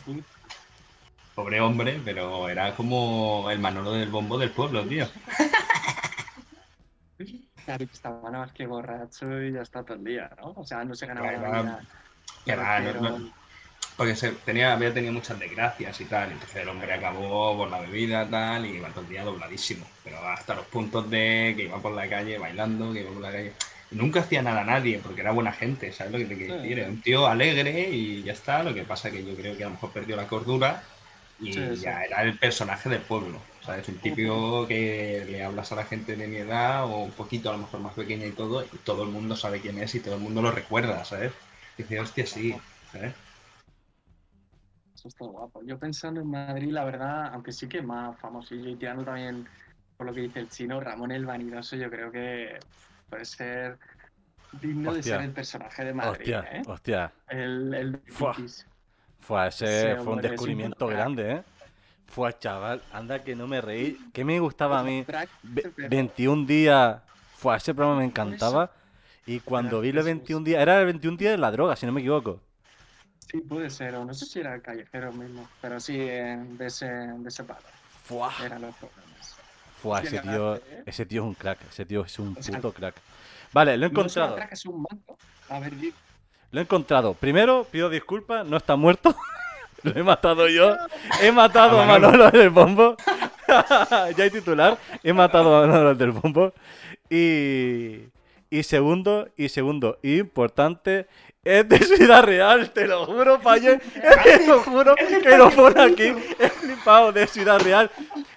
Pobre 1.35 1.59
hombre, 1.59 2.01
pero 2.05 2.47
era 2.47 2.73
como 2.75 3.49
el 3.51 3.59
Manolo 3.59 3.91
del 3.91 4.09
bombo 4.09 4.38
del 4.38 4.51
pueblo, 4.51 4.88
tío. 4.88 5.05
Claro, 7.65 7.85
que 7.85 7.93
estaba 7.93 8.29
nada 8.29 8.45
más 8.45 8.53
que 8.53 8.65
borracho 8.67 9.41
y 9.41 9.51
ya 9.51 9.61
está 9.61 9.83
todo 9.83 9.97
el 9.97 10.03
día, 10.03 10.29
¿no? 10.38 10.53
O 10.55 10.63
sea, 10.65 10.83
no 10.85 10.95
se 10.95 11.07
ganaba 11.07 11.29
Claro, 11.31 11.51
la 11.51 11.61
vida. 11.61 11.79
no- 11.81 11.88
Pero- 12.45 13.01
no- 13.01 13.35
Porque 13.97 14.15
se 14.15 14.31
tenía, 14.33 14.73
había 14.73 14.93
tenido 14.93 15.13
muchas 15.13 15.39
desgracias 15.39 16.01
y 16.01 16.05
tal, 16.05 16.31
entonces 16.31 16.57
el 16.57 16.67
hombre 16.67 16.93
acabó 16.93 17.55
por 17.55 17.69
la 17.69 17.79
bebida 17.79 18.29
tal, 18.29 18.65
y 18.65 18.71
iba 18.75 18.89
todo 18.89 19.01
el 19.01 19.09
día 19.09 19.23
dobladísimo, 19.23 19.85
pero 20.03 20.17
hasta 20.27 20.53
los 20.53 20.65
puntos 20.65 21.09
de 21.09 21.53
que 21.55 21.63
iba 21.63 21.79
por 21.81 21.93
la 21.93 22.07
calle 22.09 22.38
bailando, 22.38 22.91
que 22.91 23.01
iba 23.01 23.11
por 23.11 23.21
la 23.21 23.31
calle. 23.31 23.53
Nunca 23.91 24.21
hacía 24.21 24.41
nada 24.41 24.62
a 24.62 24.65
nadie, 24.65 25.00
porque 25.00 25.21
era 25.21 25.32
buena 25.32 25.54
gente, 25.54 25.91
¿sabes 25.91 26.12
lo 26.13 26.19
que 26.19 26.26
te 26.26 26.36
quiero 26.38 26.54
Sí. 26.54 26.60
decir? 26.62 26.80
Era 26.80 26.89
un 26.89 27.02
tío 27.02 27.28
alegre 27.28 27.89
y 27.91 28.24
ya 28.24 28.34
está, 28.34 28.63
lo 28.63 28.74
que 28.74 28.84
pasa 28.84 29.12
que 29.12 29.24
yo 29.24 29.36
creo 29.36 29.56
que 29.56 29.63
a 29.63 29.67
lo 29.67 29.74
mejor 29.74 29.91
perdió 29.93 30.15
la 30.15 30.28
cordura 30.28 30.84
y 31.39 31.52
Sí, 31.52 31.76
sí. 31.76 31.84
ya 31.84 32.04
era 32.04 32.24
el 32.24 32.38
personaje 32.39 32.89
del 32.89 33.02
pueblo, 33.02 33.39
¿sabes? 33.62 33.88
Un 33.89 34.00
típico 34.00 34.67
que 34.67 35.26
le 35.30 35.43
hablas 35.43 35.71
a 35.71 35.76
la 35.76 35.86
gente 35.86 36.15
de 36.15 36.28
mi 36.28 36.38
edad 36.38 36.86
o 36.86 37.04
un 37.04 37.12
poquito 37.12 37.50
a 37.50 37.54
lo 37.54 37.60
mejor 37.60 37.80
más 37.82 37.93
pequeña 37.93 38.26
y 38.26 38.32
todo, 38.32 38.63
y 38.63 38.78
todo 38.80 39.04
el 39.04 39.10
mundo 39.10 39.36
sabe 39.36 39.62
quién 39.62 39.78
es 39.80 39.93
y 39.95 40.00
todo 40.00 40.15
el 40.15 40.21
mundo 40.21 40.41
lo 40.41 40.52
recuerda, 40.52 41.04
¿sabes? 41.06 41.32
Y 41.78 41.84
dice, 41.84 42.00
hostia, 42.00 42.26
sí, 42.26 42.56
¿sabes? 42.91 43.13
Eso 44.95 45.08
está 45.10 45.26
guapo. 45.26 45.62
Yo 45.65 45.78
pensando 45.78 46.21
en 46.21 46.30
Madrid, 46.30 46.71
la 46.71 46.86
verdad, 46.86 47.28
aunque 47.34 47.52
sí 47.52 47.67
que 47.67 47.80
es 47.80 47.84
más 47.86 48.19
famosillo 48.19 48.69
y 48.69 48.78
tirando 48.78 49.04
también 49.04 49.48
por 49.98 50.08
lo 50.08 50.13
que 50.13 50.21
dice 50.21 50.39
el 50.39 50.50
chino, 50.50 50.80
Ramón 50.80 51.12
el 51.12 51.26
Vanidoso, 51.26 51.76
yo 51.76 51.89
creo 51.89 52.12
que 52.12 52.63
puede 53.15 53.25
ser 53.25 53.78
digno 54.62 54.93
de 54.93 55.04
ser 55.04 55.21
el 55.21 55.32
personaje 55.32 55.86
de 55.86 55.93
Madrid, 55.93 56.19
Hostia, 56.36 56.39
¿eh? 56.51 56.62
hostia. 56.67 57.12
El, 57.30 57.73
el 57.73 57.97
Fua. 58.08 58.36
Fue, 59.21 59.47
ese 59.47 59.95
Sí, 59.95 60.04
fue 60.04 60.13
un 60.13 60.21
descubrimiento 60.21 60.88
grande, 60.88 61.32
¿eh? 61.32 61.43
Fue, 62.08 62.38
chaval, 62.38 62.82
anda 62.93 63.23
que 63.23 63.36
no 63.36 63.47
me 63.47 63.60
reí. 63.62 63.97
¿Qué 64.13 64.23
me 64.23 64.39
gustaba 64.39 64.80
a 64.80 64.84
mí? 64.84 65.04
Crack, 65.06 65.30
Ve- 65.43 65.71
pero- 65.75 65.89
21 65.89 66.45
días. 66.45 67.01
Fue, 67.36 67.56
ese 67.58 67.73
programa 67.73 67.99
me 67.99 68.06
encantaba. 68.06 68.71
Y 69.25 69.39
cuando 69.39 69.78
Era 69.78 69.82
vi 69.82 69.91
los 69.91 70.06
Jesús. 70.06 70.17
21 70.19 70.43
días, 70.45 70.62
era 70.62 70.80
el 70.80 70.86
21 70.86 71.17
días 71.17 71.32
de 71.32 71.38
la 71.39 71.51
droga, 71.51 71.75
si 71.75 71.86
no 71.86 71.91
me 71.91 72.01
equivoco. 72.01 72.39
Sí, 73.19 73.41
puede 73.41 73.69
ser, 73.71 73.95
o 73.95 74.06
no 74.06 74.13
sé 74.13 74.25
si 74.25 74.39
era 74.39 74.54
el 74.54 74.62
callejero 74.62 75.12
mismo, 75.12 75.49
pero 75.60 75.80
sí, 75.80 75.97
eh, 75.99 76.38
de 76.39 76.67
ese, 76.67 76.86
de 76.86 77.28
ese 77.28 77.43
palo. 77.43 77.60
Fua, 78.04 78.32
los 78.60 78.75
programas. 78.75 79.05
Fua, 79.86 80.02
ese 80.02 80.19
tío, 80.19 80.56
¿eh? 80.56 80.62
ese 80.86 81.06
tío 81.06 81.21
es 81.21 81.28
un 81.28 81.34
crack, 81.36 81.60
ese 81.69 81.86
tío 81.86 82.04
es 82.04 82.17
un 82.19 82.36
O 82.39 82.41
sea, 82.43 82.56
puto 82.56 82.71
crack. 82.74 82.95
Vale, 83.54 83.78
lo 83.78 83.86
he 83.86 83.89
No 83.89 83.91
encontrado, 84.00 84.36
crack, 84.36 84.52
es 84.54 84.65
un 84.65 84.82
manco. 84.82 85.17
A 85.50 85.60
ver, 85.60 85.76
di- 85.76 85.93
lo 86.52 86.60
he 86.60 86.63
encontrado. 86.63 87.13
Primero, 87.13 87.65
pido 87.69 87.89
disculpas, 87.89 88.45
no 88.45 88.58
está 88.58 88.76
muerto. 88.76 89.15
Lo 89.84 89.91
he 89.91 90.02
matado 90.02 90.48
yo. 90.48 90.76
He 91.21 91.32
matado 91.32 91.80
A. 91.80 91.86
Manolo 91.86 92.32
del 92.32 92.50
bombo. 92.50 92.95
ya 93.48 94.24
hay 94.24 94.32
titular. 94.32 94.80
He 95.04 95.13
matado 95.13 95.56
a 95.56 95.67
Manolo 95.67 95.93
del 95.93 96.10
bombo. 96.12 96.54
Y, 97.08 98.00
y 98.50 98.63
segundo, 98.63 99.30
y 99.38 99.50
segundo, 99.50 100.00
importante, 100.02 101.06
es 101.45 101.69
de 101.69 101.77
Ciudad 101.77 102.23
Real, 102.23 102.71
te 102.71 102.88
lo 102.88 103.05
juro, 103.05 103.39
Paye. 103.39 103.77
Te 104.23 104.47
lo 104.47 104.62
juro 104.62 104.95
que 104.95 105.38
lo 105.38 105.51
pone 105.51 105.81
aquí. 105.81 106.13
He 106.39 106.49
flipado 106.49 107.12
de 107.12 107.27
Ciudad 107.27 107.60
Real. 107.60 107.89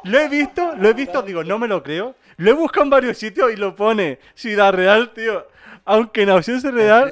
Lo 0.05 0.18
he 0.18 0.29
visto, 0.29 0.77
lo 0.77 0.90
he 0.90 0.92
visto, 0.92 1.23
digo, 1.23 1.42
no 1.42 1.59
me 1.59 1.66
lo 1.66 1.83
creo. 1.83 2.14
Lo 2.37 2.51
he 2.51 2.53
buscado 2.53 2.85
en 2.85 2.90
varios 2.90 3.16
sitios 3.16 3.51
y 3.51 3.57
lo 3.57 3.75
pone 3.75 4.18
Ciudad 4.35 4.73
Real, 4.75 5.11
tío. 5.14 5.49
Aunque 5.87 6.23
en 6.23 6.31
ausencia 6.31 6.71
real 6.71 7.11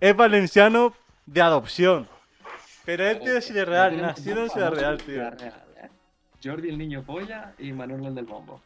es 0.00 0.16
valenciano 0.16 0.94
de 1.26 1.42
adopción. 1.42 2.08
Pero 2.84 3.04
es 3.04 3.24
de 3.24 3.40
Ciudad 3.42 3.66
Real, 3.66 4.00
nacido 4.00 4.44
en 4.44 4.50
Ciudad 4.50 4.70
Real, 4.72 4.98
tío. 4.98 5.22
¿Eh? 6.44 6.50
Jordi 6.50 6.68
el 6.68 6.78
niño 6.78 7.02
polla 7.02 7.52
y 7.58 7.72
Manuel 7.72 8.04
el 8.06 8.14
del 8.14 8.24
bombo. 8.26 8.60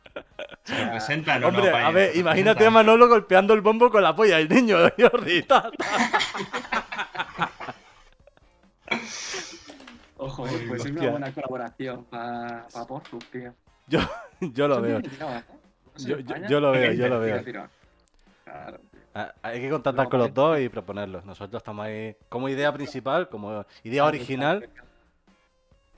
¿Se 0.65 0.85
representan 0.85 1.45
o 1.45 1.51
no, 1.51 1.59
Hombre, 1.59 1.71
a 1.75 1.91
ver, 1.91 2.13
¿Se 2.13 2.19
imagínate 2.21 2.67
a? 2.67 2.71
Manolo 2.71 3.09
golpeando 3.09 3.55
el 3.55 3.61
bombo 3.61 3.91
con 3.91 4.03
la 4.03 4.15
polla 4.15 4.37
del 4.39 4.49
niño, 4.49 4.77
Jordi. 4.99 5.43
ta, 5.43 5.71
ta. 5.71 5.87
Ojo, 10.17 10.47
eh, 10.47 10.51
Uy, 10.63 10.69
pues 10.69 10.85
es 10.85 10.91
una 10.93 11.11
buena 11.11 11.33
colaboración 11.33 12.05
para 12.05 12.67
pa 12.73 12.87
Portus, 12.87 13.25
tío. 13.31 13.55
Yo, 13.87 14.01
yo 14.41 14.69
lo 14.69 14.81
veo. 14.81 14.99
¿eh? 14.99 15.03
No 15.21 15.39
sé, 15.97 16.09
Yo, 16.09 16.19
yo- 16.19 16.61
lo 16.61 16.73
veo, 16.73 16.93
yo 16.93 17.09
lo 17.09 17.21
veo. 17.21 17.43
Claro. 18.45 18.81
Ah, 19.15 19.33
Hay 19.43 19.61
que 19.61 19.71
contactar 19.71 20.05
No, 20.05 20.11
con 20.11 20.19
los 20.21 20.35
vale. 20.35 20.49
dos 20.59 20.61
y 20.61 20.69
proponerlos. 20.69 21.25
Nosotros 21.25 21.61
estamos 21.61 21.87
ahí 21.87 22.17
como 22.29 22.49
idea 22.49 22.73
principal, 22.73 23.29
como 23.29 23.65
idea 23.85 24.05
original. 24.05 24.69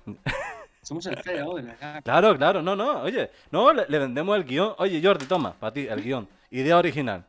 Somos 0.82 1.04
el 1.06 1.16
CEO 1.22 1.54
de 1.56 1.62
la 1.64 2.00
Claro, 2.02 2.36
claro, 2.36 2.62
no, 2.62 2.74
no, 2.74 3.02
oye, 3.02 3.30
no, 3.50 3.72
le, 3.72 3.84
le 3.88 3.98
vendemos 3.98 4.36
el 4.36 4.44
guion. 4.44 4.74
Oye, 4.78 5.00
Jordi, 5.02 5.26
toma, 5.26 5.52
para 5.52 5.72
ti, 5.72 5.86
el 5.86 6.02
guion. 6.02 6.26
Idea 6.50 6.78
original. 6.78 7.24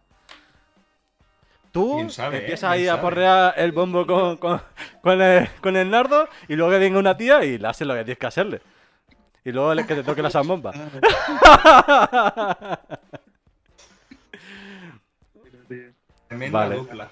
Tú 1.72 1.96
¿Quién 1.96 2.10
sabe, 2.10 2.38
eh? 2.38 2.40
empiezas 2.42 2.72
¿Quién 2.74 2.82
ahí 2.84 2.88
a 2.90 3.00
porrear 3.00 3.54
el 3.58 3.72
bombo 3.72 4.06
con, 4.06 4.38
con, 4.38 4.62
con 5.02 5.22
el, 5.22 5.48
con 5.62 5.76
el 5.78 5.90
nardo 5.90 6.28
y 6.48 6.56
luego 6.56 6.72
venga 6.80 7.00
una 7.00 7.16
tía 7.16 7.44
y 7.46 7.58
le 7.58 7.68
haces 7.68 7.88
lo 7.88 7.94
que 7.94 8.04
tienes 8.04 8.18
que 8.18 8.28
hacerle. 8.28 8.62
Y 9.46 9.52
luego 9.52 9.74
le- 9.74 9.86
que 9.86 9.96
te 9.96 10.04
toque 10.04 10.22
la 10.22 10.30
zambomba. 10.30 10.72
Tremenda 16.28 16.60
Vale. 16.60 16.76
dupla. 16.76 17.10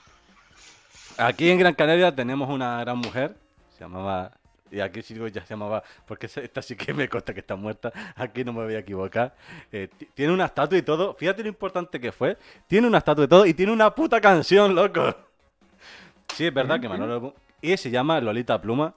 Aquí 1.18 1.50
en 1.50 1.60
Gran 1.60 1.74
Canaria 1.74 2.16
tenemos 2.16 2.50
una 2.50 2.80
gran 2.82 2.98
mujer, 2.98 3.36
se 3.78 3.82
llamaba, 3.82 4.32
y 4.72 4.80
aquí 4.80 5.02
sí 5.02 5.16
ya 5.32 5.42
se 5.46 5.50
llamaba, 5.50 5.84
porque 6.06 6.28
esta 6.28 6.62
sí 6.62 6.76
que 6.76 6.94
me 6.94 7.08
consta 7.08 7.34
que 7.34 7.40
está 7.40 7.56
muerta, 7.56 7.92
aquí 8.16 8.44
no 8.44 8.54
me 8.54 8.64
voy 8.64 8.76
a 8.76 8.80
equivocar. 8.80 9.36
Eh, 9.72 9.88
ti- 9.98 10.08
tiene 10.14 10.34
una 10.34 10.46
estatua 10.46 10.78
y 10.78 10.82
todo, 10.82 11.14
fíjate 11.14 11.44
lo 11.44 11.50
importante 11.50 12.00
que 12.00 12.12
fue, 12.12 12.38
tiene 12.68 12.88
una 12.88 13.00
estatua 13.00 13.26
y 13.26 13.28
todo, 13.28 13.46
y 13.46 13.54
tiene 13.54 13.72
una 13.72 13.94
puta 13.94 14.20
canción, 14.22 14.76
loco. 14.76 15.16
Sí, 16.36 16.46
es 16.46 16.54
verdad 16.54 16.80
que 16.80 16.88
Manolo... 16.90 17.34
Y 17.62 17.76
se 17.76 17.92
llama 17.92 18.22
Lolita 18.22 18.62
Pluma. 18.62 18.94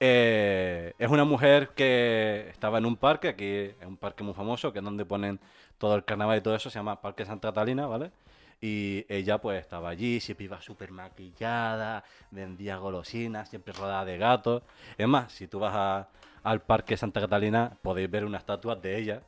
Eh, 0.00 0.92
es 0.98 1.08
una 1.08 1.24
mujer 1.24 1.70
que 1.76 2.48
estaba 2.50 2.78
en 2.78 2.86
un 2.86 2.96
parque, 2.96 3.28
aquí 3.28 3.46
es 3.46 3.86
un 3.86 3.96
parque 3.96 4.24
muy 4.24 4.34
famoso, 4.34 4.72
que 4.72 4.80
es 4.80 4.84
donde 4.84 5.04
ponen 5.04 5.38
todo 5.78 5.94
el 5.94 6.04
carnaval 6.04 6.38
y 6.38 6.40
todo 6.40 6.54
eso, 6.56 6.68
se 6.70 6.78
llama 6.78 7.00
Parque 7.00 7.24
Santa 7.24 7.48
Catalina, 7.48 7.86
¿vale? 7.86 8.10
Y 8.64 9.04
ella 9.08 9.38
pues 9.38 9.60
estaba 9.60 9.88
allí, 9.88 10.20
siempre 10.20 10.44
iba 10.44 10.60
súper 10.60 10.92
maquillada, 10.92 12.04
vendía 12.30 12.76
golosinas, 12.76 13.48
siempre 13.50 13.72
rodeada 13.72 14.04
de 14.04 14.18
gatos. 14.18 14.62
Es 14.96 15.08
más, 15.08 15.32
si 15.32 15.48
tú 15.48 15.58
vas 15.58 16.06
al 16.44 16.62
Parque 16.62 16.96
Santa 16.96 17.20
Catalina, 17.20 17.76
podéis 17.82 18.08
ver 18.08 18.24
una 18.24 18.38
estatua 18.38 18.76
de 18.76 18.96
ella, 18.96 19.22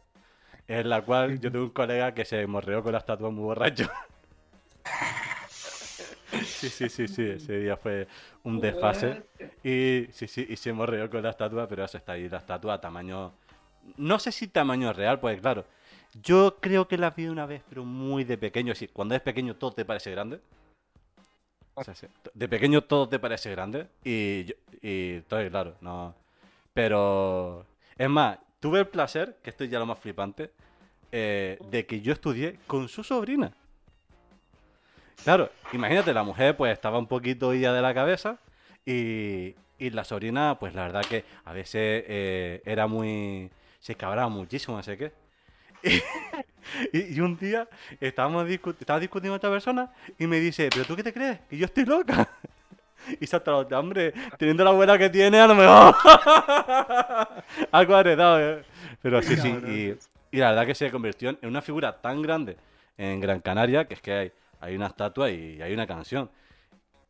en 0.69 0.89
la 0.89 1.03
cual 1.03 1.41
yo 1.41 1.51
tengo 1.51 1.65
un 1.65 1.73
colega 1.73 2.15
que 2.15 2.25
se 2.25 2.47
morreó 2.47 2.81
con 2.85 2.93
la 2.93 2.99
estatua 2.99 3.29
muy 3.31 3.43
borracho. 3.43 3.91
Sí, 6.45 6.69
sí, 6.69 6.89
sí, 6.89 7.07
sí, 7.07 7.23
ese 7.23 7.59
día 7.59 7.77
fue 7.77 8.09
un 8.43 8.59
desfase. 8.59 9.23
Y 9.63 10.09
sí, 10.13 10.27
sí, 10.27 10.47
y 10.49 10.57
se 10.57 10.73
morreó 10.73 11.09
con 11.11 11.23
la 11.23 11.31
estatua, 11.31 11.69
pero 11.69 11.85
eso 11.85 11.99
está 11.99 12.13
ahí, 12.13 12.29
la 12.29 12.39
estatua 12.39 12.75
a 12.75 12.81
tamaño. 12.81 13.33
No 13.97 14.19
sé 14.19 14.33
si 14.33 14.49
tamaño 14.49 14.93
real, 14.93 15.21
pues 15.21 15.41
claro. 15.41 15.65
Yo 16.23 16.57
creo 16.61 16.87
que 16.89 16.97
la 16.99 17.11
vi 17.11 17.27
una 17.27 17.47
vez, 17.47 17.63
pero 17.69 17.85
muy 17.85 18.25
de 18.25 18.39
pequeño. 18.39 18.75
Sí, 18.75 18.89
cuando 18.89 19.15
es 19.15 19.21
pequeño 19.21 19.57
todo 19.57 19.73
te 19.73 19.85
parece 19.85 20.11
grande. 20.11 20.41
O 21.75 21.83
sea, 21.83 21.95
sí, 21.95 22.07
De 22.35 22.49
pequeño 22.49 22.83
todo 22.85 23.09
te 23.09 23.19
parece 23.19 23.51
grande. 23.51 23.89
Y, 24.05 24.45
yo- 24.45 24.55
y 24.81 25.15
entonces, 25.17 25.51
claro, 25.51 25.77
no. 25.81 26.15
Pero. 26.73 27.67
Es 27.97 28.09
más, 28.09 28.39
tuve 28.61 28.81
el 28.81 28.89
placer, 28.89 29.39
que 29.43 29.51
esto 29.51 29.65
es 29.65 29.71
ya 29.71 29.79
lo 29.79 29.87
más 29.87 29.99
flipante, 29.99 30.51
eh, 31.13 31.59
de 31.71 31.87
que 31.87 32.01
yo 32.01 32.13
estudié 32.13 32.59
con 32.67 32.89
su 32.89 33.05
sobrina. 33.05 33.53
Claro, 35.23 35.51
imagínate, 35.73 36.13
la 36.13 36.23
mujer 36.23 36.57
pues 36.57 36.73
estaba 36.73 36.99
un 36.99 37.07
poquito 37.07 37.55
ida 37.55 37.73
de 37.73 37.81
la 37.83 37.95
cabeza 37.95 38.39
y, 38.85 39.55
y 39.79 39.91
la 39.91 40.05
sobrina, 40.05 40.59
pues 40.59 40.75
la 40.75 40.83
verdad 40.83 41.03
que 41.09 41.25
a 41.45 41.53
veces 41.53 42.05
eh, 42.07 42.63
era 42.65 42.87
muy... 42.87 43.51
se 43.81 43.95
cabraba 43.95 44.29
muchísimo, 44.29 44.77
no 44.77 44.83
sé 44.83 44.97
qué. 44.99 45.13
Y, 46.93 47.15
y 47.17 47.21
un 47.21 47.37
día 47.37 47.69
estábamos 48.01 48.49
discu- 48.49 48.75
estaba 48.81 48.99
discutiendo 48.99 49.33
con 49.33 49.37
otra 49.37 49.51
persona 49.51 49.93
y 50.19 50.27
me 50.27 50.41
dice, 50.41 50.71
¿pero 50.73 50.85
tú 50.85 50.97
qué 50.97 51.03
te 51.05 51.13
crees? 51.13 51.39
¿Que 51.49 51.57
yo 51.59 51.67
estoy 51.67 51.85
loca? 51.85 52.29
Y 53.21 53.27
salta 53.27 53.51
los 53.51 53.69
de 53.69 53.77
hombre, 53.77 54.15
teniendo 54.39 54.65
la 54.65 54.71
abuela 54.71 54.97
que 54.97 55.11
tiene, 55.11 55.39
a 55.39 55.47
lo 55.47 55.55
mejor. 55.55 55.95
Algo 57.71 57.99
heredado, 57.99 58.41
¿eh? 58.41 58.65
Pero 59.03 59.21
sí, 59.21 59.37
sí. 59.37 59.49
Y, 60.33 60.37
y 60.37 60.41
la 60.41 60.49
verdad 60.51 60.67
que 60.67 60.75
se 60.75 60.91
convirtió 60.91 61.29
en 61.31 61.39
una 61.43 61.61
figura 61.61 62.01
tan 62.01 62.23
grande 62.23 62.57
en 62.97 63.21
Gran 63.21 63.41
Canaria 63.41 63.87
que 63.87 63.93
es 63.95 64.01
que 64.01 64.13
hay, 64.13 64.33
hay 64.61 64.75
una 64.75 64.87
estatua 64.87 65.31
y 65.31 65.61
hay 65.61 65.75
una 65.75 65.87
canción. 65.87 66.31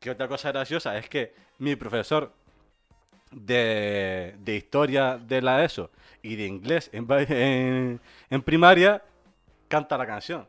¿Qué 0.01 0.11
otra 0.11 0.27
cosa 0.27 0.51
graciosa? 0.51 0.99
Es 0.99 1.09
que 1.09 1.33
mi 1.59 1.77
profesor 1.77 2.33
de, 3.35 4.35
de 4.39 4.57
historia 4.57 5.19
de 5.19 5.43
la 5.43 5.65
ESO 5.65 5.91
y 6.23 6.37
de 6.37 6.47
inglés 6.47 6.91
en, 6.93 7.07
en, 7.11 8.01
en 8.31 8.43
primaria 8.43 9.03
canta 9.69 9.99
la 9.99 10.07
canción. 10.07 10.47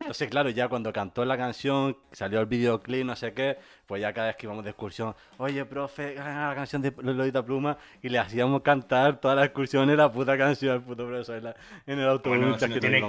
Entonces, 0.00 0.28
claro, 0.28 0.50
ya 0.50 0.66
cuando 0.68 0.92
cantó 0.92 1.24
la 1.24 1.36
canción, 1.36 1.96
salió 2.10 2.40
el 2.40 2.46
videoclip, 2.46 3.04
no 3.04 3.14
sé 3.14 3.32
qué, 3.32 3.58
pues 3.86 4.02
ya 4.02 4.12
cada 4.12 4.28
vez 4.28 4.36
que 4.36 4.46
íbamos 4.46 4.64
de 4.64 4.70
excursión, 4.70 5.14
oye, 5.38 5.64
profe, 5.64 6.16
la 6.16 6.52
canción 6.56 6.82
de 6.82 6.92
Lolita 7.00 7.44
Pluma, 7.44 7.78
y 8.02 8.08
le 8.08 8.18
hacíamos 8.18 8.62
cantar 8.62 9.20
toda 9.20 9.36
la 9.36 9.44
excursión 9.44 9.88
en 9.88 9.96
la 9.98 10.10
puta 10.10 10.36
canción 10.36 10.72
al 10.74 10.82
puto 10.82 11.06
profesor 11.06 11.36
en, 11.36 11.44
la- 11.44 11.56
en 11.86 11.98
el 12.00 12.08
autobús. 12.08 12.38
Bueno, 12.38 12.58
si 12.58 12.68
no 12.68 12.80
tiene 12.80 13.02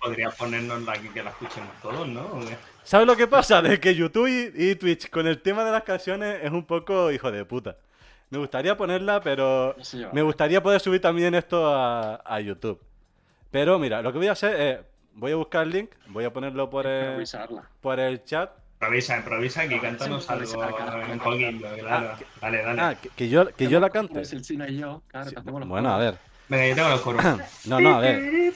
podría 0.00 0.30
ponernos 0.30 0.88
aquí 0.88 1.08
que 1.08 1.22
la 1.22 1.30
escuchemos 1.30 1.72
todos, 1.82 2.06
¿no? 2.08 2.40
¿Sabes 2.84 3.06
lo 3.06 3.16
que 3.16 3.26
pasa? 3.26 3.60
De 3.60 3.78
que 3.80 3.94
YouTube 3.94 4.28
y, 4.28 4.70
y 4.70 4.74
Twitch 4.76 5.10
con 5.10 5.26
el 5.26 5.42
tema 5.42 5.64
de 5.64 5.72
las 5.72 5.82
canciones 5.82 6.38
es 6.42 6.50
un 6.52 6.64
poco 6.64 7.10
hijo 7.10 7.30
de 7.32 7.44
puta. 7.44 7.76
Me 8.30 8.38
gustaría 8.38 8.76
ponerla, 8.76 9.20
pero 9.20 9.74
me 10.12 10.22
gustaría 10.22 10.62
poder 10.62 10.80
subir 10.80 11.00
también 11.00 11.34
esto 11.34 11.66
a, 11.74 12.16
a 12.24 12.40
YouTube. 12.40 12.80
Pero 13.50 13.78
mira, 13.78 14.02
lo 14.02 14.12
que 14.12 14.18
voy 14.18 14.26
a 14.28 14.32
hacer 14.32 14.60
es, 14.60 14.78
voy 15.14 15.32
a 15.32 15.36
buscar 15.36 15.62
el 15.64 15.70
link, 15.70 15.90
voy 16.08 16.24
a 16.24 16.32
ponerlo 16.32 16.68
por 16.68 16.86
el, 16.86 17.04
Improvisarla. 17.06 17.62
por 17.80 17.98
el 17.98 18.22
chat. 18.24 18.50
Improvisa, 18.74 19.16
improvisa 19.16 19.62
aquí, 19.62 19.80
cántanos 19.80 20.24
Sí, 20.24 20.32
algo 20.32 20.62
en 21.10 21.18
poquito, 21.18 21.66
claro. 21.80 22.12
Dale, 22.40 22.62
dale. 22.62 22.80
Ah, 22.82 22.94
que, 23.00 23.08
que 23.08 23.28
yo, 23.28 23.48
que 23.48 23.66
yo 23.66 23.80
la 23.80 23.90
cante. 23.90 24.20
Es 24.20 24.32
el 24.32 24.42
chino 24.42 24.68
y 24.68 24.76
yo, 24.76 25.02
claro, 25.08 25.30
Sí, 25.30 25.34
que 25.34 25.50
los 25.50 25.66
bueno, 25.66 25.92
a 25.92 25.98
ver. 25.98 26.18
Venga, 26.48 26.66
yo 26.68 26.74
tengo 26.76 26.88
los 26.90 27.00
coros. 27.00 27.22
No, 27.66 27.80
no, 27.80 27.96
a 27.96 28.00
ver. 28.00 28.52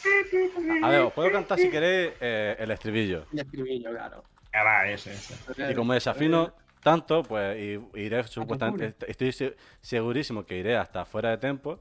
A 0.83 0.89
ver, 0.91 1.01
os 1.01 1.13
puedo 1.13 1.33
cantar 1.33 1.59
si 1.59 1.71
queréis 1.71 2.13
eh, 2.21 2.57
el 2.59 2.71
estribillo. 2.71 3.25
Y 3.33 3.41
estribillo, 3.41 3.91
claro. 3.91 4.23
Ah, 4.53 4.63
va, 4.65 4.89
ese, 4.89 5.13
ese. 5.13 5.35
Y 5.71 5.75
como 5.75 5.95
desafino 5.95 6.53
tanto, 6.83 7.23
pues 7.23 7.59
y- 7.59 7.81
iré 8.01 8.23
supuestamente, 8.25 8.87
est- 8.87 9.03
estoy 9.05 9.33
se- 9.33 9.57
segurísimo 9.81 10.45
que 10.45 10.59
iré 10.59 10.77
hasta 10.77 11.05
fuera 11.05 11.31
de 11.31 11.39
tiempo, 11.39 11.79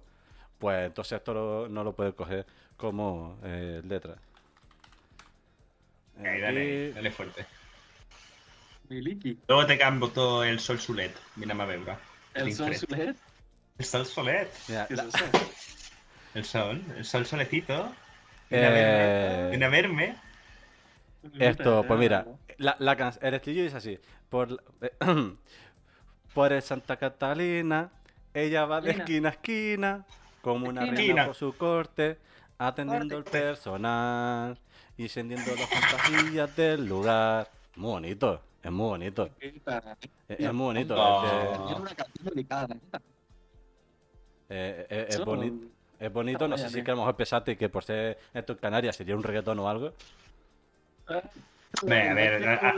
pues 0.60 0.86
entonces 0.88 1.18
esto 1.18 1.34
lo- 1.34 1.68
no 1.70 1.84
lo 1.84 1.94
puedo 1.94 2.16
coger 2.16 2.46
como 2.78 3.38
eh, 3.44 3.82
letra. 3.88 4.16
Ahí, 6.24 6.40
dale, 6.42 7.12
fuerte. 7.12 7.46
Miliki. 8.90 9.38
Luego 9.48 9.66
te 9.66 9.78
cambio 9.78 10.10
todo 10.10 10.44
el 10.44 10.60
sol 10.60 10.80
sulet. 10.80 11.16
Mira, 11.36 11.54
me 11.56 11.66
veure. 11.66 11.96
El 12.34 12.54
sol 12.54 12.76
sulet. 12.76 13.16
El 13.78 13.86
sol 13.86 14.06
solet. 14.06 14.52
mira, 14.68 14.88
¿Qué 14.88 14.94
es 14.94 15.04
la- 15.04 15.10
eso? 15.10 15.18
El 16.34 16.46
sol, 16.46 16.82
el 16.96 17.04
sol 17.04 17.26
solecito. 17.26 17.92
Viene 18.50 18.66
a 18.66 18.70
Eh, 18.70 18.74
verme. 18.74 19.50
Viene 19.50 19.66
a 19.66 19.70
verme. 19.70 20.16
Esto, 21.40 21.84
pues 21.86 22.00
mira, 22.00 22.26
la, 22.62 22.76
la 22.80 22.96
can- 22.96 23.14
el 23.22 23.34
estribillo 23.34 23.64
dice 23.64 23.78
así. 23.78 24.00
Por, 24.30 24.64
eh, 24.82 24.92
por 26.34 26.54
el 26.54 26.62
Santa 26.62 26.98
Catalina, 26.98 27.92
ella 28.34 28.66
va 28.66 28.80
de 28.82 28.92
esquina 28.92 29.30
a 29.30 29.32
esquina, 29.34 30.06
como 30.42 30.70
una 30.70 30.82
reina 30.86 31.26
por 31.26 31.36
su 31.36 31.56
corte. 31.58 32.18
atendiendo 32.58 33.18
el 33.18 33.24
personal 33.24 34.58
y 34.98 35.04
encendiendo 35.04 35.52
las 35.56 35.68
fantasías 35.70 36.56
del 36.56 36.86
lugar. 36.86 37.50
Muy 37.76 37.90
bonito, 37.92 38.42
es 38.62 38.72
muy 38.72 38.88
bonito. 38.88 39.30
Es, 39.40 40.40
es 40.40 40.54
muy 40.54 40.66
bonito. 40.66 40.96
No. 40.96 41.80
eh, 44.50 44.86
eh, 44.90 45.06
es, 45.10 45.16
Eso- 45.16 45.26
boni- 45.26 45.70
es 46.00 46.12
bonito, 46.14 46.48
no 46.48 46.58
sé 46.58 46.70
si 46.70 46.84
que 46.84 46.92
a 46.92 46.94
lo 46.96 47.02
mejor 47.02 47.16
pensaste 47.16 47.58
que 47.58 47.70
por 47.70 47.84
ser 47.84 48.18
esto 48.34 48.54
en 48.54 48.60
Canarias 48.60 48.96
sería 48.96 49.16
un 49.16 49.24
reggaetón 49.24 49.60
o 49.60 49.70
algo. 49.70 49.94
Ve, 51.84 52.10
a 52.10 52.14
ver, 52.14 52.48
a- 52.48 52.54
a- 52.70 52.74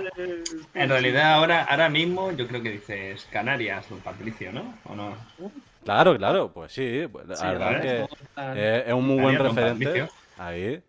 En 0.75 0.89
realidad 0.89 1.33
ahora, 1.33 1.63
ahora 1.63 1.89
mismo 1.89 2.31
yo 2.31 2.47
creo 2.47 2.61
que 2.63 2.71
dices 2.71 3.25
Canarias 3.31 3.91
o 3.91 3.95
Patricio, 3.97 4.51
¿no? 4.51 4.73
¿O 4.85 4.95
no? 4.95 5.15
Claro, 5.83 6.17
claro, 6.17 6.51
pues 6.53 6.71
sí, 6.71 7.07
pues, 7.11 7.27
la 7.27 7.35
Sí, 7.35 7.43
verdad 7.43 7.59
¿vale? 7.59 7.81
que 7.81 8.81
es, 8.81 8.87
es 8.87 8.93
un 8.93 9.05
muy 9.05 9.19
buen 9.21 9.37
referente. 9.37 10.09
Ahí. 10.37 10.81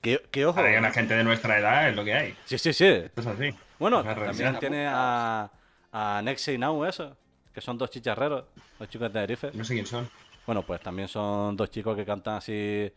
Que, 0.00 0.20
que 0.30 0.46
ojo. 0.46 0.56
Para 0.56 0.70
que 0.72 0.80
la 0.80 0.90
gente 0.92 1.14
de 1.14 1.24
nuestra 1.24 1.58
edad 1.58 1.88
es 1.88 1.96
lo 1.96 2.04
que 2.04 2.14
hay. 2.14 2.34
Sí, 2.44 2.58
sí, 2.58 2.72
sí. 2.72 2.84
Esto 2.86 3.20
es 3.20 3.26
así. 3.26 3.54
Bueno, 3.78 4.00
Una 4.02 4.14
también 4.14 4.58
tiene 4.58 4.86
a, 4.88 5.50
a 5.92 6.20
Nexe 6.22 6.54
y 6.54 6.58
Now, 6.58 6.84
eso, 6.84 7.16
que 7.52 7.60
son 7.60 7.78
dos 7.78 7.90
chicharreros, 7.90 8.44
dos 8.78 8.88
chicos 8.88 9.08
de 9.08 9.12
Tenerife. 9.12 9.50
No 9.54 9.64
sé 9.64 9.74
quién 9.74 9.86
son. 9.86 10.08
Bueno, 10.46 10.62
pues 10.64 10.80
también 10.80 11.08
son 11.08 11.56
dos 11.56 11.70
chicos 11.70 11.96
que 11.96 12.04
cantan 12.04 12.36
así 12.36 12.92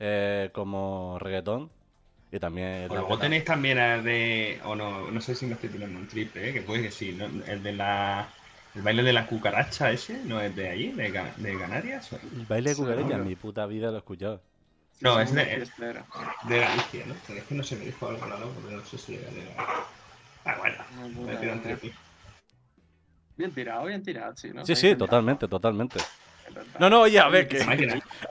eh, 0.00 0.50
como 0.52 1.18
reggaetón. 1.20 1.70
Y 2.34 2.38
también. 2.40 2.90
O 2.90 2.94
luego 2.94 3.18
tenéis 3.18 3.44
también 3.44 3.78
a 3.78 4.02
de. 4.02 4.60
O 4.64 4.74
no, 4.76 5.10
no 5.10 5.20
sé 5.20 5.34
si 5.34 5.46
me 5.46 5.54
estoy 5.54 5.70
tirando 5.70 5.98
un 5.98 6.08
triple, 6.08 6.50
¿eh? 6.50 6.52
que 6.52 6.62
puede 6.62 6.82
que 6.82 6.90
sí. 6.90 7.12
¿no? 7.12 7.26
El 7.44 7.62
de 7.62 7.72
la. 7.72 8.28
El 8.74 8.82
baile 8.82 9.02
de 9.04 9.12
la 9.12 9.26
cucaracha 9.26 9.92
ese, 9.92 10.24
¿no 10.24 10.40
es 10.40 10.54
de 10.56 10.68
allí? 10.68 10.90
¿De, 10.92 11.12
de 11.36 11.58
Canarias? 11.58 12.12
o- 12.12 12.16
El 12.16 12.44
baile 12.46 12.70
de 12.70 12.76
cucaracha, 12.76 13.14
¿no? 13.16 13.22
en 13.22 13.24
mi 13.24 13.36
puta 13.36 13.66
vida 13.66 13.88
lo 13.90 13.96
he 13.96 13.98
escuchado. 13.98 14.42
No, 15.00 15.20
es 15.20 15.32
de- 15.34 15.46
fiestero. 15.46 16.06
De 16.48 16.58
Galicia, 16.60 17.06
¿no? 17.06 17.14
Pero 17.26 17.38
es 17.40 17.46
que 17.46 17.54
no 17.54 17.62
se 17.62 17.76
me 17.76 17.84
dijo 17.86 18.08
algo 18.08 18.26
lado, 18.26 18.50
porque 18.52 18.74
no 18.74 18.84
sé 18.84 18.98
si 18.98 19.14
era 19.14 19.30
de 19.30 19.36
Galicia. 19.44 19.64
Ah, 20.44 20.56
bueno. 20.58 20.76
Me 21.12 21.14
buena, 21.14 21.34
he 21.34 21.36
tirado 21.38 21.58
un 21.58 21.62
eh. 21.62 21.78
triple. 21.78 21.94
Bien 23.36 23.52
tirado, 23.52 23.86
bien 23.86 24.02
tirado, 24.02 24.34
sí, 24.36 24.50
¿no? 24.52 24.64
Sí, 24.64 24.74
sí, 24.76 24.96
totalmente, 24.96 25.46
totalmente. 25.48 26.00
No, 26.78 26.90
no, 26.90 27.02
oye, 27.02 27.18
a 27.20 27.28
ver, 27.28 27.46
que. 27.48 27.62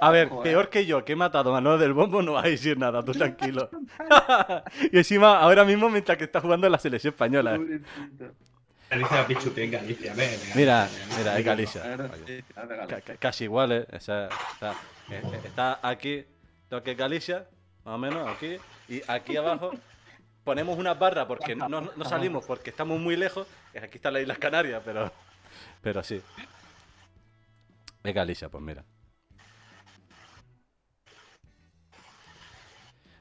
A 0.02 0.12
ver, 0.12 0.30
peor 0.44 0.70
que 0.70 0.86
yo, 0.86 1.04
que 1.06 1.14
he 1.14 1.16
matado 1.16 1.50
a 1.50 1.54
Manuel 1.54 1.80
del 1.80 1.94
Bombo, 1.94 2.22
no 2.22 2.34
vas 2.34 2.46
a 2.46 2.50
decir 2.50 2.78
nada, 2.78 3.04
tú 3.04 3.12
tranquilo. 3.14 3.70
y 4.92 4.98
encima, 4.98 5.40
ahora 5.40 5.64
mismo, 5.66 5.90
mientras 5.90 6.18
que 6.18 6.26
está 6.26 6.42
jugando 6.42 6.68
en 6.68 6.72
la 6.72 6.80
selección 6.80 7.14
española. 7.14 7.56
eh. 7.56 7.80
Galicia 8.90 9.18
la 9.18 9.28
Pichupi 9.28 9.62
en 9.62 9.72
Galicia, 9.72 10.14
ven, 10.14 10.30
Mira, 10.56 10.88
mira, 11.18 11.40
es. 11.40 11.46
Galicia. 11.46 11.82
Casi 13.20 13.46
iguales. 13.46 13.88
o 13.92 14.00
sea, 14.00 14.30
está, 14.54 14.72
eh, 15.10 15.22
eh, 15.24 15.40
está 15.46 15.80
aquí, 15.82 16.26
lo 16.70 16.84
que 16.84 16.92
es 16.92 16.98
Galicia, 16.98 17.48
más 17.86 17.96
o 17.96 17.98
menos, 17.98 18.28
aquí. 18.28 18.58
Y 18.90 19.02
aquí 19.08 19.36
abajo 19.36 19.72
ponemos 20.44 20.78
una 20.78 20.94
barra 20.94 21.28
porque 21.28 21.56
no, 21.56 21.70
no- 21.70 22.06
salimos 22.06 22.46
porque 22.46 22.70
estamos 22.70 23.00
muy 23.00 23.16
lejos. 23.16 23.48
Aquí 23.82 23.98
están 23.98 24.14
las 24.14 24.22
Islas 24.22 24.38
Canarias, 24.38 24.82
pero, 24.86 25.12
pero 25.82 26.04
sí. 26.04 26.22
Es 28.04 28.14
Galicia, 28.14 28.50
pues 28.50 28.64
mira. 28.64 28.84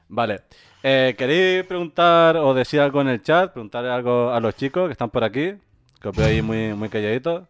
Vale. 0.09 0.41
Eh, 0.83 1.15
¿Queréis 1.17 1.65
preguntar 1.65 2.35
o 2.37 2.53
decir 2.53 2.81
algo 2.81 3.01
en 3.01 3.07
el 3.07 3.21
chat? 3.21 3.53
Preguntarle 3.53 3.89
algo 3.89 4.31
a 4.31 4.39
los 4.39 4.55
chicos 4.55 4.87
que 4.87 4.91
están 4.91 5.09
por 5.09 5.23
aquí. 5.23 5.55
Que 6.01 6.09
os 6.09 6.15
veo 6.15 6.27
ahí 6.27 6.41
muy, 6.41 6.73
muy 6.73 6.89
calladitos. 6.89 7.47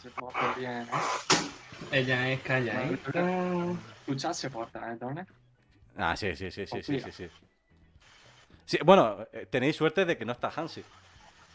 Se 0.00 0.08
porta 0.10 0.54
bien, 0.58 0.82
¿eh? 0.82 0.86
Ella 1.92 2.32
es 2.32 2.40
calla, 2.40 2.82
¿eh? 2.84 2.98
Tu 4.06 4.14
chat 4.14 4.32
se 4.32 4.48
porta, 4.48 4.92
¿eh? 4.92 5.26
Ah, 5.96 6.16
sí, 6.16 6.34
sí, 6.34 6.50
sí, 6.50 6.66
sí, 6.66 6.82
sí, 6.82 7.00
sí, 7.00 7.12
sí. 7.12 7.28
Sí, 8.64 8.78
bueno, 8.82 9.18
eh, 9.32 9.46
tenéis 9.50 9.76
suerte 9.76 10.06
de 10.06 10.16
que 10.16 10.24
no 10.24 10.32
está 10.32 10.50
Hansi. 10.56 10.82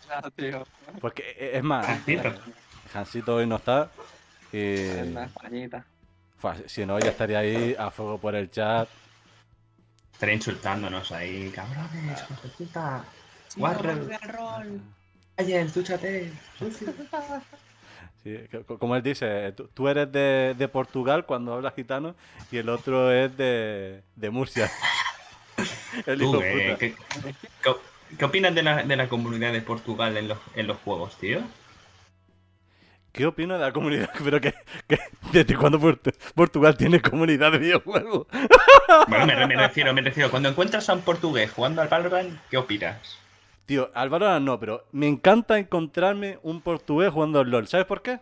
Ya, 0.08 0.22
tío. 0.30 0.64
Porque 1.02 1.24
eh, 1.32 1.58
es 1.58 1.64
más. 1.64 1.88
Hansito 2.94 3.36
hoy 3.36 3.48
no 3.48 3.56
está. 3.56 3.90
Fua, 6.38 6.56
si 6.68 6.86
no, 6.86 7.00
ya 7.00 7.10
estaría 7.10 7.40
ahí 7.40 7.76
a 7.78 7.90
fuego 7.92 8.18
por 8.18 8.36
el 8.36 8.50
chat. 8.52 8.88
Estaré 10.14 10.34
insultándonos 10.34 11.12
ahí, 11.12 11.52
cabrones, 11.52 12.24
puta. 12.58 13.04
Warren. 13.58 14.10
Ayer. 15.38 15.70
Sí, 18.24 18.38
como 18.80 18.96
él 18.96 19.04
dice, 19.04 19.54
tú, 19.74 19.88
eres 19.88 20.12
de, 20.12 20.56
de 20.58 20.68
Portugal 20.68 21.26
cuando 21.26 21.54
hablas 21.54 21.76
gitano 21.76 22.16
y 22.52 22.58
el 22.58 22.70
otro 22.70 23.12
es 23.12 23.36
de, 23.38 24.02
de 24.16 24.30
Murcia. 24.30 24.70
el 26.08 26.22
hijo 26.22 26.32
Tú, 26.32 26.42
eh, 26.42 26.66
puta. 26.68 26.78
¿qué, 26.80 26.96
qué, 27.64 27.72
qué 28.18 28.26
opinas 28.26 28.56
de 28.56 28.64
la, 28.64 28.84
de 28.84 28.96
la 28.96 29.08
comunidad 29.08 29.54
de 29.54 29.62
Portugal 29.62 30.18
en 30.18 30.30
los, 30.30 30.40
en 30.56 30.68
los 30.68 30.78
juegos, 30.78 31.16
tío? 31.18 31.42
¿Qué 33.18 33.26
opino 33.26 33.56
de 33.56 33.60
la 33.60 33.72
comunidad? 33.74 34.10
Pero 34.24 34.40
que, 34.40 34.54
que 34.88 35.00
¿desde 35.34 35.56
cuándo 35.58 35.80
Portu- 35.80 36.14
Portugal 36.36 36.78
tiene 36.78 37.02
comunidad 37.02 37.52
de 37.52 37.58
videojuegos? 37.58 38.28
Bueno, 39.10 39.26
me, 39.26 39.48
me 39.48 39.56
refiero, 39.58 39.94
me 39.94 40.02
refiero, 40.02 40.30
cuando 40.32 40.48
encuentras 40.48 40.88
a 40.90 40.94
un 40.94 41.02
portugués 41.02 41.52
jugando 41.52 41.82
al 41.82 41.90
Valorant, 41.90 42.40
¿qué 42.50 42.56
opinas? 42.58 43.18
Tío, 43.66 43.92
Álvaro 43.94 44.40
no, 44.40 44.58
pero 44.60 44.86
me 44.94 45.08
encanta 45.10 45.58
encontrarme 45.58 46.40
un 46.44 46.62
portugués 46.62 47.12
jugando 47.12 47.40
al 47.42 47.50
LOL. 47.50 47.68
¿Sabes 47.68 47.86
por 47.86 48.02
qué? 48.02 48.20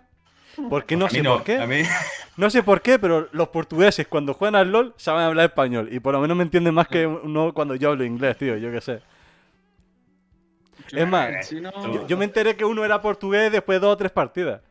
Porque 0.70 0.96
no 0.96 1.06
A 1.06 1.10
mí 1.10 1.16
sé 1.18 1.22
no, 1.22 1.34
por 1.36 1.44
qué. 1.44 1.58
a 1.60 1.68
mí... 1.68 1.84
No 2.38 2.50
sé 2.50 2.64
por 2.64 2.82
qué, 2.82 2.98
pero 2.98 3.30
los 3.32 3.50
portugueses 3.50 4.08
cuando 4.08 4.34
juegan 4.34 4.56
al 4.56 4.72
LOL 4.72 4.94
saben 4.98 5.22
hablar 5.22 5.46
español. 5.46 5.88
Y 5.92 6.00
por 6.00 6.14
lo 6.14 6.20
menos 6.20 6.36
me 6.36 6.44
entienden 6.44 6.74
más 6.74 6.88
que 6.88 7.06
uno 7.06 7.54
cuando 7.54 7.76
yo 7.76 7.92
hablo 7.92 8.04
inglés, 8.04 8.38
tío. 8.38 8.58
Yo 8.58 8.72
qué 8.72 8.82
sé. 8.82 9.02
Es 10.92 11.08
más, 11.08 11.50
Yo, 11.52 12.08
yo 12.08 12.18
me 12.18 12.26
enteré 12.26 12.56
que 12.56 12.66
uno 12.66 12.84
era 12.84 13.02
portugués 13.02 13.52
después 13.52 13.78
de 13.80 13.86
dos 13.86 13.94
o 13.94 13.98
tres 13.98 14.12
partidas. 14.12 14.62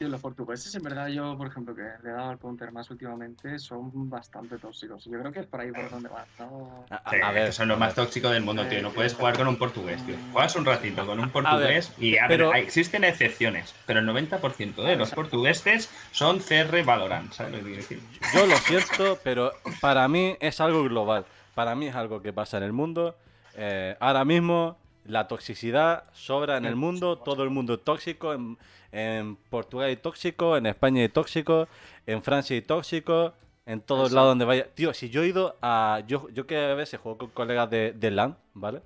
Los 0.00 0.20
portugueses, 0.20 0.74
en 0.74 0.82
verdad, 0.82 1.06
yo, 1.06 1.34
por 1.38 1.46
ejemplo, 1.46 1.74
que 1.74 1.80
le 2.02 2.10
he 2.10 2.12
dado 2.12 2.30
al 2.30 2.38
counter 2.38 2.70
más 2.72 2.90
últimamente, 2.90 3.58
son 3.58 4.10
bastante 4.10 4.58
tóxicos. 4.58 5.04
Yo 5.04 5.12
creo 5.18 5.32
que 5.32 5.40
es 5.40 5.46
por 5.46 5.60
ahí 5.60 5.70
por 5.70 5.88
donde 5.88 6.08
van, 6.10 6.26
¿no? 6.38 6.84
A, 6.90 7.10
Sí, 7.10 7.16
ver, 7.32 7.52
son 7.54 7.68
los 7.68 7.78
más 7.78 7.94
ver. 7.94 8.04
tóxicos 8.04 8.32
del 8.32 8.42
mundo, 8.42 8.66
tío. 8.66 8.82
No 8.82 8.90
puedes 8.90 9.14
jugar 9.14 9.36
con 9.36 9.46
un 9.48 9.56
portugués, 9.56 10.04
tío. 10.04 10.16
Juegas 10.32 10.56
un 10.56 10.64
ratito 10.66 11.06
con 11.06 11.20
un 11.20 11.30
portugués 11.30 11.90
y 11.98 12.18
a 12.18 12.26
ver, 12.26 12.38
pero- 12.38 12.52
existen 12.54 13.04
excepciones, 13.04 13.74
pero 13.86 14.00
el 14.00 14.06
90% 14.06 14.82
de 14.82 14.96
los 14.96 15.10
portugueses 15.12 15.88
son 16.10 16.40
CR 16.40 16.82
Valorant, 16.82 17.32
¿sabes 17.32 17.52
lo 17.52 17.58
que 17.58 17.64
quiero 17.64 17.76
decir? 17.78 18.00
Yo 18.34 18.46
lo 18.46 18.56
siento, 18.56 19.18
pero 19.24 19.52
para 19.80 20.06
mí 20.08 20.36
es 20.40 20.60
algo 20.60 20.82
global. 20.84 21.24
Para 21.54 21.74
mí 21.76 21.86
es 21.86 21.94
algo 21.94 22.20
que 22.20 22.32
pasa 22.32 22.58
en 22.58 22.64
el 22.64 22.72
mundo. 22.72 23.16
Eh, 23.54 23.96
ahora 24.00 24.24
mismo 24.24 24.76
la 25.06 25.28
toxicidad 25.28 26.04
sobra 26.12 26.56
en 26.56 26.64
el 26.64 26.76
mundo. 26.76 27.16
Todo 27.18 27.42
el 27.44 27.50
mundo 27.50 27.74
es 27.74 27.84
tóxico. 27.84 28.32
En, 28.34 28.58
en 28.94 29.36
Portugal 29.50 29.88
hay 29.88 29.96
tóxico, 29.96 30.56
en 30.56 30.66
España 30.66 31.02
hay 31.02 31.08
tóxico, 31.08 31.68
en 32.06 32.22
Francia 32.22 32.54
hay 32.54 32.62
tóxico, 32.62 33.32
en 33.66 33.80
todos 33.80 34.12
lados 34.12 34.30
donde 34.30 34.44
vaya. 34.44 34.66
Tío, 34.74 34.94
si 34.94 35.10
yo 35.10 35.22
he 35.22 35.28
ido 35.28 35.56
a... 35.62 36.02
Yo, 36.06 36.28
yo 36.30 36.46
que 36.46 36.56
a 36.56 36.74
veces 36.74 37.00
juego 37.00 37.18
con 37.18 37.30
colegas 37.30 37.68
de, 37.70 37.92
de 37.92 38.10
LAN, 38.10 38.36
¿vale? 38.54 38.80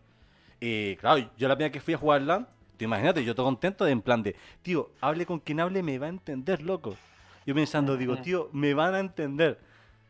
Y 0.61 0.96
claro, 0.96 1.28
yo 1.36 1.46
la 1.48 1.56
primera 1.56 1.72
que 1.72 1.80
fui 1.80 1.94
a 1.94 1.98
jugar 1.98 2.22
LAN, 2.22 2.46
tú 2.76 2.84
imagínate, 2.84 3.22
yo 3.24 3.34
todo 3.34 3.46
contento 3.46 3.84
de 3.84 3.92
en 3.92 4.00
plan 4.02 4.22
de, 4.22 4.34
tío, 4.62 4.90
hable 5.00 5.26
con 5.26 5.40
quien 5.40 5.61
hable, 5.61 5.82
me 5.82 5.98
va 5.98 6.06
a 6.06 6.11
entender, 6.11 6.62
loco. 6.62 6.96
Yo 7.46 7.54
pensando, 7.54 7.96
digo, 7.96 8.16
tío, 8.18 8.48
me 8.52 8.74
van 8.74 8.94
a 8.94 9.00
entender. 9.00 9.59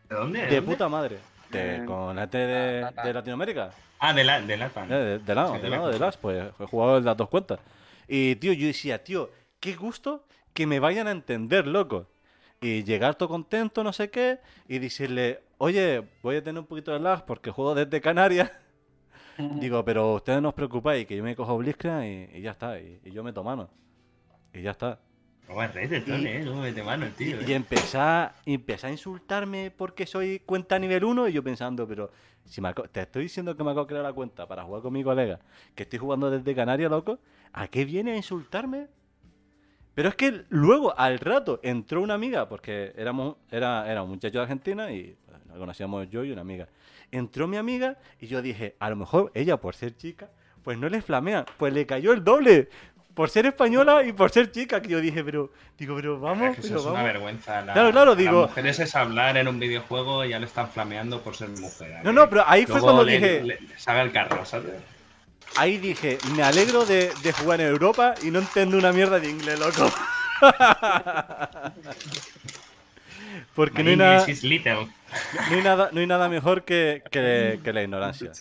¿De 0.08 0.14
dónde? 0.16 0.38
De 0.40 0.56
dónde? 0.56 0.62
puta 0.62 0.88
madre. 0.88 1.18
De- 1.50 1.76
Eh, 1.76 1.84
con 1.86 2.14
la 2.16 2.26
T 2.28 2.36
de, 2.38 2.80
la- 2.82 2.90
la- 2.90 3.02
de 3.04 3.12
Latinoamérica. 3.14 3.70
Ah, 4.00 4.12
de 4.12 4.22
la, 4.22 4.40
de 4.40 4.56
Latam. 4.56 4.92
Eh, 4.92 4.94
De, 4.94 5.18
de 5.18 5.34
LAN, 5.34 5.46
Sí, 5.48 5.52
de 5.54 5.62
de 5.62 5.68
LAN, 5.70 5.78
lejos. 5.80 5.92
de 5.92 5.98
LAS, 5.98 6.16
pues 6.18 6.44
he 6.60 6.64
jugado 6.66 6.98
en 6.98 7.04
las 7.04 7.16
dos 7.16 7.28
cuentas. 7.28 7.58
Y 8.06 8.36
tío, 8.36 8.52
yo 8.52 8.66
decía, 8.66 9.02
tío, 9.02 9.30
qué 9.60 9.74
gusto 9.74 10.24
que 10.52 10.66
me 10.66 10.80
vayan 10.80 11.06
a 11.08 11.12
entender, 11.12 11.66
loco. 11.66 12.08
Y 12.60 12.82
llegar 12.84 13.14
todo 13.14 13.28
contento, 13.28 13.84
no 13.84 13.92
sé 13.92 14.10
qué, 14.10 14.40
y 14.68 14.78
decirle, 14.80 15.40
oye, 15.58 16.04
voy 16.22 16.36
a 16.36 16.42
tener 16.42 16.60
un 16.60 16.66
poquito 16.66 16.92
de 16.92 16.98
lag 17.00 17.24
porque 17.24 17.50
juego 17.50 17.74
desde 17.74 18.00
Canarias. 18.00 18.50
Digo, 19.38 19.84
pero 19.84 20.14
ustedes 20.14 20.42
no 20.42 20.48
os 20.48 20.54
preocupáis, 20.54 21.06
que 21.06 21.16
yo 21.16 21.22
me 21.22 21.36
cojo 21.36 21.56
Blitzcrank 21.58 22.04
y, 22.04 22.38
y 22.38 22.40
ya 22.42 22.52
está, 22.52 22.80
y, 22.80 23.00
y 23.04 23.10
yo 23.12 23.22
meto 23.22 23.44
mano. 23.44 23.70
Y 24.52 24.62
ya 24.62 24.72
está. 24.72 24.98
No 25.48 25.54
Tone, 26.04 26.36
eh. 26.36 26.44
No 26.44 26.56
me 26.56 26.72
mano, 26.82 27.06
Y, 27.06 27.10
tío. 27.10 27.36
y 27.42 27.52
y 28.44 28.58
a 28.82 28.90
insultarme 28.90 29.70
porque 29.70 30.06
soy 30.06 30.40
cuenta 30.40 30.78
nivel 30.78 31.04
1 31.04 31.28
y 31.28 31.32
yo 31.32 31.42
pensando, 31.42 31.86
pero 31.88 32.10
si 32.44 32.60
me 32.60 32.72
te 32.92 33.00
estoy 33.02 33.22
diciendo 33.24 33.56
que 33.56 33.64
me 33.64 33.70
acabo 33.70 33.86
de 33.86 33.88
crear 33.88 34.04
la 34.04 34.12
cuenta 34.12 34.46
para 34.46 34.64
jugar 34.64 34.82
con 34.82 34.92
mi 34.92 35.02
colega, 35.02 35.40
que 35.74 35.84
estoy 35.84 35.98
jugando 35.98 36.30
desde 36.30 36.54
Canarias, 36.54 36.90
loco, 36.90 37.18
¿a 37.52 37.68
qué 37.68 37.84
viene 37.84 38.12
a 38.12 38.16
insultarme? 38.16 38.88
Pero 39.98 40.10
es 40.10 40.14
que 40.14 40.44
luego, 40.50 40.96
al 40.96 41.18
rato, 41.18 41.58
entró 41.60 42.00
una 42.00 42.14
amiga, 42.14 42.48
porque 42.48 42.92
éramos, 42.96 43.34
era, 43.50 43.90
era 43.90 44.04
un 44.04 44.10
muchacho 44.10 44.38
de 44.38 44.42
Argentina 44.44 44.92
y 44.92 45.16
pues, 45.26 45.38
la 45.48 45.54
conocíamos 45.58 46.08
yo 46.08 46.22
y 46.22 46.30
una 46.30 46.42
amiga. 46.42 46.68
Entró 47.10 47.48
mi 47.48 47.56
amiga 47.56 47.96
y 48.20 48.28
yo 48.28 48.40
dije, 48.40 48.76
a 48.78 48.90
lo 48.90 48.94
mejor 48.94 49.32
ella, 49.34 49.56
por 49.56 49.74
ser 49.74 49.96
chica, 49.96 50.28
pues 50.62 50.78
no 50.78 50.88
le 50.88 51.02
flamea, 51.02 51.44
pues 51.56 51.72
le 51.72 51.84
cayó 51.84 52.12
el 52.12 52.22
doble. 52.22 52.68
por 53.12 53.28
ser 53.28 53.46
española 53.46 54.04
y 54.04 54.12
por 54.12 54.30
ser 54.30 54.52
chica, 54.52 54.80
que 54.80 54.90
yo 54.90 55.00
dije, 55.00 55.24
pero, 55.24 55.50
digo, 55.76 55.96
pero 55.96 56.20
vamos, 56.20 56.50
Es 56.50 56.54
que 56.54 56.60
eso 56.60 56.68
pero 56.68 56.80
es 56.80 56.86
una 56.86 57.02
vergüenza. 57.02 57.60
La- 57.62 57.72
Claro, 57.72 57.90
claro, 57.90 58.14
digo- 58.14 58.42
Las 58.42 58.50
mujeres 58.50 58.78
es 58.78 58.94
hablar 58.94 59.36
en 59.36 59.48
un 59.48 59.58
videojuego 59.58 60.24
y 60.24 60.28
ya 60.28 60.38
le 60.38 60.46
están 60.46 60.68
flameando 60.68 61.20
por 61.22 61.34
ser 61.34 61.48
mujer. 61.48 61.96
No, 62.04 62.12
no, 62.12 62.30
pero 62.30 62.44
ahí 62.46 62.66
fue 62.66 62.80
cuando 62.80 63.02
le- 63.02 63.12
dije, 63.14 63.42
le- 63.42 63.60
le 63.62 63.78
sabe 63.80 64.02
el 64.02 64.12
carro, 64.12 64.44
¿sabes? 64.44 64.74
Ahí 65.54 65.78
dije, 65.78 66.20
me 66.24 66.42
alegro 66.42 66.86
de, 66.86 67.16
de 67.16 67.32
jugar 67.32 67.60
en 67.60 67.68
Europa 67.68 68.16
y 68.20 68.30
no 68.30 68.38
entiendo 68.40 68.78
una 68.78 68.92
mierda 68.92 69.20
de 69.20 69.30
inglés, 69.30 69.58
loco. 69.58 69.94
Porque 73.54 73.82
no 73.84 73.90
hay, 73.90 73.96
nada, 73.96 74.38
no 75.44 75.56
hay 75.56 75.62
nada, 75.62 75.90
no 75.92 76.00
hay 76.00 76.06
nada 76.06 76.28
mejor 76.28 76.64
que, 76.64 77.02
que, 77.10 77.60
que 77.64 77.72
la 77.72 77.82
ignorancia, 77.82 78.38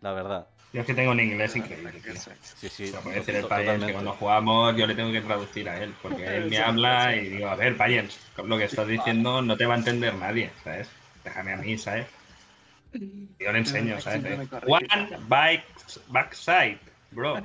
la 0.00 0.12
verdad. 0.14 0.50
Yo 0.72 0.80
es 0.82 0.86
que 0.86 0.94
tengo 0.94 1.10
un 1.12 1.20
inglés 1.20 1.56
increíble. 1.56 2.00
tío. 2.02 2.22
Sí, 2.54 2.70
sí, 2.70 2.90
O 2.90 3.02
sea, 3.02 3.12
decir 3.14 3.36
el 3.36 3.48
Payens 3.48 3.84
que 3.84 3.92
cuando 3.92 4.16
jugamos 4.16 4.76
yo 4.76 4.86
le 4.86 4.94
tengo 4.94 5.12
que 5.12 5.22
traducir 5.22 5.68
a 5.68 5.82
él, 5.82 5.98
porque 6.00 6.36
él 6.36 6.46
me 6.46 6.60
habla 6.60 7.16
y 7.16 7.28
digo, 7.30 7.48
a 7.48 7.56
ver, 7.56 7.76
Payens, 7.76 8.32
lo 8.36 8.58
que 8.58 8.64
estás 8.64 8.86
diciendo 8.88 9.42
no 9.42 9.56
te 9.56 9.66
va 9.66 9.74
a 9.74 9.78
entender 9.78 10.14
nadie, 10.16 10.56
¿sabes? 10.58 11.00
Déjame 11.14 11.52
a 11.54 11.58
mí, 11.58 11.78
¿sabes? 11.78 12.15
Yo 13.38 13.52
le 13.52 13.58
enseño, 13.58 13.98
¿sabes? 14.00 14.40
One 14.66 14.86
bike 15.28 15.64
backside, 16.08 16.80
bro. 17.12 17.38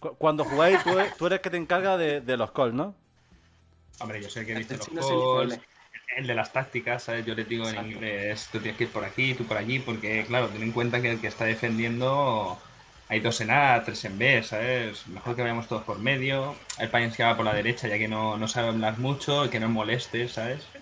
cu- 0.00 0.16
cuando 0.18 0.44
jugáis, 0.44 0.82
tú, 0.82 0.96
tú 1.16 1.26
eres 1.26 1.38
el 1.38 1.42
que 1.42 1.50
te 1.50 1.56
encarga 1.56 1.96
de, 1.96 2.20
de 2.20 2.36
los 2.36 2.52
calls, 2.52 2.74
¿no? 2.74 2.94
Hombre, 4.00 4.20
yo 4.22 4.28
sé 4.28 4.44
que 4.46 4.54
dice 4.54 4.76
los 4.76 4.88
Este 4.88 5.14
el 5.14 5.20
calls, 5.30 5.60
el 6.16 6.26
de 6.26 6.34
las 6.34 6.52
tácticas, 6.52 7.02
¿sabes? 7.04 7.24
Yo 7.26 7.34
le 7.34 7.44
digo 7.44 7.68
en 7.68 7.76
Exacto. 7.76 7.94
inglés, 7.96 8.48
tú 8.52 8.58
tienes 8.60 8.76
que 8.78 8.84
ir 8.84 8.92
por 8.92 9.04
aquí, 9.04 9.34
tú 9.34 9.46
por 9.46 9.56
allí, 9.56 9.78
porque, 9.80 10.24
claro, 10.26 10.48
ten 10.48 10.62
en 10.62 10.72
cuenta 10.72 11.00
que 11.02 11.10
el 11.12 11.20
que 11.20 11.26
está 11.28 11.44
defendiendo 11.44 12.58
hay 13.08 13.20
dos 13.20 13.40
en 13.40 13.50
A, 13.50 13.82
tres 13.84 14.04
en 14.04 14.18
B, 14.18 14.42
¿sabes? 14.42 15.06
Mejor 15.08 15.34
que 15.36 15.42
vayamos 15.42 15.68
todos 15.68 15.84
por 15.84 15.98
medio. 15.98 16.54
El 16.78 16.90
Payens 16.90 17.16
que 17.16 17.24
va 17.24 17.36
por 17.36 17.44
la 17.44 17.54
derecha, 17.54 17.88
ya 17.88 17.98
que 17.98 18.08
no, 18.08 18.36
no 18.38 18.48
sabe 18.48 18.68
hablar 18.68 18.98
mucho, 18.98 19.50
que 19.50 19.60
no 19.60 19.68
moleste, 19.68 20.28
¿sabes? 20.28 20.73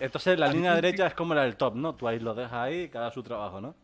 Entonces 0.00 0.38
la 0.38 0.48
línea 0.48 0.74
derecha 0.74 1.06
es 1.06 1.14
como 1.14 1.34
la 1.34 1.42
del 1.42 1.56
top, 1.56 1.74
¿no? 1.74 1.94
Tú 1.94 2.08
ahí 2.08 2.18
lo 2.18 2.34
dejas 2.34 2.52
ahí 2.52 2.90
haga 2.92 3.10
su 3.10 3.22
trabajo, 3.22 3.60
¿no? 3.60 3.74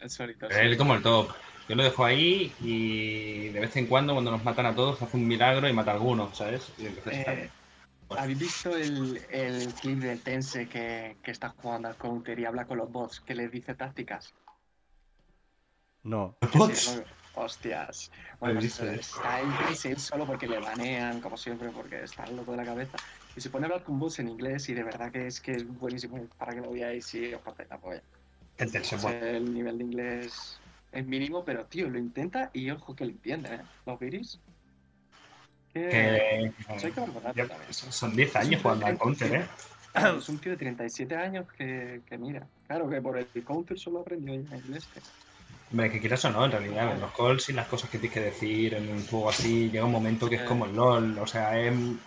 El 0.00 0.10
solito. 0.10 0.48
Como 0.78 0.94
el 0.94 1.02
top. 1.02 1.30
Yo 1.68 1.76
lo 1.76 1.82
dejo 1.82 2.04
ahí 2.04 2.52
y 2.60 3.48
de 3.48 3.60
vez 3.60 3.74
en 3.76 3.86
cuando, 3.86 4.12
cuando 4.12 4.30
nos 4.30 4.44
matan 4.44 4.66
a 4.66 4.74
todos, 4.74 5.00
hace 5.00 5.16
un 5.16 5.26
milagro 5.26 5.66
y 5.66 5.72
mata 5.72 5.92
a 5.92 5.94
alguno, 5.94 6.34
¿sabes? 6.34 6.70
Y 6.76 6.86
entonces 6.86 7.26
Eh, 7.26 7.34
bien. 7.34 7.50
¿Habéis 8.10 8.38
visto 8.38 8.76
el, 8.76 9.24
el 9.30 9.72
clip 9.74 9.98
de 10.00 10.16
Tense 10.16 10.68
que, 10.68 11.16
que 11.22 11.30
está 11.30 11.48
jugando 11.48 11.88
al 11.88 11.96
counter 11.96 12.38
y 12.38 12.44
habla 12.44 12.66
con 12.66 12.78
los 12.78 12.92
bots 12.92 13.20
que 13.20 13.34
les 13.34 13.50
dice 13.50 13.74
tácticas? 13.74 14.34
No. 16.02 16.36
Sí, 16.42 16.58
Bots. 16.58 16.96
¿no? 16.96 17.04
Hostias. 17.36 18.12
Bueno, 18.38 18.60
pues 18.60 18.78
está 18.80 19.40
en 19.40 19.98
solo 19.98 20.26
porque 20.26 20.46
le 20.46 20.60
banean, 20.60 21.20
como 21.20 21.36
siempre, 21.36 21.70
porque 21.70 22.04
está 22.04 22.26
loco 22.26 22.52
de 22.52 22.58
la 22.58 22.64
cabeza. 22.64 22.96
Y 23.36 23.40
se 23.40 23.50
pone 23.50 23.64
a 23.64 23.68
hablar 23.68 23.84
con 23.84 23.98
bots 23.98 24.20
en 24.20 24.28
inglés 24.28 24.68
y 24.68 24.74
de 24.74 24.84
verdad 24.84 25.10
que 25.10 25.26
es 25.26 25.40
que 25.40 25.52
es 25.52 25.66
buenísimo 25.66 26.24
para 26.38 26.52
que 26.52 26.60
lo 26.60 26.70
veáis 26.70 27.12
y 27.14 27.34
os 27.34 27.42
partáis 27.42 27.68
la 27.68 27.78
polla. 27.78 28.02
El 28.58 29.52
nivel 29.52 29.78
de 29.78 29.84
inglés 29.84 30.60
es 30.92 31.06
mínimo, 31.06 31.44
pero 31.44 31.64
tío, 31.66 31.88
lo 31.90 31.98
intenta 31.98 32.50
y 32.52 32.70
ojo 32.70 32.94
que 32.94 33.04
lo 33.04 33.10
entiende, 33.10 33.54
¿eh? 33.54 33.60
¿Los 33.84 33.98
viris? 33.98 34.38
Que... 35.72 36.52
Que, 36.80 36.90
también. 36.92 37.48
son 37.70 38.14
10 38.14 38.36
años 38.36 38.62
jugando 38.62 38.86
al 38.86 38.96
counter, 38.96 39.34
¿eh? 39.34 39.44
Es 40.18 40.28
un 40.28 40.38
tío 40.38 40.52
de 40.52 40.58
37 40.58 41.16
años 41.16 41.46
que, 41.52 42.00
que 42.06 42.18
mira. 42.18 42.46
Claro 42.66 42.88
que 42.88 43.00
por 43.00 43.18
el 43.18 43.26
counter 43.44 43.78
solo 43.78 44.00
aprendió 44.00 44.34
inglés. 44.34 44.88
Hombre, 45.70 45.90
que 45.90 46.00
quieras 46.00 46.24
o 46.24 46.30
no, 46.30 46.44
en 46.44 46.52
realidad, 46.52 46.92
en 46.92 47.00
los 47.00 47.12
calls 47.12 47.48
y 47.48 47.52
las 47.52 47.66
cosas 47.66 47.90
que 47.90 47.98
tienes 47.98 48.14
que 48.14 48.20
decir 48.20 48.74
en 48.74 48.88
un 48.88 49.04
juego 49.06 49.30
así, 49.30 49.70
llega 49.70 49.84
un 49.84 49.92
momento 49.92 50.28
que 50.28 50.36
es 50.36 50.42
como 50.42 50.66
el 50.66 50.74
LOL, 50.74 51.18
o 51.18 51.26
sea, 51.26 51.58
em, 51.60 51.98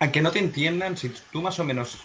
aunque 0.00 0.20
no 0.20 0.30
te 0.30 0.38
entiendan, 0.38 0.96
si 0.96 1.08
tú 1.32 1.42
más 1.42 1.58
o 1.58 1.64
menos 1.64 1.98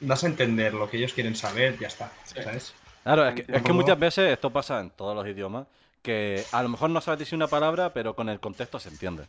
das 0.00 0.24
a 0.24 0.26
entender 0.26 0.72
lo 0.74 0.88
que 0.88 0.96
ellos 0.96 1.12
quieren 1.12 1.34
saber, 1.36 1.78
ya 1.78 1.88
está, 1.88 2.10
Sí. 2.24 2.42
¿sabes? 2.42 2.74
Claro, 3.02 3.26
es 3.28 3.34
que, 3.34 3.40
es 3.42 3.46
que 3.46 3.52
Tampoco- 3.54 3.74
muchas 3.74 3.98
veces 3.98 4.32
esto 4.32 4.50
pasa 4.50 4.80
en 4.80 4.90
todos 4.90 5.14
los 5.16 5.26
idiomas, 5.26 5.66
que 6.02 6.42
a 6.52 6.62
lo 6.62 6.68
mejor 6.68 6.90
no 6.90 7.00
sabes 7.00 7.18
decir 7.20 7.36
una 7.36 7.48
palabra, 7.48 7.92
pero 7.92 8.14
con 8.14 8.28
el 8.28 8.40
contexto 8.40 8.78
se 8.78 8.88
entiende. 8.90 9.24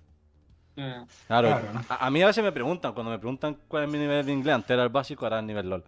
Eh, 0.77 1.03
Claro, 1.27 1.49
Claro, 1.49 1.73
¿no? 1.73 1.85
a, 1.89 2.05
a 2.05 2.09
mí 2.09 2.21
a 2.21 2.27
veces 2.27 2.43
me 2.43 2.51
preguntan, 2.51 2.93
cuando 2.93 3.11
me 3.11 3.19
preguntan 3.19 3.57
cuál 3.67 3.83
es 3.83 3.89
mi 3.89 3.97
nivel 3.97 4.25
de 4.25 4.31
inglés, 4.31 4.55
antes 4.55 4.71
era 4.71 4.83
el 4.83 4.89
básico, 4.89 5.25
ahora 5.25 5.39
el 5.39 5.47
nivel 5.47 5.69
LOL. 5.69 5.83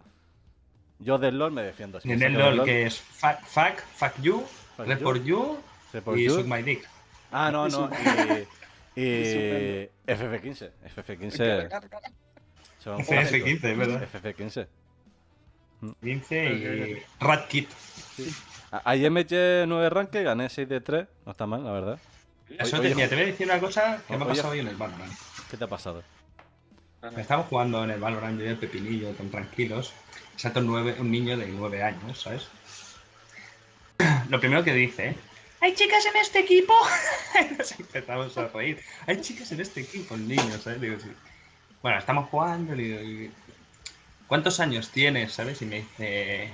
Yo 0.98 1.18
del 1.18 1.38
LOL 1.38 1.52
me 1.52 1.62
defiendo. 1.62 2.00
si 2.00 2.12
En 2.12 2.22
el 2.22 2.34
LOL, 2.34 2.64
que 2.64 2.86
es 2.86 2.98
fuck, 3.00 3.40
fuck, 3.44 3.78
fuck 3.94 4.12
you, 4.22 4.44
Fuck 4.76 4.86
report 4.86 5.22
you 5.24 5.58
sé 5.92 6.02
por 6.02 6.18
y 6.18 6.24
you. 6.24 6.34
suck 6.34 6.46
my 6.46 6.62
dick. 6.62 6.86
Ah, 7.32 7.50
no, 7.50 7.68
no. 7.68 7.90
Y, 8.96 9.00
y 9.02 9.90
Estupendo. 10.06 10.36
FF15. 10.36 10.70
FF15 10.94 12.23
son 12.84 13.00
FF15, 13.00 13.70
es 13.70 13.78
verdad. 13.78 14.02
FF15. 14.12 14.66
15 16.02 16.44
y 16.44 17.02
Rat 17.20 17.48
Kit. 17.48 17.68
A- 18.70 18.82
Hay 18.90 19.04
MH9 19.06 19.88
rank, 19.90 20.12
gané 20.12 20.48
6 20.48 20.68
de 20.68 20.80
3. 20.80 21.06
No 21.26 21.32
está 21.32 21.46
mal, 21.46 21.64
la 21.64 21.72
verdad. 21.72 21.98
Eso 22.58 22.78
Oye, 22.78 22.90
te, 22.90 22.94
mira, 22.94 23.08
te 23.08 23.14
voy 23.14 23.24
a 23.24 23.26
decir 23.26 23.46
una 23.46 23.60
cosa 23.60 24.02
que 24.06 24.16
me 24.16 24.22
ha 24.22 24.26
oye, 24.26 24.36
pasado 24.36 24.52
hoy 24.52 24.60
en 24.60 24.68
el 24.68 24.76
Valorant. 24.76 25.12
¿Qué 25.50 25.56
te 25.56 25.64
ha 25.64 25.68
pasado? 25.68 26.02
Estamos 27.16 27.46
jugando 27.48 27.84
en 27.84 27.90
el 27.90 28.00
Valorant 28.00 28.38
yo 28.38 28.46
y 28.46 28.48
el 28.48 28.56
Pepinillo, 28.56 29.10
tan 29.10 29.30
tranquilos. 29.30 29.92
Salta 30.36 30.60
un, 30.60 30.66
nueve- 30.66 30.96
un 30.98 31.10
niño 31.10 31.36
de 31.36 31.46
9 31.48 31.82
años, 31.82 32.20
¿sabes? 32.22 32.48
Lo 34.30 34.40
primero 34.40 34.64
que 34.64 34.74
dice, 34.74 35.08
¿eh? 35.08 35.16
¿Hay 35.60 35.74
chicas 35.74 36.04
en 36.06 36.16
este 36.20 36.40
equipo? 36.40 36.74
Nos 37.58 37.78
empezamos 37.78 38.36
a 38.36 38.48
reír. 38.48 38.80
¿Hay 39.06 39.20
chicas 39.20 39.50
en 39.52 39.60
este 39.60 39.80
equipo? 39.80 40.14
El 40.14 40.28
niño, 40.28 40.58
¿sabes? 40.58 40.80
Digo, 40.80 40.98
sí. 40.98 41.08
Bueno, 41.84 41.98
estamos 41.98 42.30
jugando, 42.30 42.74
le 42.74 42.82
digo, 42.82 43.00
y- 43.02 43.30
¿cuántos 44.26 44.58
años 44.58 44.88
tienes? 44.90 45.32
¿Sabes? 45.34 45.60
Y 45.60 45.66
me 45.66 45.76
dice, 45.76 46.48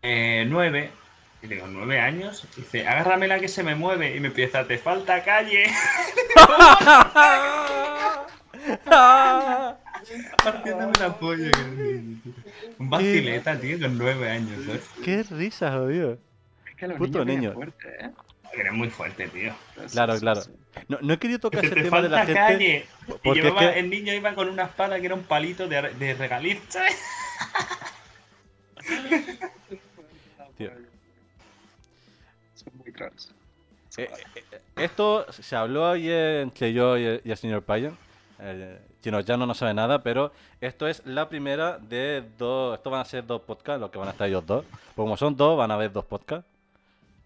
eh, 0.00 0.44
nueve. 0.48 0.90
Y 1.42 1.46
le 1.46 1.56
digo, 1.56 1.66
¿nueve 1.66 2.00
años? 2.00 2.46
Y 2.56 2.60
dice, 2.62 2.88
agárrame 2.88 3.28
la 3.28 3.38
que 3.38 3.48
se 3.48 3.62
me 3.62 3.74
mueve. 3.74 4.16
Y 4.16 4.20
me 4.20 4.28
empieza, 4.28 4.66
te 4.66 4.78
falta 4.78 5.22
calle. 5.24 5.64
Partiéndome 10.42 10.92
la 10.98 11.18
polla. 11.18 11.50
que 11.50 11.58
niño, 11.66 12.20
tío. 12.24 12.32
Un 12.78 12.88
vacileta, 12.88 13.60
tío, 13.60 13.78
con 13.78 13.98
nueve 13.98 14.30
años, 14.30 14.64
¿sabes? 14.64 14.88
¡Qué 15.04 15.22
risa, 15.24 15.70
jodido! 15.72 16.16
Es 16.66 16.76
que 16.76 16.88
los 16.88 16.96
Puto 16.96 17.26
niños 17.26 17.26
niño. 17.26 17.40
niño. 17.50 17.54
fuerte, 17.54 18.04
¿eh? 18.06 18.10
Eres 18.54 18.72
muy 18.72 18.88
fuerte, 18.88 19.28
tío. 19.28 19.54
Claro, 19.92 20.14
sí, 20.14 20.20
claro. 20.20 20.40
No, 20.88 20.98
no 21.02 21.12
he 21.14 21.18
querido 21.18 21.38
tocar 21.40 21.64
ese 21.64 21.74
te 21.74 21.82
tema 21.82 22.00
de 22.02 22.08
la 22.08 22.18
gente. 22.18 22.34
calle. 22.34 22.86
Y 23.24 23.28
es 23.30 23.34
llevaba- 23.36 23.72
que- 23.72 23.78
el 23.80 23.90
niño 23.90 24.12
iba 24.12 24.34
con 24.34 24.48
una 24.48 24.64
espada 24.64 24.98
que 25.00 25.06
era 25.06 25.14
un 25.14 25.22
palito 25.24 25.66
de, 25.68 25.82
de 25.82 26.14
regaliz, 26.14 26.60
¿sabes? 26.68 26.96
Tío. 30.56 30.70
Son 32.54 32.72
muy. 32.76 32.90
Eh, 33.96 34.08
eh, 34.36 34.44
eh, 34.52 34.60
esto 34.76 35.26
se 35.32 35.56
habló 35.56 35.88
ayer 35.88 36.40
entre 36.42 36.72
yo 36.72 36.96
y 36.98 37.04
el, 37.04 37.20
y 37.24 37.30
el 37.30 37.36
señor 37.36 37.62
Payan. 37.62 37.96
Chino 39.02 39.20
ya 39.20 39.36
no, 39.36 39.46
no 39.46 39.54
sabe 39.54 39.74
nada, 39.74 40.02
pero 40.02 40.32
esto 40.60 40.86
es 40.86 41.04
la 41.06 41.28
primera 41.28 41.78
de 41.78 42.22
dos. 42.38 42.76
Esto 42.78 42.90
van 42.90 43.00
a 43.00 43.04
ser 43.04 43.26
dos 43.26 43.42
podcasts, 43.42 43.80
los 43.80 43.90
que 43.90 43.98
van 43.98 44.08
a 44.08 44.12
estar 44.12 44.28
ellos 44.28 44.46
dos. 44.46 44.64
Pues 44.66 44.94
como 44.96 45.16
son 45.16 45.36
dos, 45.36 45.56
van 45.58 45.70
a 45.70 45.74
haber 45.74 45.92
dos 45.92 46.04
podcasts. 46.04 46.46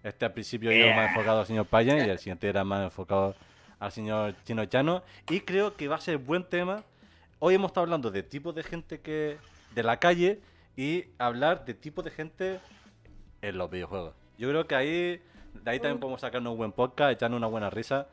Este 0.05 0.27
al 0.27 0.33
principio 0.33 0.71
iba 0.71 0.87
más 0.89 0.97
Yeah. 0.97 1.09
enfocado 1.09 1.41
al 1.41 1.47
señor 1.47 1.67
Payan 1.67 1.97
y 1.97 2.03
el 2.03 2.19
siguiente 2.19 2.47
era 2.47 2.63
más 2.63 2.85
enfocado 2.85 3.35
al 3.81 3.91
señor 3.91 4.35
Chino 4.45 4.65
Chano. 4.67 5.03
Y 5.31 5.41
creo 5.41 5.77
que 5.77 5.89
va 5.89 5.97
a 5.97 6.01
ser 6.01 6.19
buen 6.19 6.45
tema. 6.45 6.85
Hoy 7.39 7.55
hemos 7.55 7.71
estado 7.71 7.85
hablando 7.85 8.11
de 8.11 8.23
tipos 8.23 8.55
de 8.55 8.63
gente 8.63 9.01
que. 9.01 9.39
de 9.75 9.83
la 9.83 9.99
calle 9.99 10.41
y 10.77 11.07
hablar 11.19 11.65
de 11.65 11.73
tipos 11.73 12.05
de 12.05 12.11
gente 12.11 12.61
en 13.41 13.57
los 13.57 13.71
videojuegos. 13.71 14.15
Yo 14.37 14.49
creo 14.51 14.67
que 14.67 14.75
ahí, 14.75 15.23
de 15.55 15.71
ahí 15.71 15.81
también 15.81 16.01
podemos 16.01 16.21
sacarnos 16.21 16.53
un 16.53 16.59
buen 16.59 16.73
podcast, 16.73 17.13
echarnos 17.13 17.39
una 17.39 17.47
buena 17.47 17.71
risa. 17.71 18.07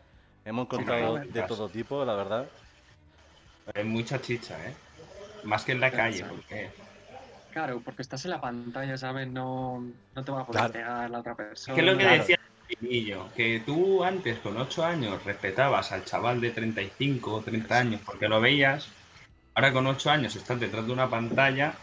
Hemos 0.46 0.66
encontrado 0.66 1.16
de 1.18 1.42
todo 1.44 1.68
tipo, 1.68 2.06
la 2.06 2.16
verdad. 2.16 2.48
Hay 3.76 3.84
mucha 3.84 4.20
chicha, 4.22 4.58
¿eh? 4.66 4.74
Más 5.44 5.66
que 5.66 5.74
en 5.74 5.82
la 5.82 5.92
calle, 5.92 6.24
porque... 6.24 6.70
Claro, 7.52 7.82
porque 7.84 8.02
estás 8.02 8.24
en 8.26 8.32
la 8.32 8.42
pantalla, 8.42 8.98
¿sabes? 8.98 9.28
No, 9.30 9.82
no 10.16 10.24
te 10.24 10.32
va 10.32 10.42
a 10.42 10.46
poder 10.46 10.62
Claro. 10.62 10.74
pegar 10.74 11.10
la 11.10 11.20
otra 11.20 11.36
persona. 11.36 11.76
Que 11.76 11.82
es 11.82 11.86
lo 11.88 11.98
que 11.98 12.04
Claro. 12.04 12.18
decía 12.20 12.36
el 12.70 12.90
niño, 12.90 13.30
que 13.36 13.62
tú 13.66 14.04
antes 14.04 14.40
con 14.40 14.56
8 14.58 14.86
años 14.86 15.24
respetabas 15.26 15.92
al 15.92 16.06
chaval 16.06 16.40
de 16.40 16.52
35 16.52 17.34
o 17.36 17.42
30 17.42 17.80
años 17.80 18.02
porque 18.06 18.30
lo 18.30 18.40
veías, 18.40 18.90
ahora 19.56 19.74
con 19.74 19.86
8 19.88 20.10
años 20.10 20.36
estás 20.38 20.60
detrás 20.60 20.88
de 20.88 20.94
una 20.94 21.10
pantalla, 21.10 21.74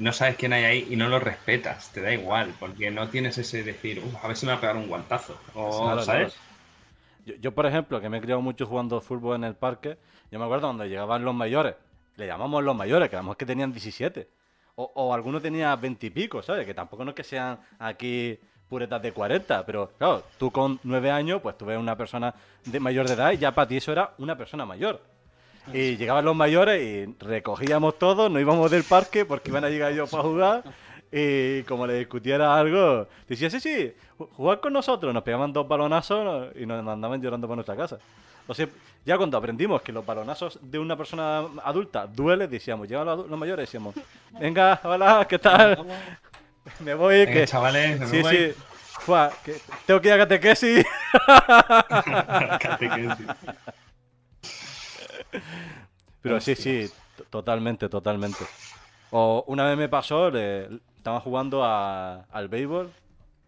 no 0.00 0.12
sabes 0.12 0.36
quién 0.36 0.52
hay 0.52 0.64
ahí 0.64 0.88
y 0.90 0.96
no 0.96 1.08
lo 1.08 1.20
respetas, 1.20 1.92
te 1.92 2.00
da 2.00 2.12
igual, 2.12 2.52
porque 2.58 2.90
no 2.90 3.08
tienes 3.08 3.38
ese 3.38 3.62
decir, 3.62 4.02
"Uf, 4.04 4.24
a 4.24 4.26
ver 4.26 4.36
si 4.36 4.46
me 4.46 4.52
va 4.52 4.58
a 4.58 4.60
pegar 4.60 4.76
un 4.76 4.88
guantazo, 4.88 5.38
o, 5.54 5.82
Claro, 5.82 6.00
¿sabes? 6.00 6.36
Yo, 7.24 7.34
yo, 7.36 7.54
por 7.54 7.66
ejemplo, 7.66 8.00
que 8.00 8.08
me 8.08 8.18
he 8.18 8.20
criado 8.20 8.40
mucho 8.42 8.66
jugando 8.66 9.00
fútbol 9.00 9.36
en 9.36 9.44
el 9.44 9.54
parque, 9.54 9.98
yo 10.32 10.38
me 10.40 10.44
acuerdo 10.44 10.66
cuando 10.66 10.84
llegaban 10.84 11.24
los 11.24 11.34
mayores, 11.34 11.76
le 12.16 12.26
llamamos 12.26 12.62
los 12.64 12.74
mayores, 12.76 13.08
que 13.08 13.16
a 13.16 13.20
lo 13.20 13.24
mejor 13.24 13.36
que 13.36 13.46
tenían 13.46 13.72
17. 13.72 14.28
O, 14.76 14.90
o 14.94 15.14
algunos 15.14 15.40
tenían 15.42 15.80
20 15.80 16.06
y 16.06 16.10
pico, 16.10 16.42
¿sabes? 16.42 16.66
Que 16.66 16.74
tampoco 16.74 17.04
no 17.04 17.10
es 17.10 17.14
que 17.14 17.24
sean 17.24 17.58
aquí 17.78 18.38
puretas 18.68 19.00
de 19.02 19.12
40, 19.12 19.64
pero 19.66 19.92
claro, 19.98 20.24
tú 20.38 20.50
con 20.50 20.80
9 20.82 21.10
años, 21.10 21.40
pues 21.42 21.56
tú 21.56 21.64
ves 21.66 21.78
una 21.78 21.96
persona 21.96 22.34
de 22.64 22.80
mayor 22.80 23.06
de 23.06 23.14
edad 23.14 23.32
y 23.32 23.38
ya 23.38 23.54
para 23.54 23.68
ti 23.68 23.76
eso 23.76 23.92
era 23.92 24.12
una 24.18 24.36
persona 24.36 24.64
mayor. 24.66 25.00
Y 25.72 25.96
llegaban 25.96 26.24
los 26.24 26.34
mayores 26.36 26.82
y 26.82 27.14
recogíamos 27.24 27.98
todo, 27.98 28.28
nos 28.28 28.40
íbamos 28.42 28.70
del 28.70 28.84
parque 28.84 29.24
porque 29.24 29.50
iban 29.50 29.64
a 29.64 29.70
llegar 29.70 29.92
ellos 29.92 30.10
para 30.10 30.22
jugar. 30.24 30.64
Y 31.12 31.62
como 31.62 31.86
le 31.86 31.94
discutiera 32.00 32.58
algo, 32.58 33.06
decía, 33.28 33.48
sí, 33.48 33.60
sí, 33.60 33.94
ju- 34.18 34.28
jugar 34.32 34.58
con 34.60 34.72
nosotros. 34.72 35.14
Nos 35.14 35.22
pegaban 35.22 35.52
dos 35.52 35.66
balonazos 35.68 36.48
y 36.56 36.66
nos 36.66 36.82
mandaban 36.82 37.22
llorando 37.22 37.46
por 37.46 37.56
nuestra 37.56 37.76
casa. 37.76 37.98
O 38.48 38.52
sea, 38.54 38.66
ya 39.04 39.16
cuando 39.16 39.36
aprendimos 39.36 39.82
que 39.82 39.92
los 39.92 40.04
balonazos 40.04 40.58
de 40.62 40.78
una 40.78 40.96
persona 40.96 41.40
adulta 41.62 42.06
duele, 42.06 42.48
decíamos, 42.48 42.88
llegan 42.88 43.06
los, 43.06 43.26
los 43.28 43.38
mayores, 43.38 43.64
decíamos, 43.68 43.94
venga, 44.38 44.80
hola, 44.84 45.26
¿qué 45.28 45.38
tal? 45.38 45.84
Me 46.80 46.94
voy, 46.94 47.26
Venga, 47.26 47.32
que... 47.32 47.46
chavales, 47.46 48.00
me 48.00 48.06
Sí, 48.06 48.22
voy. 48.22 48.36
sí. 48.36 48.54
Fua, 49.00 49.30
que 49.44 49.56
tengo 49.84 50.00
que 50.00 50.08
ir 50.08 50.14
a 50.14 50.18
catequesis. 50.18 50.86
Catequesis. 52.58 53.26
Pero 56.22 56.40
sí, 56.40 56.54
sí, 56.54 56.90
totalmente, 57.30 57.88
totalmente. 57.88 58.44
O 59.10 59.44
una 59.48 59.66
vez 59.68 59.76
me 59.76 59.88
pasó, 59.88 60.30
le, 60.30 60.68
estaba 60.96 61.20
jugando 61.20 61.62
a- 61.64 62.24
al 62.32 62.48
béisbol 62.48 62.90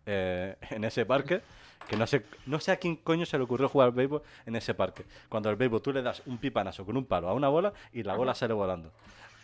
eh, 0.04 0.56
en 0.70 0.84
ese 0.84 1.06
parque, 1.06 1.40
que 1.88 1.96
no 1.96 2.06
sé, 2.06 2.24
no 2.46 2.58
sé 2.60 2.72
a 2.72 2.76
quién 2.76 2.96
coño 2.96 3.26
se 3.26 3.38
le 3.38 3.44
ocurrió 3.44 3.68
jugar 3.68 3.86
al 3.88 3.92
béisbol 3.94 4.22
en 4.46 4.56
ese 4.56 4.74
parque. 4.74 5.04
Cuando 5.28 5.48
al 5.48 5.56
béisbol 5.56 5.80
tú 5.82 5.92
le 5.92 6.02
das 6.02 6.22
un 6.26 6.38
pipanazo 6.38 6.84
con 6.84 6.96
un 6.96 7.04
palo 7.04 7.28
a 7.28 7.32
una 7.34 7.48
bola 7.48 7.72
y 7.92 8.02
la 8.02 8.14
bola 8.14 8.34
sale 8.34 8.54
volando. 8.54 8.90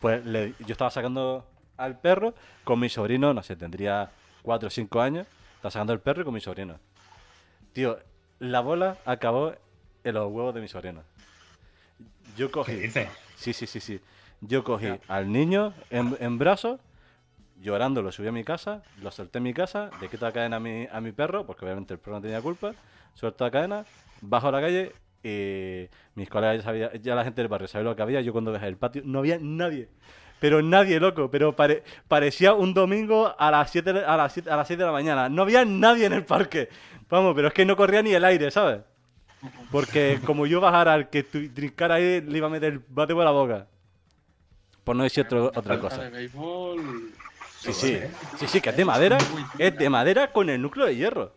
Pues 0.01 0.25
le- 0.27 0.55
yo 0.61 0.73
estaba 0.73 0.91
sacando 0.91 1.47
al 1.77 1.99
perro 2.01 2.35
con 2.65 2.81
mi 2.81 2.89
sobrino, 2.89 3.33
no 3.33 3.43
sé, 3.43 3.57
tendría 3.57 4.11
4 4.43 4.67
o 4.67 4.71
5 4.71 5.01
años, 5.01 5.27
estaba 5.57 5.71
sacando 5.71 5.93
el 5.93 6.01
perro 6.01 6.23
y 6.23 6.25
con 6.25 6.35
mi 6.35 6.41
sobrino. 6.41 6.79
Tío, 7.73 7.99
la 8.41 8.61
bola 8.61 8.99
acabó 9.05 9.55
en 10.05 10.15
los 10.15 10.31
huevos 10.33 10.55
de 10.55 10.61
mi 10.61 10.69
sobrino. 10.69 11.03
Yo 12.37 12.51
cogí. 12.51 12.73
¿Qué 12.73 12.81
dices? 12.83 13.09
Sí, 13.37 13.53
sí, 13.53 13.67
sí, 13.67 13.81
sí. 13.81 14.01
Yo 14.41 14.65
cogí 14.65 14.99
al 15.09 15.31
niño 15.31 15.73
en, 15.91 16.17
en 16.21 16.39
brazos, 16.39 16.81
llorando, 17.63 18.03
lo 18.03 18.13
subí 18.13 18.29
a 18.29 18.33
mi 18.33 18.45
casa, 18.45 18.83
lo 19.01 19.11
solté 19.11 19.39
en 19.39 19.45
mi 19.45 19.55
casa, 19.55 19.91
le 20.01 20.09
quito 20.09 20.27
la 20.27 20.33
cadena 20.33 20.57
a 20.57 20.61
mi, 20.61 20.87
a 20.91 21.01
mi 21.01 21.13
perro, 21.13 21.47
porque 21.47 21.65
obviamente 21.65 21.95
el 21.95 22.01
perro 22.01 22.17
no 22.17 22.23
tenía 22.23 22.41
culpa, 22.43 22.73
suelto 23.15 23.45
la 23.45 23.51
cadena, 23.51 23.85
bajo 24.21 24.49
a 24.49 24.53
la 24.53 24.61
calle 24.61 24.93
y 25.25 25.89
mis 26.17 26.29
colegas 26.29 26.57
ya, 26.59 26.63
sabía, 26.63 26.93
ya 26.97 27.15
la 27.15 27.25
gente 27.25 27.41
del 27.41 27.49
barrio 27.49 27.69
sabía 27.69 27.89
lo 27.91 27.97
que 27.97 28.03
había. 28.03 28.21
Yo 28.21 28.33
cuando 28.33 28.53
dejé 28.53 28.67
el 28.67 28.77
patio 28.77 29.03
no 29.05 29.21
había 29.21 29.39
nadie. 29.41 29.89
Pero 30.41 30.61
nadie, 30.61 30.99
loco. 30.99 31.31
Pero 31.31 31.55
pare- 31.55 31.85
parecía 32.09 32.53
un 32.55 32.75
domingo 32.75 33.33
a 33.39 33.51
las 33.53 33.71
7 33.71 33.93
de- 33.93 34.05
a 34.05 34.17
las 34.17 34.33
7 34.33 34.51
a 34.51 34.57
las 34.57 34.67
6 34.67 34.77
de 34.77 34.85
la 34.85 34.91
mañana. 34.91 35.29
No 35.29 35.43
había 35.43 35.65
nadie 35.65 36.07
en 36.07 36.13
el 36.15 36.25
parque. 36.25 36.69
Vamos, 37.09 37.33
pero 37.37 37.47
es 37.49 37.55
que 37.55 37.65
no 37.65 37.77
corría 37.77 38.03
ni 38.03 38.13
el 38.13 38.25
aire, 38.25 38.51
¿sabes? 38.51 38.81
Porque 39.71 40.19
como 40.27 40.47
yo 40.47 40.61
bajara 40.61 40.95
al 40.95 41.09
que 41.11 41.23
trincara 41.23 41.95
ahí, 41.97 42.21
le 42.21 42.39
iba 42.39 42.49
a 42.49 42.51
meter 42.51 42.73
el 42.73 42.81
bate 42.89 43.15
por 43.15 43.25
la 43.25 43.31
boca. 43.31 43.67
Por 44.83 44.97
no 44.97 45.05
decir 45.05 45.25
otro- 45.27 45.53
otra 45.55 45.79
cosa. 45.79 46.03
de 46.03 46.11
béisbol. 46.11 47.13
Sí, 47.63 47.73
sí. 47.73 48.01
Sí, 48.41 48.47
sí, 48.49 48.61
que 48.61 48.71
es 48.71 48.77
de 48.77 48.85
madera. 48.85 49.19
Es 49.59 49.77
de 49.77 49.89
madera 49.89 50.33
con 50.33 50.51
el 50.51 50.61
núcleo 50.61 50.87
de 50.87 50.97
hierro. 50.97 51.33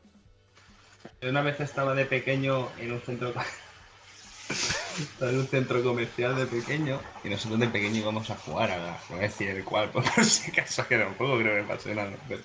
Una 1.22 1.42
vez 1.42 1.60
estaba 1.60 1.94
de 1.94 2.06
pequeño 2.06 2.68
en 2.80 2.92
un 2.94 3.02
centro 3.02 3.32
en 5.22 5.40
un 5.40 5.48
centro 5.48 5.84
comercial 5.84 6.36
de 6.36 6.46
pequeño 6.46 7.00
y 7.24 7.30
nosotros 7.30 7.60
de 7.60 7.68
pequeño 7.68 7.98
íbamos 7.98 8.30
a 8.30 8.36
jugar 8.36 8.72
a 8.72 8.78
la, 8.78 8.92
no 9.10 9.16
voy 9.16 9.20
a 9.20 9.22
decir 9.22 9.50
el 9.50 9.64
cual, 9.64 9.90
por 9.92 10.04
si 10.24 10.52
acaso 10.52 10.88
que 10.88 11.04
juego, 11.18 11.38
creo 11.38 11.56
que 11.56 11.62
me 11.62 11.68
pasó 11.68 11.92
una 11.92 12.06
vez. 12.06 12.42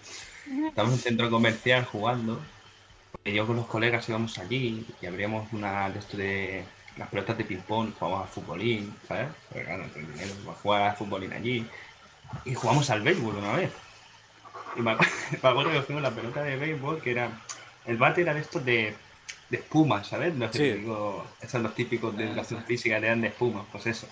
Estábamos 0.47 0.77
en 0.77 0.93
un 0.93 0.99
centro 0.99 1.31
comercial 1.31 1.85
jugando 1.85 2.41
y 3.25 3.33
yo 3.33 3.47
con 3.47 3.57
los 3.57 3.67
colegas 3.67 4.09
íbamos 4.09 4.39
allí 4.39 4.87
y 5.01 5.07
abríamos 5.07 5.53
una 5.53 5.89
de 5.91 6.01
de 6.17 6.65
las 6.97 7.09
pelotas 7.09 7.39
de 7.39 7.45
ping-pong, 7.45 7.93
jugábamos 7.99 8.29
al 8.29 8.33
futbolín, 8.33 8.95
¿sabes? 9.07 9.29
Porque 9.49 9.65
claro, 9.65 9.85
tenía 9.95 10.11
dinero 10.11 10.35
para 10.45 10.59
jugar 10.59 10.83
al 10.83 10.97
futbolín 10.97 11.33
allí. 11.33 11.67
Y 12.45 12.55
jugamos 12.55 12.89
al 12.91 13.03
béisbol 13.03 13.37
una 13.37 13.53
vez. 13.53 13.73
Y 14.77 14.81
me 14.83 14.93
acuerdo, 14.93 15.71
que 15.71 15.77
cogimos 15.79 16.03
la 16.03 16.11
pelota 16.11 16.43
de 16.43 16.57
béisbol, 16.57 17.01
que 17.01 17.11
era. 17.13 17.31
El 17.87 17.97
bate 17.97 18.23
era 18.23 18.35
de 18.35 18.41
estos 18.41 18.65
de, 18.65 18.95
de 19.49 19.57
espuma, 19.57 20.05
¿sabes? 20.05 20.35
Los, 20.37 20.53
Sí. 20.53 20.71
típicos, 20.73 21.25
esos 21.41 21.51
son 21.53 21.63
los 21.63 21.75
típicos 21.75 22.17
de 22.17 22.25
educación 22.29 22.63
física, 22.65 22.97
eran 22.99 23.21
de 23.23 23.29
espuma, 23.29 23.65
pues 23.73 23.87
eso. 23.87 24.07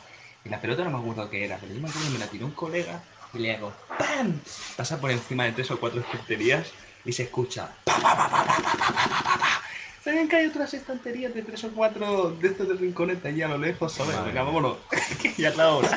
Y 0.45 0.49
la 0.49 0.61
pelota 0.61 0.85
no 0.85 0.91
me 0.91 0.99
acuerdo 0.99 1.31
qué 1.31 1.45
era, 1.45 1.59
pero 1.59 1.73
yo 1.75 1.81
me 1.81 1.89
acuerdo 1.89 2.09
que 2.09 2.12
me 2.14 2.19
la 2.21 2.27
tiró 2.29 2.47
un 2.47 2.53
colega 2.53 3.03
y 3.35 3.39
le 3.41 3.55
hago 3.57 3.73
¡PAM! 3.99 4.41
Pasa 4.77 4.99
por 5.01 5.11
encima 5.11 5.45
de 5.45 5.53
tres 5.53 5.71
o 5.71 5.79
cuatro 5.79 6.01
estanterías 6.01 6.73
y 7.05 7.12
se 7.12 7.25
escucha 7.25 7.69
¡Pa, 7.85 7.95
pa, 8.01 8.16
pa, 8.16 8.29
pa, 8.29 8.45
pa, 8.45 8.55
pa, 8.55 8.69
pa, 8.69 8.85
pa, 8.85 9.09
pa, 9.09 9.39
pa! 9.39 9.62
Se 10.03 10.12
ven 10.12 10.29
que 10.29 10.37
hay 10.37 10.47
otras 10.47 10.73
estanterías 10.73 11.35
de 11.35 11.43
tres 11.43 11.62
o 11.64 11.71
cuatro 11.73 12.31
de 12.31 12.49
estos 12.49 12.66
de 12.69 12.75
rincones 12.75 13.23
allí 13.25 13.43
a 13.43 13.49
lo 13.49 13.59
lejos, 13.59 13.93
¿sabes? 13.93 14.16
Venga, 14.25 14.43
vámonos. 14.45 14.79
que 15.21 15.35
ya 15.37 15.51
es 15.51 15.57
la 15.57 15.71
hora. 15.75 15.91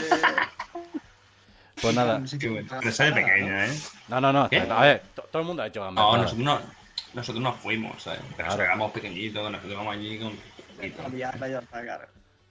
Pues 1.81 1.95
nada. 1.95 2.19
Bueno. 2.19 2.67
Pero 2.69 2.91
de 3.03 3.11
pequeña, 3.13 3.65
¿eh? 3.65 3.69
No, 4.07 4.21
no, 4.21 4.31
no. 4.33 4.49
¿Qué? 4.49 4.59
A 4.59 4.81
ver, 4.81 5.01
to- 5.15 5.23
todo 5.31 5.41
el 5.41 5.47
mundo 5.47 5.63
ha 5.63 5.67
hecho 5.67 5.89
No, 5.91 6.17
nosotros 6.17 6.37
no, 6.45 6.59
nosotros 7.13 7.43
no 7.43 7.53
fuimos, 7.53 8.03
¿sabes? 8.03 8.19
Pero 8.37 8.47
Claro. 8.49 8.63
éramos 8.63 8.91
pequeñitos, 8.91 9.51
nos 9.51 9.63
íbamos 9.65 9.93
allí 9.95 10.19
con... 10.19 10.33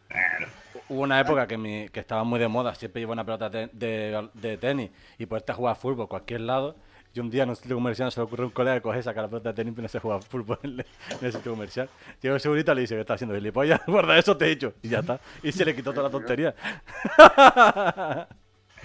Claro. 0.09 0.49
Hubo 0.89 1.03
una 1.03 1.21
época 1.21 1.47
que, 1.47 1.57
mi- 1.57 1.89
que 1.89 2.01
estaba 2.01 2.25
muy 2.25 2.39
de 2.41 2.49
moda, 2.49 2.75
siempre 2.75 3.01
llevo 3.01 3.13
una 3.13 3.25
pelota 3.25 3.49
de, 3.49 3.69
de- 3.73 4.29
de 4.35 4.57
tenis 4.57 4.91
y 5.19 5.27
poderte 5.27 5.53
jugar 5.53 5.77
fútbol 5.77 6.05
a 6.07 6.09
cualquier 6.09 6.41
lado. 6.43 6.77
Y 7.13 7.19
un 7.19 7.29
día 7.29 7.43
en 7.43 7.51
un 7.51 7.57
sitio 7.57 7.75
comercial 7.75 8.13
se 8.13 8.21
le 8.21 8.25
ocurrió 8.25 8.45
a 8.45 8.47
un 8.47 8.53
colega 8.53 8.81
coger, 8.81 9.03
sacar 9.03 9.25
la 9.25 9.29
pelota 9.29 9.49
de 9.51 9.55
tenis 9.57 9.75
y 9.77 9.83
no 9.83 9.89
se 9.89 9.99
juega 9.99 10.21
fútbol 10.21 10.59
en 10.63 10.71
el, 10.71 10.87
en 11.11 11.27
el 11.27 11.33
sitio 11.33 11.51
comercial. 11.53 11.89
Llegó 12.23 12.37
el 12.37 12.41
segurito 12.41 12.71
y 12.71 12.75
le 12.77 12.81
dice 12.83 12.95
que 12.95 13.01
está 13.01 13.15
haciendo 13.15 13.35
gilipollas, 13.35 13.81
guarda 13.87 14.17
eso, 14.17 14.37
te 14.37 14.47
he 14.47 14.51
hecho. 14.53 14.75
Y 14.83 14.89
ya 14.91 15.01
está. 15.01 15.19
Y 15.43 15.51
se 15.51 15.65
le 15.65 15.75
quitó 15.75 15.93
toda 15.93 16.05
la 16.05 16.11
tontería. 16.11 16.55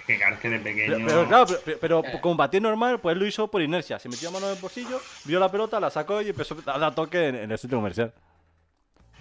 Que 0.06 0.18
claro, 0.18 0.36
es 0.36 0.42
que 0.42 0.50
de 0.50 0.60
pequeño... 0.60 0.98
Pero, 0.98 1.08
pero 1.08 1.28
claro, 1.28 1.46
pero, 1.66 1.80
pero 2.04 2.04
Eh. 2.54 2.60
normal, 2.62 3.00
pues 3.00 3.18
lo 3.18 3.26
hizo 3.26 3.48
por 3.50 3.62
inercia. 3.62 3.98
Se 4.00 4.08
metió 4.08 4.30
la 4.30 4.34
mano 4.34 4.48
en 4.50 4.56
el 4.56 4.62
bolsillo, 4.62 5.00
vio 5.24 5.40
la 5.40 5.50
pelota, 5.50 5.80
la 5.80 5.90
sacó 5.90 6.22
y 6.22 6.30
empezó 6.30 6.56
a 6.66 6.78
dar 6.78 6.94
toque 6.94 7.28
en, 7.30 7.36
en 7.36 7.52
el 7.52 7.58
sitio 7.58 7.78
comercial. 7.78 8.14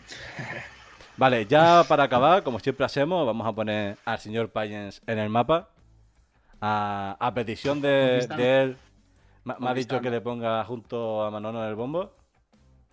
Vale, 1.16 1.46
ya 1.46 1.84
para 1.88 2.04
acabar, 2.04 2.42
como 2.42 2.58
siempre 2.58 2.84
hacemos, 2.84 3.24
vamos 3.26 3.46
a 3.46 3.52
poner 3.52 3.96
al 4.04 4.18
señor 4.18 4.50
Payens 4.50 5.00
en 5.06 5.18
el 5.18 5.30
mapa. 5.30 5.68
A, 6.60 7.16
a 7.20 7.34
petición 7.34 7.80
de, 7.80 8.18
él, 8.38 8.76
me, 9.44 9.54
me 9.58 9.70
ha 9.70 9.74
dicho 9.74 10.00
que 10.00 10.10
le 10.10 10.20
ponga 10.20 10.64
junto 10.64 11.22
a 11.22 11.30
Manolo 11.30 11.62
en 11.62 11.68
el 11.68 11.74
bombo. 11.74 12.12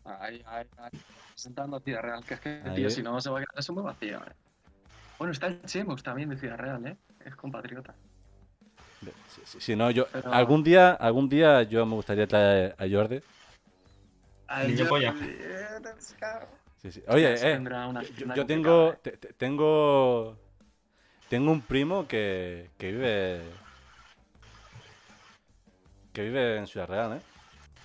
Ahí, 0.03 0.43
ahí, 0.45 0.65
ahí. 0.77 0.91
Presentando 1.29 1.77
a 1.77 1.79
Ciudad 1.79 2.01
Real, 2.01 2.23
que 2.25 2.33
es 2.35 2.39
que, 2.39 2.61
tío, 2.75 2.89
si 2.89 3.01
no 3.01 3.19
se 3.21 3.29
va 3.29 3.39
a 3.39 3.41
quedar 3.41 3.59
eso 3.59 3.73
muy 3.73 3.83
vacío, 3.83 4.17
eh. 4.17 4.33
Bueno, 5.21 5.33
está 5.33 5.45
el 5.45 5.61
Chemos 5.65 6.01
también 6.01 6.29
de 6.29 6.35
Ciudad 6.35 6.57
Real, 6.57 6.83
eh. 6.83 6.97
Es 7.23 7.35
compatriota. 7.35 7.93
Si, 9.29 9.41
si- 9.45 9.61
si 9.61 9.75
no, 9.75 9.91
yo 9.91 10.07
Pero- 10.11 10.33
algún 10.33 10.63
día, 10.63 10.93
algún 10.93 11.29
día 11.29 11.61
yo 11.61 11.85
me 11.85 11.93
gustaría 11.93 12.25
traer 12.25 12.73
a 12.79 12.85
Jordi. 12.89 13.21
Yo- 14.75 14.89
polla. 14.89 15.13
eh. 15.21 15.67
Sí, 16.81 16.91
sí. 16.91 17.03
Oye, 17.07 17.35
eh, 17.35 17.59
yo, 18.35 18.47
tengo, 18.47 18.93
eh. 18.93 18.99
te- 19.03 19.17
te- 19.17 19.33
tengo, 19.33 20.39
tengo 21.29 21.51
un 21.51 21.61
primo 21.61 22.07
que, 22.07 22.71
que 22.79 22.91
vive, 22.91 23.41
que 26.13 26.23
vive 26.23 26.57
en 26.57 26.65
Ciudad 26.65 26.87
Real, 26.87 27.17
¿eh? 27.17 27.21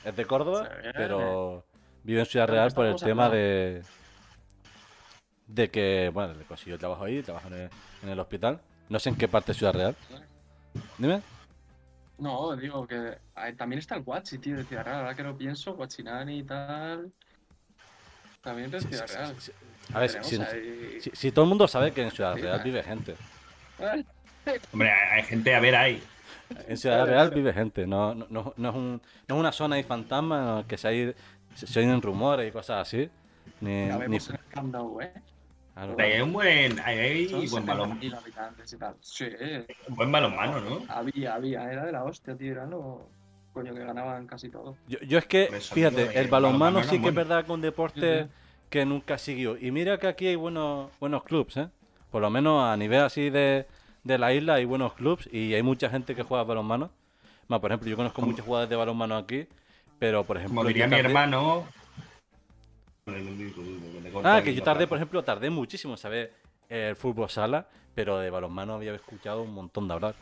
Es 0.07 0.16
de 0.16 0.24
Córdoba, 0.24 0.70
pero 0.95 1.66
vive 2.03 2.20
en 2.20 2.26
Ciudad 2.26 2.49
Real 2.49 2.72
por 2.72 2.87
el 2.87 2.97
tema 2.97 3.26
al 3.26 3.32
de, 3.32 3.82
de 5.47 5.70
que, 5.70 6.11
bueno, 6.12 6.34
le 6.34 6.44
consiguió 6.44 6.78
trabajo 6.78 7.05
ahí, 7.05 7.22
trabaja 7.22 7.49
en 7.49 7.55
el, 7.55 7.70
en 8.03 8.09
el 8.09 8.18
hospital. 8.20 8.61
No 8.88 8.99
sé 8.99 9.09
en 9.11 9.16
qué 9.16 9.28
parte 9.28 9.53
de 9.53 9.59
Ciudad 9.59 9.72
Real. 9.74 9.97
Dime. 10.99 11.22
No, 12.18 12.57
digo 12.57 12.86
que 12.86 13.18
también 13.57 13.78
está 13.80 13.97
el 13.97 14.03
Guachi, 14.03 14.38
tío, 14.38 14.57
de 14.57 14.64
Ciudad 14.64 14.84
Real. 14.84 14.99
Ahora 15.01 15.14
que 15.14 15.22
lo 15.22 15.36
pienso, 15.36 15.74
Guachinani 15.74 16.38
y 16.38 16.42
tal. 16.44 17.12
También 18.42 18.70
de 18.70 18.80
Sí, 18.80 18.88
Ciudad 18.88 19.07
sí, 19.07 19.16
Real. 19.16 19.34
sí, 19.38 19.53
sí. 19.53 19.53
A 19.94 20.01
ver, 20.01 20.11
si, 20.11 20.22
si- 20.36 20.42
ahí- 20.42 21.01
si- 21.01 21.11
si 21.12 21.32
todo 21.32 21.44
el 21.44 21.49
mundo 21.49 21.68
sabe 21.68 21.92
que 21.92 22.03
en 22.03 22.11
Ciudad 22.11 22.34
Sí, 22.34 22.42
Real 22.42 22.61
eh. 22.61 22.62
vive 22.64 22.82
gente. 22.82 23.14
Hombre, 24.72 24.90
hay 24.92 25.20
hay 25.20 25.22
gente 25.24 25.55
a 25.55 25.61
ver 25.61 25.74
ahí. 25.76 26.03
En 26.68 26.76
Ciudad 26.76 27.05
Real 27.07 27.30
vive 27.30 27.53
gente, 27.53 27.86
no, 27.86 28.14
no, 28.14 28.26
no, 28.30 28.55
no 28.57 28.68
es, 28.68 28.74
un- 28.74 29.03
no 29.28 29.34
es 29.34 29.40
una 29.40 29.53
zona 29.53 29.76
ahí 29.76 29.82
fantasma 29.82 30.64
que 30.68 30.78
se, 30.78 30.88
hay- 30.88 31.14
se, 31.55 31.66
se 31.66 31.78
oyen 31.80 32.01
rumores 32.01 32.49
y 32.49 32.53
cosas 32.53 32.86
así. 32.86 33.11
Ni, 33.61 33.86
ni- 33.86 33.99
vemos 33.99 34.30
el 34.30 34.38
Camp 34.49 34.72
Nou, 34.72 35.01
eh. 35.01 35.12
Claro. 35.85 35.97
Ahí 35.99 36.12
hay 36.12 36.20
un 36.20 36.33
buen... 36.33 36.81
Ahí 36.81 36.99
hay 36.99 37.49
buen, 37.49 37.66
balón, 37.66 38.01
70.000 38.01 38.18
habitantes 38.18 38.72
y 38.72 38.77
tal. 38.77 38.97
Sí, 39.01 39.29
buen 39.89 40.11
balonmano, 40.11 40.61
¿no? 40.61 40.83
había, 40.89 41.35
había. 41.35 41.72
Era 41.72 41.85
de 41.85 41.93
la 41.93 42.05
hostia, 42.05 42.37
tío. 42.37 42.53
Era 42.53 42.66
lo 42.66 43.09
coño 43.53 43.74
que 43.74 43.85
ganaban 43.85 44.27
casi 44.27 44.51
todo. 44.51 44.77
Yo, 44.89 44.99
yo 45.01 45.18
es 45.18 45.27
que, 45.27 45.45
eso 45.45 45.74
fíjate, 45.74 46.18
el 46.18 46.29
balonmano 46.29 46.83
sí 46.83 47.01
que 47.01 47.09
es 47.09 47.14
verdad 47.14 47.45
que 47.45 47.53
un 47.53 47.61
deporte 47.61 48.29
que 48.68 48.85
nunca 48.85 49.16
siguió. 49.18 49.57
Y 49.57 49.70
mira 49.70 49.99
que 49.99 50.07
aquí 50.07 50.27
hay 50.27 50.37
buenos, 50.37 50.91
buenos 51.01 51.22
clubs, 51.24 51.57
¿eh? 51.57 51.68
Por 52.11 52.20
lo 52.22 52.31
menos 52.31 52.64
a 52.64 52.77
nivel 52.77 53.01
así 53.01 53.31
de, 53.31 53.66
de 54.05 54.18
la 54.18 54.33
isla 54.33 54.55
hay 54.55 54.64
buenos 54.64 54.95
clubs 54.95 55.29
y 55.33 55.55
hay 55.55 55.62
mucha 55.62 55.89
gente 55.89 56.14
que 56.14 56.22
juega 56.22 56.45
balonmano. 56.45 56.91
Más, 57.49 57.61
por 57.61 57.70
ejemplo, 57.70 57.89
yo 57.89 57.97
conozco 57.97 58.22
muchos 58.22 58.45
jugadores 58.45 58.70
de 58.70 58.77
balonmano 58.77 59.16
aquí, 59.16 59.47
Pero, 59.99 60.24
por 60.24 60.37
ejemplo. 60.37 60.57
Como 60.57 60.68
diría 60.68 60.87
mi 60.87 60.97
hermano. 60.97 61.64
Ah, 64.24 64.40
que 64.42 64.54
yo 64.54 64.62
tardé, 64.62 64.86
por 64.86 64.98
ejemplo, 64.98 65.22
tardé 65.22 65.50
muchísimo 65.50 65.94
en 65.94 65.98
saber 65.98 66.32
el 66.68 66.96
fútbol 66.96 67.30
sala, 67.30 67.68
pero 67.94 68.18
de 68.18 68.30
balonmano 68.30 68.74
había 68.74 68.94
escuchado 68.94 69.42
un 69.42 69.54
montón 69.54 69.86
de 69.86 69.94
hablar. 69.94 70.14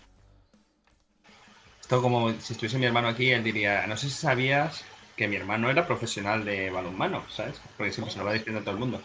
Esto 1.81 2.03
como 2.03 2.31
si 2.33 2.53
estuviese 2.53 2.79
mi 2.79 2.87
hermano 2.87 3.09
aquí, 3.09 3.31
él 3.31 3.43
diría, 3.43 3.87
no 3.87 3.97
sé 3.97 4.09
si 4.09 4.17
sabías 4.17 4.85
que 5.17 5.29
mi 5.29 5.37
hermano 5.37 5.71
era 5.71 5.87
profesional 5.87 6.45
de 6.45 6.71
balonmano, 6.71 7.25
¿sabes? 7.31 7.61
Porque 7.77 7.93
siempre 7.93 8.13
se 8.13 8.19
lo 8.19 8.25
va 8.27 8.33
diciendo 8.33 8.61
a 8.61 8.63
todo 8.65 8.75
el 8.75 8.81
mundo. 8.81 9.01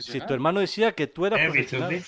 Si 0.00 0.20
tu 0.20 0.34
hermano 0.34 0.60
decía 0.60 0.92
que 0.92 1.06
tú 1.06 1.26
eras 1.26 1.40
¿Eh, 1.40 1.44
profesional. 1.44 2.04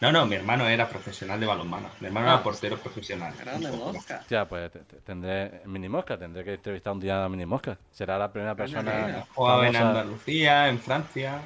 No, 0.00 0.10
no, 0.10 0.24
mi 0.24 0.34
hermano 0.36 0.66
era 0.66 0.88
profesional 0.88 1.38
de 1.38 1.44
balonmano. 1.46 1.90
Mi 2.00 2.06
hermano 2.06 2.28
Ah. 2.28 2.34
era 2.34 2.42
portero 2.42 2.78
profesional. 2.78 3.34
Grande 3.38 3.70
mosca. 3.70 4.22
Ya, 4.30 4.48
pues 4.48 4.70
te- 4.72 4.78
te- 4.80 5.00
tendré 5.02 5.60
Mini 5.66 5.90
Mosca, 5.90 6.16
tendré 6.16 6.42
que 6.42 6.54
entrevistar 6.54 6.94
un 6.94 7.00
día 7.00 7.22
a 7.22 7.28
Mini 7.28 7.44
Mosca. 7.44 7.76
Será 7.90 8.16
la 8.16 8.32
primera 8.32 8.54
persona. 8.54 9.26
Jugaba 9.34 9.68
en 9.68 9.76
Andalucía, 9.76 10.68
en 10.68 10.78
Francia. 10.78 11.42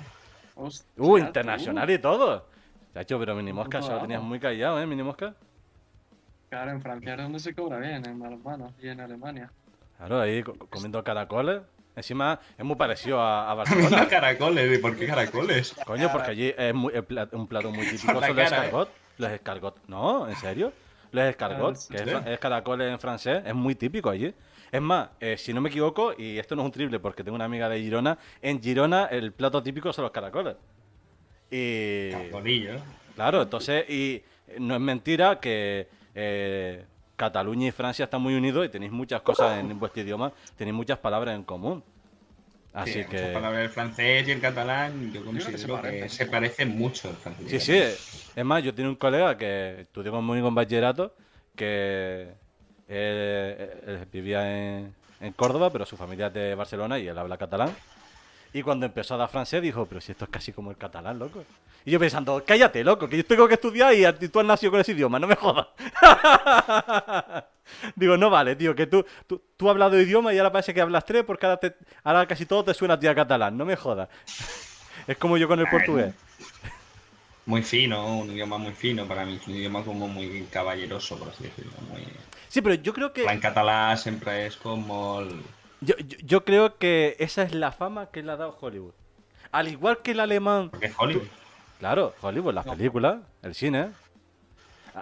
Hostia, 0.55 0.87
Uh, 0.99 1.05
tú. 1.05 1.19
internacional 1.19 1.91
y 1.91 1.99
todo. 1.99 2.47
Chacho, 2.95 3.19
pero 3.19 3.35
Mini 3.35 3.53
Mosca 3.53 3.83
se 3.83 3.91
lo 3.91 4.01
tenías 4.01 4.23
muy 4.23 4.39
callado, 4.39 4.81
¿eh? 4.81 4.87
Mini 4.87 5.03
Mosca. 5.03 5.35
Claro, 6.49 6.71
en 6.71 6.81
Francia 6.81 7.15
es 7.15 7.21
donde 7.23 7.41
se 7.41 7.53
cobra 7.57 7.79
bien, 7.79 8.07
en 8.07 8.21
balonmano 8.21 8.73
y 8.81 8.87
en 8.89 9.01
Alemania. 9.01 9.51
Claro, 9.97 10.21
ahí 10.21 10.45
co- 10.45 10.55
comiendo 10.71 11.03
caracoles. 11.03 11.61
Encima 11.97 12.41
es 12.59 12.65
muy 12.65 12.77
parecido 12.77 13.21
a, 13.21 13.51
a 13.51 13.55
Barcelona. 13.55 14.09
caracoles. 14.09 14.79
¿Y 14.79 14.81
por 14.81 14.97
qué 14.97 15.07
caracoles? 15.07 15.75
Coño, 15.87 16.11
porque 16.13 16.31
allí 16.31 16.55
es 16.57 16.75
muy- 16.75 16.93
un 17.33 17.47
plato 17.47 17.71
muy 17.71 17.87
típico 17.87 18.13
son 18.21 18.29
los 18.29 18.39
¿eh? 18.39 18.43
escargot. 18.45 18.89
Los 19.19 19.31
escargot. 19.31 19.77
No, 19.87 20.29
¿en 20.29 20.37
serio? 20.37 20.73
Los 21.13 21.25
escargot, 21.25 21.77
Ah, 21.77 22.21
que 22.25 22.33
es 22.33 22.39
caracoles 22.41 22.91
en 22.93 22.99
francés, 22.99 23.43
es 23.47 23.55
muy 23.55 23.77
típico 23.77 24.11
allí. 24.11 24.35
Es 24.73 24.83
más, 24.83 25.11
eh, 25.21 25.37
si 25.39 25.53
no 25.55 25.61
me 25.61 25.69
equivoco, 25.69 26.13
y 26.19 26.37
esto 26.39 26.57
no 26.57 26.63
es 26.63 26.67
un 26.67 26.73
triple 26.73 26.99
porque 26.99 27.23
tengo 27.23 27.37
una 27.37 27.45
amiga 27.45 27.69
de 27.69 27.79
Girona, 27.81 28.19
en 28.43 28.61
Girona 28.61 29.05
el 29.07 29.33
plato 29.33 29.63
típico 29.63 29.93
son 29.93 30.03
los 30.03 30.11
caracoles. 30.11 30.57
Y... 31.51 32.11
Caracolillo. 32.11 32.73
Claro, 33.15 33.43
entonces, 33.43 33.89
y 33.89 34.25
no 34.59 34.75
es 34.75 34.81
mentira 34.81 35.39
que 35.39 35.87
eh, 36.17 36.85
Cataluña 37.17 37.69
y 37.69 37.71
Francia 37.73 38.05
están 38.05 38.23
muy 38.23 38.35
unidos 38.35 38.67
y 38.67 38.69
tenéis 38.69 38.93
muchas 38.93 39.23
cosas 39.23 39.59
en 39.59 39.79
vuestro 39.79 40.03
idioma, 40.03 40.33
tenéis 40.57 40.75
muchas 40.75 40.99
palabras 40.99 41.35
en 41.37 41.45
común. 41.45 41.83
Así 42.73 42.93
Sí, 42.93 42.99
muchas 43.05 43.21
que... 43.23 43.33
palabras 43.33 43.61
del 43.61 43.71
francés 43.71 44.27
y 44.27 44.31
el 44.33 44.41
catalán, 44.41 45.13
yo 45.13 45.21
creo 45.21 45.33
que 45.33 45.41
se 45.41 45.51
considero 45.53 45.77
que 45.77 45.83
parecen. 45.83 46.11
se 46.11 46.27
parecen 46.27 46.77
mucho 46.77 47.11
el 47.11 47.17
francés. 47.17 47.47
Sí, 47.49 47.61
sí. 47.61 47.79
Es 48.35 48.45
más, 48.45 48.63
yo 48.65 48.75
tenía 48.75 48.89
un 48.91 48.97
colega 48.97 49.37
que 49.39 49.83
estudió 49.83 50.11
conmigo 50.11 50.49
en 50.49 50.55
bachillerato, 50.57 51.15
que 51.55 52.33
él, 52.89 53.71
él 53.87 54.09
vivía 54.13 54.51
en, 54.79 54.93
en 55.21 55.33
Córdoba, 55.35 55.71
pero 55.71 55.87
su 55.87 55.97
familia 55.97 56.27
es 56.27 56.35
de 56.35 56.55
Barcelona 56.57 56.99
y 56.99 57.07
él 57.07 57.17
habla 57.17 57.39
catalán. 57.39 57.71
Y 58.55 58.63
cuando 58.63 58.87
empezó 58.87 59.15
a 59.15 59.19
dar 59.19 59.29
francés 59.29 59.61
dijo, 59.61 59.85
pero 59.85 60.01
si 60.01 60.13
esto 60.13 60.25
es 60.25 60.31
casi 60.31 60.53
como 60.53 60.71
el 60.71 60.77
catalán, 60.79 61.19
loco. 61.19 61.45
Y 61.85 61.91
yo 61.91 61.99
pensando, 61.99 62.43
cállate, 62.47 62.83
loco, 62.85 63.09
que 63.09 63.17
yo 63.19 63.27
tengo 63.27 63.47
que 63.49 63.55
estudiar 63.55 63.93
y 63.95 64.05
a 64.05 64.17
ti- 64.17 64.29
tú 64.29 64.39
has 64.41 64.47
nacido 64.47 64.71
con 64.71 64.81
ese 64.81 64.93
idioma, 64.93 65.19
no 65.19 65.27
me 65.27 65.35
jodas. 65.35 65.67
Digo, 67.97 68.17
no 68.17 68.31
vale, 68.31 68.57
tío, 68.57 68.75
que 68.75 68.87
tú, 68.87 69.05
tú, 69.27 69.43
tú 69.57 69.67
has 69.69 69.73
hablado 69.73 70.01
idioma 70.01 70.33
y 70.33 70.39
ahora 70.39 70.53
parece 70.53 70.73
que 70.73 70.81
hablas 70.81 71.05
tres 71.05 71.25
porque 71.25 71.47
ahora, 71.47 71.59
te- 71.59 71.75
ahora 72.05 72.27
casi 72.27 72.47
todo 72.47 72.65
te 72.65 72.75
suena 72.75 72.95
a 72.95 73.01
ti 73.01 73.07
a 73.07 73.15
catalán, 73.15 73.57
no 73.59 73.65
me 73.65 73.77
jodas. 73.77 74.09
Es 75.07 75.19
como 75.19 75.37
yo 75.37 75.47
con 75.49 75.61
el 75.61 75.67
portugués. 75.69 76.15
Muy 77.47 77.63
fino, 77.63 78.21
un 78.21 78.31
idioma 78.31 78.57
muy 78.57 78.73
fino 78.73 79.07
para 79.07 79.27
mí, 79.27 79.39
un 79.47 79.55
idioma 79.55 79.83
como 79.83 80.09
muy 80.09 80.47
caballeroso, 80.51 81.19
por 81.19 81.29
así 81.29 81.45
decirlo. 81.45 81.73
Muy... 81.91 82.03
Sí, 82.49 82.63
pero 82.63 82.77
yo 82.77 82.95
creo 82.95 83.13
que... 83.13 83.25
En 83.25 83.39
catalán 83.41 83.99
siempre 83.99 84.47
es 84.47 84.57
como... 84.57 85.21
el- 85.21 85.43
Yo, 85.85 85.95
yo, 85.99 86.17
yo 86.25 86.45
creo 86.45 86.79
que 86.79 87.17
esa 87.19 87.43
es 87.43 87.55
la 87.55 87.73
fama 87.73 88.07
que 88.11 88.23
le 88.23 88.33
ha 88.33 88.37
dado 88.37 88.57
Hollywood. 88.61 88.93
Al 89.53 89.69
igual 89.69 89.99
que 90.03 90.13
el 90.13 90.21
alemán. 90.21 90.71
Porque 90.71 90.87
es 90.87 90.95
Hollywood. 90.99 91.27
Claro, 91.79 92.15
Hollywood, 92.21 92.55
las 92.55 92.67
No. 92.67 92.73
películas, 92.77 93.19
el 93.43 93.55
cine. 93.55 93.91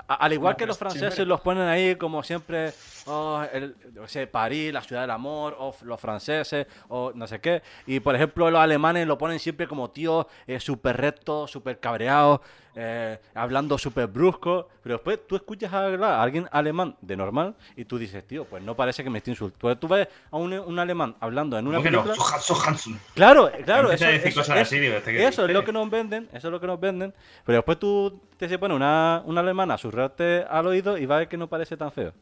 A- 0.08 0.14
al 0.14 0.32
igual 0.32 0.54
No, 0.54 0.56
que 0.56 0.66
los 0.66 0.78
franceses 0.78 1.14
siempre- 1.14 1.26
los 1.26 1.40
ponen 1.42 1.68
ahí 1.68 1.96
como 1.96 2.22
siempre, 2.22 2.72
oh, 3.06 3.42
el, 3.52 3.74
qué 3.94 4.08
sé, 4.08 4.26
París, 4.26 4.72
la 4.72 4.82
ciudad 4.82 5.02
del 5.02 5.10
amor, 5.10 5.56
o 5.58 5.74
los 5.82 6.00
franceses, 6.00 6.66
o 6.88 7.12
no 7.14 7.26
sé 7.26 7.40
qué. 7.40 7.62
Y 7.86 8.00
por 8.00 8.14
ejemplo, 8.14 8.50
los 8.50 8.60
alemanes 8.60 9.06
lo 9.06 9.18
ponen 9.18 9.38
siempre 9.38 9.66
como 9.66 9.90
tíos 9.90 10.26
eh, 10.46 10.60
súper 10.60 10.96
rectos, 10.96 11.50
súper 11.50 11.78
cabreados, 11.80 12.40
eh, 12.74 13.18
hablando 13.34 13.76
súper 13.78 14.06
brusco. 14.06 14.68
Pero 14.82 14.94
después 14.96 15.20
tú 15.28 15.36
escuchas 15.36 15.72
hablar 15.72 16.12
a 16.14 16.22
alguien 16.22 16.48
alemán 16.50 16.96
de 17.00 17.16
normal 17.16 17.54
y 17.76 17.84
tú 17.84 17.98
dices, 17.98 18.26
tío, 18.26 18.44
pues 18.44 18.62
no 18.62 18.74
parece 18.74 19.04
que 19.04 19.10
me 19.10 19.18
esté 19.18 19.30
insultando. 19.30 19.76
Tú 19.78 19.86
ves 19.88 20.08
a 20.30 20.36
un, 20.36 20.52
un 20.52 20.78
alemán 20.78 21.14
hablando 21.20 21.56
en 21.58 21.66
una 21.68 21.78
¿Cómo 21.78 21.84
que 21.84 21.90
no? 21.90 22.02
película. 22.02 22.24
Johansson, 22.24 22.56
Johansson. 22.56 23.00
Claro, 23.14 23.50
claro, 23.64 23.92
eso, 23.92 24.04
a 24.06 24.10
eso- 24.10 24.24
cosas 24.40 24.56
eso- 24.56 24.76
así, 24.76 24.86
¿este 24.86 25.24
eso 25.24 25.44
es 25.46 25.52
lo 25.52 25.64
que 25.64 25.72
nos 25.72 25.88
venden, 25.90 26.28
eso 26.32 26.48
es 26.48 26.52
lo 26.52 26.60
que 26.60 26.66
nos 26.66 26.80
venden. 26.80 27.14
Pero 27.44 27.58
después 27.58 27.78
tú 27.78 28.20
te 28.36 28.48
se 28.48 28.58
pone 28.58 28.74
una, 28.74 29.22
una 29.26 29.40
alemana 29.40 29.74
a 29.74 29.78
susurrarte 29.78 30.44
al 30.48 30.66
oído 30.66 30.98
y 30.98 31.06
va 31.06 31.16
a 31.16 31.18
ver 31.20 31.28
que 31.28 31.36
no 31.36 31.46
parece 31.48 31.76
tan 31.76 31.92
feo. 31.92 32.12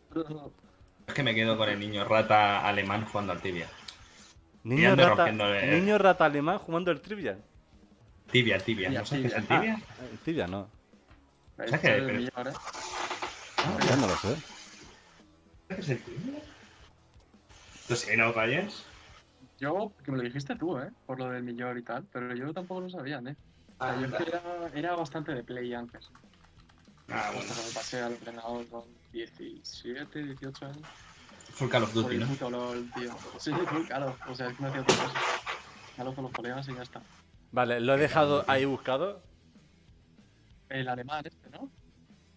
Es 1.11 1.15
que 1.15 1.25
me 1.25 1.35
quedo 1.35 1.57
con 1.57 1.69
el 1.69 1.81
niño 1.81 2.05
rata 2.05 2.65
alemán 2.65 3.05
jugando 3.05 3.33
al 3.33 3.41
tibia. 3.41 3.67
Niño 4.63 4.95
rata, 4.95 5.27
rompiéndole- 5.27 5.67
niño 5.81 5.99
rata 5.99 6.27
alemán 6.27 6.59
jugando 6.59 6.93
el 6.93 7.01
trivia. 7.01 7.37
Tibia, 8.31 8.59
tibia. 8.61 8.87
Tibia, 8.87 9.01
¿No 9.01 9.07
sabes 9.07 9.23
qué 9.23 9.27
es 9.29 9.35
el 9.35 9.47
tibia. 9.49 9.61
tibia? 9.61 10.09
El 10.13 10.19
trivia 10.21 10.47
no. 10.47 10.69
¿Sabes 11.57 11.81
qué? 11.81 11.97
El 11.97 12.31
Pero- 12.33 12.51
¿eh? 12.51 12.55
no, 13.67 13.81
ya 13.81 13.97
no 13.97 14.07
lo 14.07 14.17
sé. 14.17 14.29
¿Sabes 14.29 14.41
qué 15.69 15.81
es 15.81 15.89
el 15.89 15.99
tibia? 16.05 16.39
¿Tú 17.89 17.97
sí, 17.97 18.17
no 18.17 18.33
calles? 18.33 18.87
Yo, 19.59 19.93
que 20.05 20.13
me 20.13 20.19
lo 20.19 20.23
dijiste 20.23 20.55
tú, 20.55 20.79
¿eh? 20.79 20.91
Por 21.07 21.19
lo 21.19 21.29
del 21.31 21.43
millón 21.43 21.77
y 21.77 21.83
tal, 21.83 22.05
pero 22.13 22.33
yo 22.37 22.53
tampoco 22.55 22.83
lo 22.83 22.89
sabía, 22.89 23.19
¿eh? 23.27 23.35
O 23.81 23.85
sea, 23.85 23.99
yo 24.01 24.07
es 24.07 24.13
que 24.15 24.31
era, 24.31 24.43
era 24.77 24.95
bastante 24.95 25.35
de 25.35 25.43
play 25.43 25.75
antes. 25.75 26.09
Ah, 27.13 27.31
bueno. 27.35 27.41
Hasta 27.51 27.55
que 27.61 27.69
me 27.69 27.75
pasé 27.75 28.03
al 28.03 28.13
ordenador 28.15 28.67
con 28.69 28.85
17, 29.13 30.23
18 30.23 30.67
años. 30.67 30.79
Full 31.55 31.69
Call 31.69 31.83
of 31.83 31.93
Duty, 31.93 32.15
el 32.15 32.21
¿no? 32.21 32.27
puto 32.27 32.51
LOL, 32.51 32.91
tío. 32.93 33.13
Sí, 33.39 33.53
sí, 33.53 33.85
claro. 33.87 34.17
O 34.29 34.35
sea, 34.35 34.49
es 34.49 34.57
que 34.57 34.63
me 34.63 34.69
hacía 34.69 34.83
otra 34.83 34.97
cosa. 34.97 35.21
Hablo 35.99 36.15
con 36.15 36.25
los 36.25 36.33
colegas 36.33 36.69
y 36.69 36.75
ya 36.75 36.83
está. 36.83 37.03
Vale, 37.53 37.81
lo 37.81 37.95
he 37.95 37.99
dejado 37.99 38.45
ahí 38.47 38.65
buscado. 38.65 39.23
El 40.69 40.89
alemán 40.89 41.27
este, 41.27 41.51
¿no? 41.51 41.69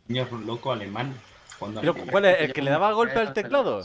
Niño 0.07 0.27
loco 0.45 0.71
alemán. 0.71 1.15
Pero. 1.79 1.95
¿Cuál 2.11 2.25
es? 2.25 2.41
¿El 2.41 2.53
que 2.53 2.61
le 2.61 2.71
daba 2.71 2.91
golpe 2.93 3.19
al 3.19 3.33
teclado? 3.33 3.81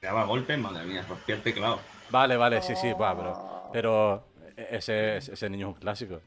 Le 0.00 0.08
daba 0.08 0.24
golpe, 0.24 0.56
madre 0.56 0.84
mía, 0.86 1.04
rompía 1.08 1.36
el 1.36 1.42
teclado. 1.42 1.80
Vale, 2.10 2.36
vale, 2.36 2.62
sí, 2.62 2.74
sí, 2.74 2.92
va, 2.94 3.14
pero, 3.16 3.70
pero 3.72 4.28
ese, 4.56 5.18
ese 5.18 5.50
niño 5.50 5.68
es 5.68 5.74
un 5.74 5.80
clásico. 5.80 6.20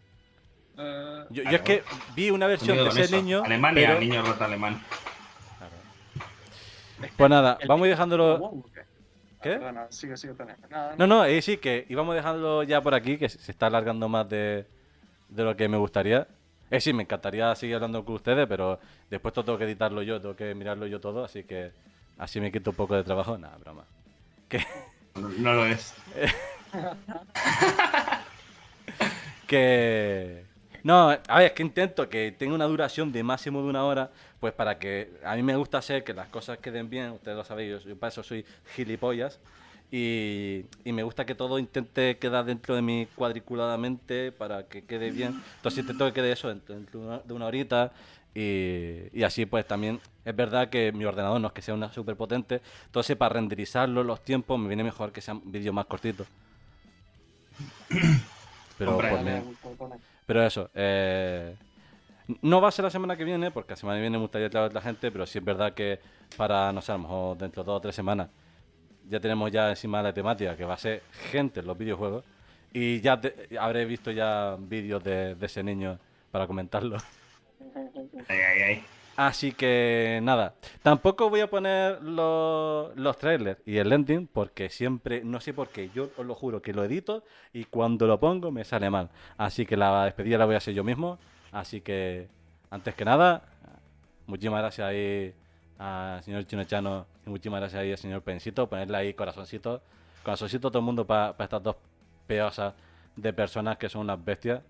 Eh, 0.81 1.25
Yo, 1.29 1.43
yo 1.43 1.49
es 1.51 1.61
que 1.61 1.83
vi 2.15 2.29
una 2.31 2.47
versión 2.47 2.77
de 2.77 2.87
ese 2.89 3.01
eso. 3.03 3.15
niño. 3.17 3.43
Alemania, 3.45 3.87
pero- 3.89 3.99
niño 3.99 4.21
rata 4.23 4.45
alemán. 4.45 4.81
Claro. 5.57 5.73
Pues 7.17 7.29
nada, 7.29 7.57
el- 7.61 7.67
vamos 7.67 7.85
a 7.85 7.87
ir 7.87 7.93
dejándolo. 7.93 8.37
wow, 8.39 8.59
¿o 8.59 8.63
¿qué? 8.73 8.81
¿Qué? 9.41 9.49
Perdona, 9.57 9.87
sigue, 9.89 10.17
sigue. 10.17 10.33
Nada, 10.69 10.95
No, 10.97 11.07
no, 11.07 11.25
eh, 11.25 11.41
sí, 11.41 11.57
que 11.57 11.85
íbamos 11.89 12.15
dejándolo 12.15 12.63
ya 12.63 12.81
por 12.81 12.93
aquí, 12.93 13.17
que 13.17 13.29
se 13.29 13.51
está 13.51 13.67
alargando 13.67 14.07
más 14.09 14.27
de, 14.29 14.65
de 15.29 15.43
lo 15.43 15.55
que 15.55 15.67
me 15.67 15.77
gustaría. 15.77 16.27
Eh, 16.69 16.79
sí, 16.79 16.93
me 16.93 17.03
encantaría 17.03 17.53
seguir 17.55 17.75
hablando 17.75 18.05
con 18.05 18.15
ustedes, 18.15 18.47
pero 18.47 18.79
después 19.09 19.33
todo 19.33 19.45
tengo 19.45 19.57
que 19.57 19.65
editarlo 19.65 20.01
yo, 20.03 20.21
tengo 20.21 20.35
que 20.35 20.53
mirarlo 20.55 20.85
yo 20.87 20.99
todo, 21.01 21.25
así 21.25 21.43
que 21.43 21.71
así 22.17 22.39
me 22.39 22.51
quito 22.51 22.69
un 22.69 22.75
poco 22.75 22.95
de 22.95 23.03
trabajo. 23.03 23.37
Nada, 23.37 23.57
broma. 23.57 23.83
Que, 24.47 24.63
No, 25.15 25.27
no 25.29 25.53
lo 25.53 25.65
es. 25.65 25.93
que... 29.47 30.45
No, 30.83 31.09
a 31.09 31.37
ver, 31.37 31.47
es 31.47 31.51
que 31.51 31.63
intento 31.63 32.09
que 32.09 32.31
tenga 32.31 32.55
una 32.55 32.65
duración 32.65 33.11
de 33.11 33.23
máximo 33.23 33.61
de 33.61 33.69
una 33.69 33.85
hora, 33.85 34.11
pues 34.39 34.53
para 34.53 34.79
que 34.79 35.11
a 35.23 35.35
mí 35.35 35.43
me 35.43 35.55
gusta 35.55 35.77
hacer 35.77 36.03
que 36.03 36.13
las 36.13 36.27
cosas 36.29 36.57
queden 36.57 36.89
bien, 36.89 37.11
ustedes 37.11 37.37
lo 37.37 37.43
sabéis, 37.43 37.83
yo, 37.83 37.95
para 37.97 38.09
eso 38.09 38.23
soy 38.23 38.45
gilipollas, 38.75 39.39
y, 39.91 40.65
y 40.85 40.93
me 40.93 41.03
gusta 41.03 41.25
que 41.25 41.35
todo 41.35 41.59
intente 41.59 42.17
quedar 42.17 42.45
dentro 42.45 42.75
de 42.75 42.81
mí 42.81 43.07
cuadriculadamente 43.15 44.31
para 44.31 44.63
que 44.63 44.85
quede 44.85 45.11
bien. 45.11 45.35
Entonces 45.57 45.79
intento 45.79 46.05
que 46.05 46.13
quede 46.13 46.31
eso 46.31 46.47
dentro 46.47 47.21
de 47.25 47.33
una, 47.33 47.45
horita 47.45 47.91
y, 48.33 49.01
y 49.11 49.23
así 49.23 49.45
pues 49.45 49.67
también 49.67 49.99
es 50.23 50.33
verdad 50.33 50.69
que 50.69 50.93
mi 50.93 51.03
ordenador 51.03 51.41
no 51.41 51.47
es 51.49 51.53
que 51.53 51.61
sea 51.61 51.73
una 51.73 51.91
súper 51.91 52.15
potente, 52.15 52.61
entonces 52.85 53.17
para 53.17 53.33
renderizarlo 53.33 54.03
los 54.05 54.23
tiempos 54.23 54.57
me 54.57 54.69
viene 54.69 54.83
mejor 54.83 55.11
que 55.11 55.19
sean 55.19 55.41
vídeos 55.43 55.75
más 55.75 55.85
cortitos. 55.87 56.27
Pero 58.77 58.93
Hombre. 58.93 59.09
por 59.09 59.21
me. 59.23 59.43
Pero 60.25 60.43
eso, 60.45 60.69
eh, 60.73 61.55
no 62.41 62.61
va 62.61 62.69
a 62.69 62.71
ser 62.71 62.83
la 62.85 62.91
semana 62.91 63.15
que 63.17 63.23
viene, 63.23 63.51
porque 63.51 63.71
la 63.73 63.75
semana 63.77 63.97
que 63.97 64.01
viene 64.01 64.17
me 64.17 64.21
gustaría 64.23 64.49
traer 64.49 64.71
a 64.71 64.73
la 64.73 64.81
gente, 64.81 65.11
pero 65.11 65.25
sí 65.25 65.39
es 65.39 65.43
verdad 65.45 65.73
que 65.73 65.99
para, 66.37 66.71
no 66.71 66.81
sé, 66.81 66.91
a 66.91 66.95
lo 66.95 67.01
mejor 67.03 67.37
dentro 67.37 67.63
de 67.63 67.67
dos 67.67 67.77
o 67.77 67.81
tres 67.81 67.95
semanas, 67.95 68.29
ya 69.09 69.19
tenemos 69.19 69.51
ya 69.51 69.69
encima 69.69 70.01
la 70.01 70.13
temática, 70.13 70.55
que 70.55 70.63
va 70.65 70.75
a 70.75 70.77
ser 70.77 71.01
gente 71.31 71.59
en 71.59 71.67
los 71.67 71.77
videojuegos, 71.77 72.23
y 72.73 73.01
ya 73.01 73.19
te- 73.19 73.49
habré 73.59 73.83
visto 73.85 74.11
ya 74.11 74.55
vídeos 74.57 75.03
de, 75.03 75.35
de 75.35 75.45
ese 75.45 75.61
niño 75.63 75.99
para 76.31 76.47
comentarlo. 76.47 76.97
Ay, 78.29 78.39
ay, 78.39 78.61
ay. 78.61 78.83
Así 79.27 79.51
que 79.51 80.19
nada, 80.23 80.55
tampoco 80.81 81.29
voy 81.29 81.41
a 81.41 81.47
poner 81.47 82.01
los, 82.01 83.17
trailers 83.19 83.61
y 83.67 83.77
el 83.77 83.93
ending 83.93 84.25
porque 84.25 84.71
siempre, 84.71 85.23
no 85.23 85.39
sé 85.39 85.53
por 85.53 85.67
qué, 85.67 85.91
yo 85.91 86.09
os 86.17 86.25
lo 86.25 86.33
juro 86.33 86.63
que 86.63 86.73
lo 86.73 86.83
edito 86.83 87.23
y 87.53 87.65
cuando 87.65 88.07
lo 88.07 88.19
pongo 88.19 88.49
me 88.49 88.63
sale 88.63 88.89
mal. 88.89 89.11
Así 89.37 89.67
que 89.67 89.77
la 89.77 90.05
despedida 90.05 90.39
la 90.39 90.45
voy 90.45 90.55
a 90.55 90.57
hacer 90.57 90.73
yo 90.73 90.83
mismo. 90.83 91.19
Así 91.51 91.81
que, 91.81 92.29
antes 92.71 92.95
que 92.95 93.05
nada, 93.05 93.43
muchísimas 94.25 94.61
gracias 94.61 94.87
ahí 94.87 95.35
al 95.77 96.23
señor 96.23 96.47
Chinochano 96.47 97.05
y 97.23 97.29
muchísimas 97.29 97.59
gracias 97.59 97.79
ahí 97.79 97.91
al 97.91 97.99
señor 97.99 98.23
Pensito. 98.23 98.67
Ponerle 98.67 98.97
ahí 98.97 99.13
corazoncito, 99.13 99.83
corazoncito 100.23 100.69
a 100.69 100.71
todo 100.71 100.79
el 100.79 100.85
mundo 100.85 101.05
para 101.05 101.35
estas 101.37 101.61
dos 101.61 101.75
peosas 102.25 102.73
de 103.15 103.33
personas 103.33 103.77
que 103.77 103.87
son 103.87 104.01
unas 104.01 104.25
bestias. 104.25 104.63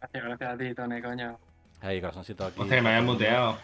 Gracias, 0.00 0.24
gracias 0.24 0.52
a 0.52 0.58
ti, 0.58 0.74
Tony, 0.74 1.00
coño. 1.00 1.49
Ahí, 1.82 2.00
corazoncito 2.00 2.44
aquí. 2.46 2.60
Hostia, 2.60 2.76
que 2.76 2.82
me 2.82 2.88
habían 2.90 3.06
muteado. 3.06 3.58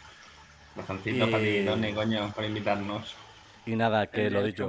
Bastantitos 0.74 1.28
Y- 1.28 1.30
para 1.30 1.42
ti, 1.42 1.64
Tony, 1.64 1.92
coño, 1.92 2.32
por 2.34 2.44
invitarnos. 2.44 3.14
Y 3.66 3.76
nada, 3.76 4.06
que 4.06 4.30
lo 4.30 4.42
dicho. 4.42 4.68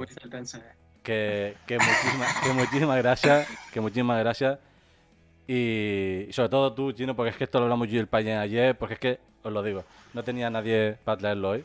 Que, 1.02 1.54
que, 1.66 1.78
muchísimas, 1.78 2.36
que 2.42 2.52
muchísimas 2.52 2.96
gracias, 2.98 3.48
que 3.72 3.80
muchísimas 3.80 4.18
gracias. 4.18 4.58
Y, 5.46 6.26
y 6.28 6.32
sobre 6.32 6.48
todo 6.50 6.74
tú, 6.74 6.92
Chino, 6.92 7.16
porque 7.16 7.30
es 7.30 7.36
que 7.36 7.44
esto 7.44 7.58
lo 7.58 7.64
hablamos 7.64 7.88
yo 7.88 7.96
y 7.96 7.98
el 7.98 8.06
Payen 8.08 8.36
ayer, 8.38 8.76
porque 8.76 8.94
es 8.94 9.00
que, 9.00 9.18
os 9.42 9.52
lo 9.52 9.62
digo, 9.62 9.84
no 10.12 10.22
tenía 10.22 10.50
nadie 10.50 10.98
para 11.04 11.16
traerlo 11.18 11.50
hoy. 11.50 11.64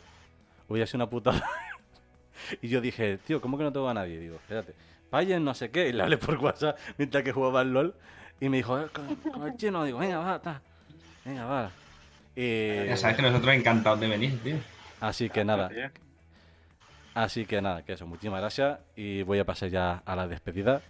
Hubiera 0.69 0.87
sido 0.87 0.97
una 0.99 1.09
putada. 1.09 1.43
y 2.61 2.69
yo 2.69 2.79
dije, 2.79 3.17
tío, 3.17 3.41
¿cómo 3.41 3.57
que 3.57 3.63
no 3.65 3.73
tengo 3.73 3.89
a 3.89 3.93
nadie? 3.93 4.17
Digo, 4.19 4.35
espérate, 4.37 4.73
Payen 5.09 5.43
no 5.43 5.53
sé 5.53 5.69
qué, 5.71 5.89
y 5.89 5.91
le 5.93 6.03
hablé 6.03 6.17
por 6.17 6.37
WhatsApp 6.37 6.77
mientras 6.97 7.23
que 7.23 7.33
jugaba 7.33 7.61
al 7.61 7.73
LOL. 7.73 7.93
Y 8.39 8.49
me 8.49 8.57
dijo, 8.57 8.79
"Eh, 8.79 8.87
con, 8.93 9.15
con 9.31 9.47
el 9.47 9.57
Chino, 9.57 9.83
digo, 9.83 9.99
venga, 9.99 10.19
va, 10.19 10.41
ta, 10.41 10.61
venga, 11.25 11.45
va. 11.45 11.71
Y, 12.35 12.87
Ya 12.87 12.97
sabes 12.97 13.15
que 13.15 13.21
nosotros 13.21 13.53
encantados 13.53 13.99
de 13.99 14.07
venir, 14.07 14.39
tío. 14.43 14.55
así 14.99 15.29
que 15.29 15.43
nada, 15.45 15.69
Así 17.13 17.45
que 17.45 17.61
nada, 17.61 17.83
que 17.83 17.93
eso, 17.93 18.07
muchísimas 18.07 18.41
gracias 18.41 18.79
y 18.95 19.21
voy 19.21 19.37
a 19.37 19.45
pasar 19.45 19.69
ya 19.69 20.01
a 20.03 20.15
la 20.15 20.27
despedida. 20.27 20.81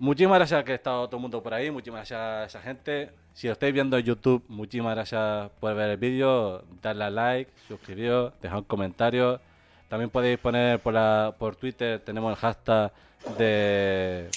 Muchísimas 0.00 0.38
gracias 0.38 0.64
que 0.64 0.72
ha 0.72 0.74
estado 0.74 1.06
todo 1.06 1.18
el 1.18 1.22
mundo 1.22 1.40
por 1.40 1.54
ahí, 1.54 1.70
muchísimas 1.70 2.00
gracias 2.00 2.20
a 2.20 2.44
esa 2.46 2.60
gente. 2.60 3.10
Si 3.34 3.46
lo 3.46 3.52
estáis 3.52 3.72
viendo 3.72 3.96
en 3.96 4.04
YouTube, 4.04 4.44
muchísimas 4.48 4.96
gracias 4.96 5.50
por 5.60 5.74
ver 5.76 5.90
el 5.90 5.96
vídeo, 5.96 6.64
darle 6.82 7.04
a 7.04 7.10
like, 7.10 7.52
suscribiros, 7.68 8.32
dejar 8.42 8.58
un 8.58 8.64
comentario. 8.64 9.40
También 9.88 10.10
podéis 10.10 10.38
poner 10.38 10.80
por, 10.80 10.94
la, 10.94 11.32
por 11.38 11.54
Twitter, 11.54 12.00
tenemos 12.00 12.32
el 12.32 12.36
hashtag 12.36 12.92
de 13.38 14.28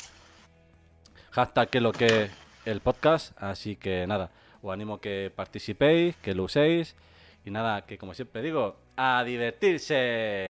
hashtag 1.31 1.69
que 1.69 1.81
lo 1.81 1.91
que 1.91 2.05
es 2.05 2.31
el 2.65 2.81
podcast, 2.81 3.31
así 3.41 3.75
que 3.75 4.05
nada, 4.07 4.31
os 4.61 4.73
animo 4.73 4.99
que 4.99 5.31
participéis, 5.35 6.15
que 6.17 6.33
lo 6.33 6.43
uséis 6.43 6.95
y 7.45 7.51
nada, 7.51 7.85
que 7.85 7.97
como 7.97 8.13
siempre 8.13 8.41
digo, 8.41 8.75
a 8.97 9.23
divertirse. 9.23 10.43